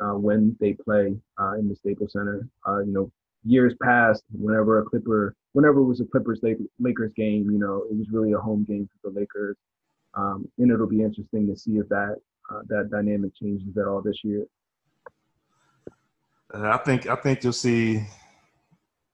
uh, 0.00 0.14
when 0.14 0.56
they 0.60 0.74
play 0.74 1.16
uh, 1.40 1.52
in 1.52 1.68
the 1.68 1.76
Staples 1.76 2.12
Center, 2.12 2.48
uh, 2.68 2.78
you 2.80 2.92
know, 2.92 3.10
years 3.44 3.74
past, 3.82 4.24
whenever 4.32 4.80
a 4.80 4.84
Clipper, 4.84 5.34
whenever 5.52 5.80
it 5.80 5.84
was 5.84 6.00
a 6.00 6.04
Clippers 6.04 6.40
Lakers 6.78 7.12
game, 7.16 7.50
you 7.50 7.58
know, 7.58 7.84
it 7.90 7.96
was 7.96 8.08
really 8.10 8.32
a 8.32 8.38
home 8.38 8.64
game 8.64 8.88
for 9.00 9.10
the 9.10 9.20
Lakers, 9.20 9.56
um, 10.14 10.48
and 10.58 10.70
it'll 10.70 10.86
be 10.86 11.02
interesting 11.02 11.46
to 11.46 11.56
see 11.56 11.78
if 11.78 11.88
that 11.88 12.16
uh, 12.50 12.60
that 12.68 12.90
dynamic 12.90 13.32
changes 13.36 13.76
at 13.76 13.86
all 13.86 14.02
this 14.02 14.18
year. 14.22 14.44
I 16.52 16.78
think 16.78 17.08
I 17.08 17.16
think 17.16 17.42
you'll 17.42 17.52
see 17.52 18.04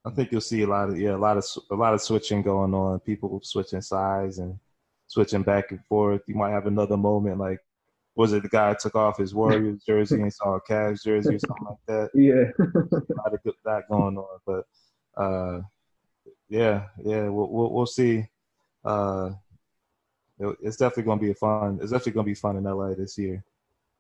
I 0.04 0.10
think 0.10 0.32
you'll 0.32 0.40
see 0.40 0.62
a 0.62 0.66
lot 0.66 0.88
of 0.88 0.98
yeah, 0.98 1.14
a 1.14 1.16
lot 1.16 1.36
of 1.36 1.44
a 1.70 1.74
lot 1.74 1.94
of 1.94 2.02
switching 2.02 2.42
going 2.42 2.74
on. 2.74 2.98
People 3.00 3.40
switching 3.42 3.80
sides 3.80 4.38
and 4.38 4.58
switching 5.06 5.42
back 5.42 5.70
and 5.70 5.84
forth. 5.86 6.22
You 6.26 6.34
might 6.34 6.50
have 6.50 6.66
another 6.66 6.96
moment 6.96 7.38
like 7.38 7.58
was 8.14 8.32
it 8.32 8.42
the 8.42 8.48
guy 8.48 8.74
took 8.74 8.94
off 8.94 9.18
his 9.18 9.34
Warriors 9.34 9.82
jersey 9.86 10.20
and 10.20 10.32
saw 10.32 10.56
a 10.56 10.60
Cavs 10.60 11.02
jersey 11.02 11.36
or 11.36 11.38
something 11.38 11.66
like 11.66 11.78
that? 11.86 12.10
Yeah, 12.14 12.50
a 12.58 13.14
lot 13.22 13.34
of 13.34 13.40
that 13.64 13.88
going 13.88 14.18
on, 14.18 14.38
but 14.46 14.66
uh, 15.16 15.60
yeah, 16.48 16.86
yeah, 17.02 17.28
we'll 17.28 17.48
we'll, 17.48 17.72
we'll 17.72 17.86
see. 17.86 18.26
Uh, 18.84 19.30
it's 20.60 20.76
definitely 20.76 21.04
going 21.04 21.18
to 21.20 21.24
be 21.24 21.30
a 21.30 21.34
fun. 21.34 21.78
It's 21.80 21.92
definitely 21.92 22.12
going 22.12 22.26
to 22.26 22.30
be 22.30 22.34
fun 22.34 22.56
in 22.56 22.64
LA 22.64 22.94
this 22.94 23.16
year. 23.16 23.44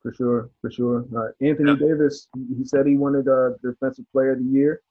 For 0.02 0.12
sure, 0.12 0.50
for 0.60 0.70
sure. 0.70 1.04
Uh, 1.16 1.28
Anthony. 1.40 1.76
Davis, 1.76 2.26
he 2.58 2.64
said 2.64 2.86
he 2.86 2.96
wanted 2.96 3.28
uh, 3.28 3.50
defensive 3.62 4.04
player 4.10 4.32
of 4.32 4.40
the 4.40 4.44
year. 4.44 4.82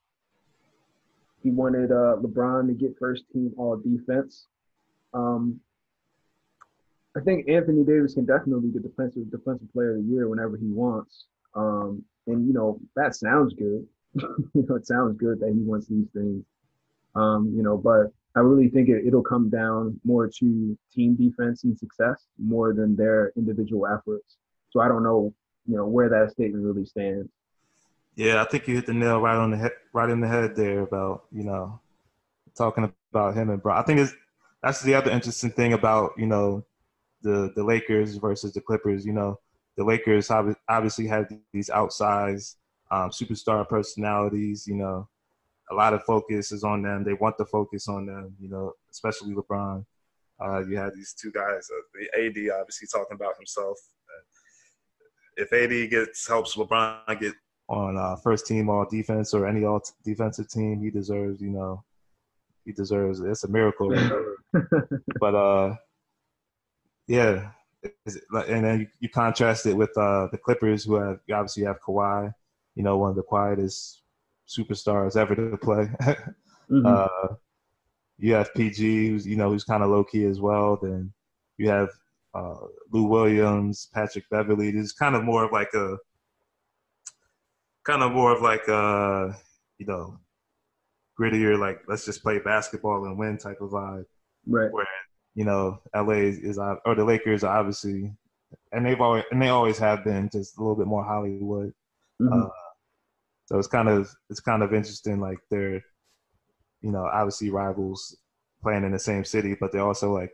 He 1.42 1.50
wanted 1.50 1.90
uh, 1.90 2.16
LeBron 2.20 2.68
to 2.68 2.74
get 2.74 2.96
first 2.98 3.24
team 3.32 3.52
all 3.56 3.76
defense. 3.76 4.46
Um, 5.14 5.60
I 7.16 7.20
think 7.20 7.48
Anthony 7.48 7.84
Davis 7.84 8.14
can 8.14 8.24
definitely 8.24 8.70
get 8.70 8.82
defensive 8.82 9.30
defensive 9.30 9.72
player 9.72 9.96
of 9.96 9.96
the 9.96 10.10
year 10.10 10.28
whenever 10.28 10.56
he 10.56 10.66
wants. 10.66 11.26
Um, 11.54 12.04
and 12.26 12.46
you 12.46 12.52
know 12.52 12.80
that 12.96 13.14
sounds 13.14 13.54
good. 13.54 13.86
you 14.14 14.66
know, 14.68 14.76
it 14.76 14.86
sounds 14.86 15.16
good 15.18 15.40
that 15.40 15.52
he 15.52 15.60
wants 15.60 15.86
these 15.86 16.08
things. 16.14 16.44
Um, 17.14 17.52
you 17.54 17.62
know, 17.62 17.76
but 17.76 18.12
I 18.34 18.40
really 18.40 18.68
think 18.68 18.88
it, 18.88 19.06
it'll 19.06 19.22
come 19.22 19.50
down 19.50 20.00
more 20.04 20.28
to 20.28 20.78
team 20.92 21.14
defense 21.16 21.64
and 21.64 21.78
success 21.78 22.26
more 22.38 22.72
than 22.72 22.96
their 22.96 23.32
individual 23.36 23.86
efforts. 23.86 24.36
So 24.70 24.80
I 24.80 24.88
don't 24.88 25.02
know, 25.02 25.34
you 25.66 25.76
know, 25.76 25.86
where 25.86 26.08
that 26.08 26.30
statement 26.32 26.64
really 26.64 26.86
stands. 26.86 27.28
Yeah, 28.14 28.42
I 28.42 28.44
think 28.44 28.68
you 28.68 28.74
hit 28.74 28.86
the 28.86 28.92
nail 28.92 29.20
right 29.20 29.36
on 29.36 29.50
the 29.50 29.56
head, 29.56 29.72
right 29.92 30.10
in 30.10 30.20
the 30.20 30.28
head 30.28 30.54
there 30.54 30.80
about 30.80 31.24
you 31.32 31.44
know 31.44 31.80
talking 32.54 32.92
about 33.10 33.34
him 33.34 33.50
and 33.50 33.62
Bron. 33.62 33.78
I 33.78 33.82
think 33.82 34.00
it's, 34.00 34.12
that's 34.62 34.82
the 34.82 34.94
other 34.94 35.10
interesting 35.10 35.50
thing 35.50 35.72
about 35.72 36.12
you 36.18 36.26
know 36.26 36.64
the 37.22 37.52
the 37.56 37.64
Lakers 37.64 38.16
versus 38.16 38.52
the 38.52 38.60
Clippers. 38.60 39.06
You 39.06 39.14
know, 39.14 39.40
the 39.76 39.84
Lakers 39.84 40.30
obviously 40.30 41.06
have 41.06 41.32
these 41.52 41.70
outsized 41.70 42.56
um, 42.90 43.10
superstar 43.10 43.66
personalities. 43.66 44.66
You 44.66 44.74
know, 44.74 45.08
a 45.70 45.74
lot 45.74 45.94
of 45.94 46.04
focus 46.04 46.52
is 46.52 46.64
on 46.64 46.82
them. 46.82 47.04
They 47.04 47.14
want 47.14 47.38
the 47.38 47.46
focus 47.46 47.88
on 47.88 48.04
them. 48.04 48.36
You 48.38 48.50
know, 48.50 48.72
especially 48.90 49.34
LeBron. 49.34 49.86
Uh, 50.38 50.60
you 50.66 50.76
have 50.76 50.94
these 50.94 51.14
two 51.14 51.32
guys. 51.32 51.70
Uh, 51.70 51.82
the 51.94 52.18
AD 52.18 52.60
obviously 52.60 52.88
talking 52.92 53.14
about 53.14 53.36
himself. 53.36 53.78
If 55.34 55.50
AD 55.50 55.88
gets 55.88 56.28
helps 56.28 56.56
LeBron 56.56 57.18
get 57.18 57.32
on 57.72 57.96
uh, 57.96 58.16
first 58.16 58.46
team 58.46 58.68
all 58.68 58.86
defense 58.88 59.32
or 59.32 59.46
any 59.46 59.64
all 59.64 59.80
t- 59.80 59.92
defensive 60.04 60.48
team, 60.48 60.82
he 60.82 60.90
deserves. 60.90 61.40
You 61.40 61.50
know, 61.50 61.82
he 62.66 62.72
deserves. 62.72 63.20
It. 63.20 63.30
It's 63.30 63.44
a 63.44 63.48
miracle. 63.48 63.90
but 65.20 65.34
uh, 65.34 65.76
yeah, 67.06 67.48
and 68.32 68.64
then 68.64 68.80
you, 68.80 68.86
you 69.00 69.08
contrast 69.08 69.64
it 69.64 69.74
with 69.74 69.96
uh, 69.96 70.28
the 70.30 70.38
Clippers, 70.38 70.84
who 70.84 70.96
have 70.96 71.20
obviously 71.32 71.64
have 71.64 71.80
Kawhi, 71.80 72.32
you 72.74 72.82
know, 72.82 72.98
one 72.98 73.10
of 73.10 73.16
the 73.16 73.22
quietest 73.22 74.02
superstars 74.46 75.16
ever 75.16 75.34
to 75.34 75.56
play. 75.56 75.88
mm-hmm. 76.70 76.86
uh, 76.86 77.34
you 78.18 78.34
have 78.34 78.52
PG, 78.54 79.08
who's 79.08 79.26
you 79.26 79.36
know 79.36 79.48
who's 79.50 79.64
kind 79.64 79.82
of 79.82 79.88
low 79.88 80.04
key 80.04 80.26
as 80.26 80.40
well. 80.40 80.78
Then 80.80 81.10
you 81.56 81.70
have 81.70 81.88
uh, 82.34 82.66
Lou 82.92 83.04
Williams, 83.04 83.88
Patrick 83.94 84.28
Beverley. 84.30 84.72
This 84.72 84.84
is 84.84 84.92
kind 84.92 85.16
of 85.16 85.24
more 85.24 85.44
of 85.44 85.52
like 85.52 85.72
a 85.72 85.96
kind 87.84 88.02
of 88.02 88.12
more 88.12 88.32
of 88.32 88.42
like 88.42 88.68
uh, 88.68 89.32
you 89.78 89.86
know 89.86 90.18
grittier, 91.20 91.58
like 91.58 91.80
let's 91.88 92.04
just 92.04 92.22
play 92.22 92.38
basketball 92.38 93.04
and 93.04 93.18
win 93.18 93.38
type 93.38 93.60
of 93.60 93.70
vibe. 93.70 94.04
Right. 94.46 94.72
Where 94.72 94.86
you 95.34 95.44
know, 95.44 95.80
LA 95.94 96.12
is 96.14 96.58
or 96.58 96.94
the 96.94 97.04
Lakers 97.04 97.44
are 97.44 97.58
obviously, 97.58 98.12
and 98.72 98.84
they've 98.84 99.00
always 99.00 99.24
and 99.30 99.40
they 99.40 99.48
always 99.48 99.78
have 99.78 100.04
been 100.04 100.28
just 100.30 100.58
a 100.58 100.60
little 100.60 100.76
bit 100.76 100.86
more 100.86 101.04
Hollywood. 101.04 101.72
Mm-hmm. 102.20 102.42
Uh, 102.42 102.48
so 103.46 103.58
it's 103.58 103.68
kind 103.68 103.88
of 103.88 104.14
it's 104.28 104.40
kind 104.40 104.62
of 104.62 104.74
interesting, 104.74 105.20
like 105.20 105.38
they're, 105.50 105.82
you 106.82 106.90
know, 106.90 107.08
obviously 107.10 107.50
rivals 107.50 108.16
playing 108.62 108.84
in 108.84 108.92
the 108.92 108.98
same 108.98 109.24
city, 109.24 109.56
but 109.58 109.72
they 109.72 109.78
also 109.78 110.12
like 110.12 110.32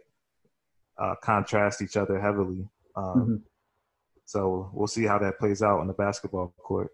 uh, 0.99 1.15
contrast 1.23 1.81
each 1.81 1.97
other 1.97 2.21
heavily. 2.21 2.69
Um, 2.97 3.05
mm-hmm. 3.05 3.37
So 4.25 4.71
we'll 4.75 4.89
see 4.89 5.05
how 5.05 5.19
that 5.19 5.39
plays 5.39 5.63
out 5.63 5.81
on 5.81 5.87
the 5.87 5.95
basketball 5.95 6.53
court. 6.59 6.91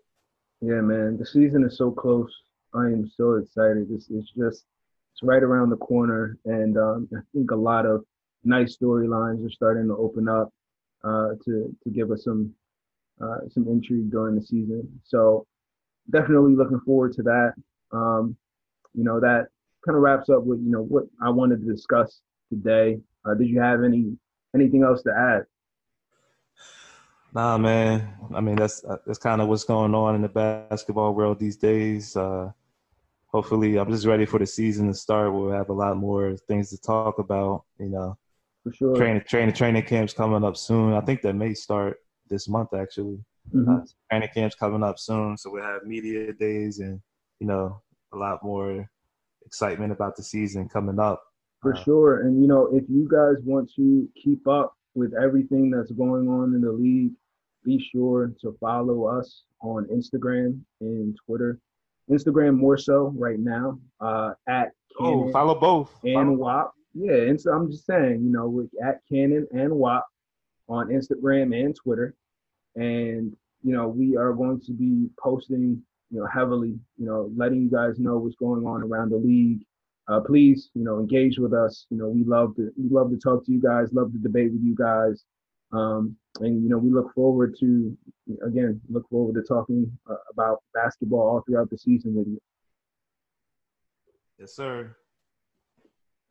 Yeah, 0.65 0.81
man, 0.81 1.19
the 1.19 1.27
season 1.27 1.63
is 1.63 1.77
so 1.77 1.91
close. 1.91 2.33
I 2.73 2.87
am 2.87 3.11
so 3.19 3.35
excited. 3.35 3.89
It's, 3.91 4.09
it's 4.09 4.31
just 4.31 4.65
it's 5.13 5.23
right 5.23 5.43
around 5.43 5.69
the 5.69 5.77
corner, 5.77 6.39
and 6.47 6.79
um, 6.79 7.07
I 7.15 7.21
think 7.35 7.51
a 7.51 7.57
lot 7.57 7.85
of 7.85 8.03
nice 8.45 8.75
storylines 8.75 9.47
are 9.47 9.51
starting 9.51 9.89
to 9.89 9.97
open 9.97 10.27
up 10.27 10.55
uh, 11.05 11.33
to 11.45 11.77
to 11.83 11.91
give 11.91 12.11
us 12.11 12.25
some 12.25 12.55
uh, 13.21 13.41
some 13.51 13.69
intrigue 13.69 14.11
during 14.11 14.37
the 14.37 14.43
season. 14.43 14.89
So 15.05 15.47
definitely 16.11 16.55
looking 16.55 16.81
forward 16.81 17.13
to 17.17 17.23
that. 17.25 17.53
Um, 17.93 18.35
you 18.95 19.05
know 19.05 19.21
that 19.21 19.49
kind 19.85 19.97
of 19.97 20.03
wraps 20.03 20.31
up 20.31 20.45
with 20.45 20.61
you 20.61 20.71
know 20.71 20.83
what 20.83 21.05
I 21.23 21.29
wanted 21.29 21.61
to 21.61 21.71
discuss 21.71 22.23
today. 22.49 22.99
Uh, 23.27 23.35
did 23.35 23.51
you 23.51 23.61
have 23.61 23.85
any 23.85 24.17
anything 24.55 24.83
else 24.83 25.03
to 25.03 25.11
add? 25.11 25.45
Nah, 27.35 27.59
man. 27.59 28.15
I 28.33 28.41
mean, 28.41 28.55
that's 28.55 28.85
that's 29.07 29.19
kind 29.19 29.41
of 29.41 29.49
what's 29.49 29.65
going 29.65 29.95
on 29.95 30.15
in 30.15 30.23
the 30.23 30.29
basketball 30.29 31.15
world 31.15 31.41
these 31.41 31.57
days. 31.57 32.17
Uh, 32.17 32.53
hopefully 33.27 33.77
I'm 33.77 33.91
just 33.91 34.07
ready 34.07 34.25
for 34.25 34.39
the 34.39 34.47
season 34.47 34.87
to 34.87 34.95
start. 34.95 35.35
We'll 35.35 35.51
have 35.51 35.69
a 35.69 35.73
lot 35.73 35.97
more 35.97 36.37
things 36.37 36.71
to 36.71 36.81
talk 36.81 37.19
about. 37.19 37.65
You 37.81 37.89
know, 37.89 38.17
for 38.63 38.73
sure. 38.73 38.97
Training, 38.97 39.25
training, 39.27 39.55
training 39.55 39.83
camps 39.83 40.13
coming 40.13 40.45
up 40.45 40.57
soon. 40.57 40.93
I 40.93 41.01
think 41.01 41.23
that 41.23 41.35
may 41.35 41.55
start 41.55 41.99
this 42.31 42.49
month 42.49 42.73
actually. 42.73 43.19
Mm-hmm. 43.53 43.69
Uh, 43.69 43.81
training 44.11 44.29
camps 44.33 44.55
coming 44.55 44.85
up 44.85 45.01
soon, 45.01 45.37
so 45.37 45.51
we'll 45.51 45.65
have 45.65 45.83
media 45.85 46.33
days 46.33 46.79
and 46.79 47.01
you 47.41 47.49
know 47.49 47.83
a 48.13 48.17
lot 48.17 48.45
more 48.45 48.89
excitement 49.45 49.93
about 49.93 50.17
the 50.17 50.23
season 50.23 50.69
coming 50.69 51.01
up. 51.01 51.21
For 51.61 51.75
uh, 51.75 51.83
sure, 51.83 52.21
and 52.21 52.41
you 52.41 52.47
know 52.47 52.69
if 52.73 52.85
you 52.89 53.09
guys 53.11 53.43
want 53.45 53.73
to 53.75 54.09
keep 54.15 54.47
up 54.47 54.77
with 54.95 55.13
everything 55.21 55.71
that's 55.71 55.91
going 55.91 56.29
on 56.29 56.55
in 56.55 56.61
the 56.61 56.71
league, 56.71 57.13
be 57.65 57.85
sure 57.93 58.33
to 58.41 58.57
follow 58.61 59.07
us 59.07 59.43
on 59.61 59.87
Instagram 59.87 60.61
and 60.81 61.17
Twitter 61.27 61.59
Instagram 62.11 62.57
more 62.57 62.77
so 62.77 63.13
right 63.17 63.39
now. 63.39 63.79
Uh, 64.01 64.33
at 64.49 64.71
Cannon 64.99 65.29
oh, 65.29 65.33
follow 65.33 65.55
both 65.55 65.93
and 66.05 66.15
follow. 66.15 66.33
WAP. 66.33 66.73
Yeah, 66.95 67.15
and 67.15 67.41
so 67.41 67.53
I'm 67.53 67.71
just 67.71 67.87
saying, 67.87 68.23
you 68.25 68.31
know, 68.31 68.49
with 68.49 68.71
at 68.83 69.01
Cannon 69.11 69.47
and 69.53 69.73
WAP 69.73 70.05
on 70.69 70.89
Instagram 70.89 71.59
and 71.59 71.75
Twitter, 71.75 72.15
and 72.77 73.35
you 73.63 73.73
know, 73.73 73.89
we 73.89 74.17
are 74.17 74.33
going 74.33 74.61
to 74.61 74.73
be 74.73 75.09
posting, 75.19 75.83
you 76.11 76.21
know, 76.21 76.27
heavily, 76.27 76.79
you 76.99 77.07
know, 77.07 77.31
letting 77.37 77.63
you 77.63 77.71
guys 77.71 77.99
know 77.99 78.19
what's 78.19 78.37
going 78.37 78.65
on 78.65 78.83
around 78.83 79.11
the 79.11 79.17
league. 79.17 79.65
Uh, 80.07 80.21
please, 80.21 80.71
you 80.75 80.85
know, 80.85 81.01
engage 81.01 81.39
with 81.39 81.55
us. 81.55 81.87
You 81.91 81.97
know, 81.97 82.09
we 82.09 82.23
love 82.25 82.55
to 82.57 82.71
we 82.77 82.89
love 82.91 83.11
to 83.11 83.17
talk 83.17 83.45
to 83.47 83.53
you 83.53 83.61
guys, 83.61 83.93
love 83.93 84.13
to 84.13 84.19
debate 84.19 84.53
with 84.53 84.63
you 84.63 84.77
guys. 84.77 85.25
Um, 85.75 86.17
and 86.41 86.63
you 86.63 86.69
know, 86.69 86.79
we 86.79 86.91
look 86.91 87.13
forward 87.15 87.57
to 87.61 87.97
again 88.47 88.81
look 88.89 89.09
forward 89.09 89.35
to 89.35 89.43
talking 89.43 89.91
uh, 90.09 90.17
about 90.33 90.63
basketball 90.73 91.21
all 91.21 91.43
throughout 91.47 91.71
the 91.71 91.79
season 91.79 92.15
with 92.15 92.27
you. 92.27 92.41
Yes, 94.39 94.55
sir. 94.55 94.97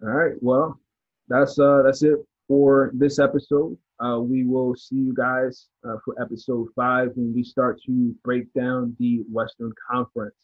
All 0.02 0.10
right. 0.10 0.36
Well, 0.42 0.80
that's 1.28 1.58
uh 1.60 1.82
that's 1.84 2.04
it 2.04 2.18
for 2.48 2.92
this 2.94 3.20
episode. 3.20 3.78
Uh, 4.00 4.20
we 4.20 4.44
will 4.44 4.76
see 4.76 4.96
you 4.96 5.14
guys 5.14 5.68
uh, 5.88 5.96
for 6.04 6.20
episode 6.22 6.68
five 6.76 7.10
when 7.16 7.34
we 7.34 7.44
start 7.44 7.80
to 7.86 8.14
break 8.24 8.52
down 8.54 8.96
the 9.00 9.24
Western 9.32 9.72
Conference. 9.90 10.36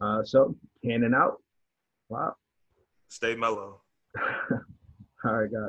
Uh, 0.00 0.22
so, 0.24 0.56
cannon 0.82 1.14
out. 1.14 1.42
Wow. 2.08 2.34
Stay 3.08 3.34
mellow. 3.34 3.82
All 5.24 5.34
right, 5.34 5.52
guys. 5.52 5.60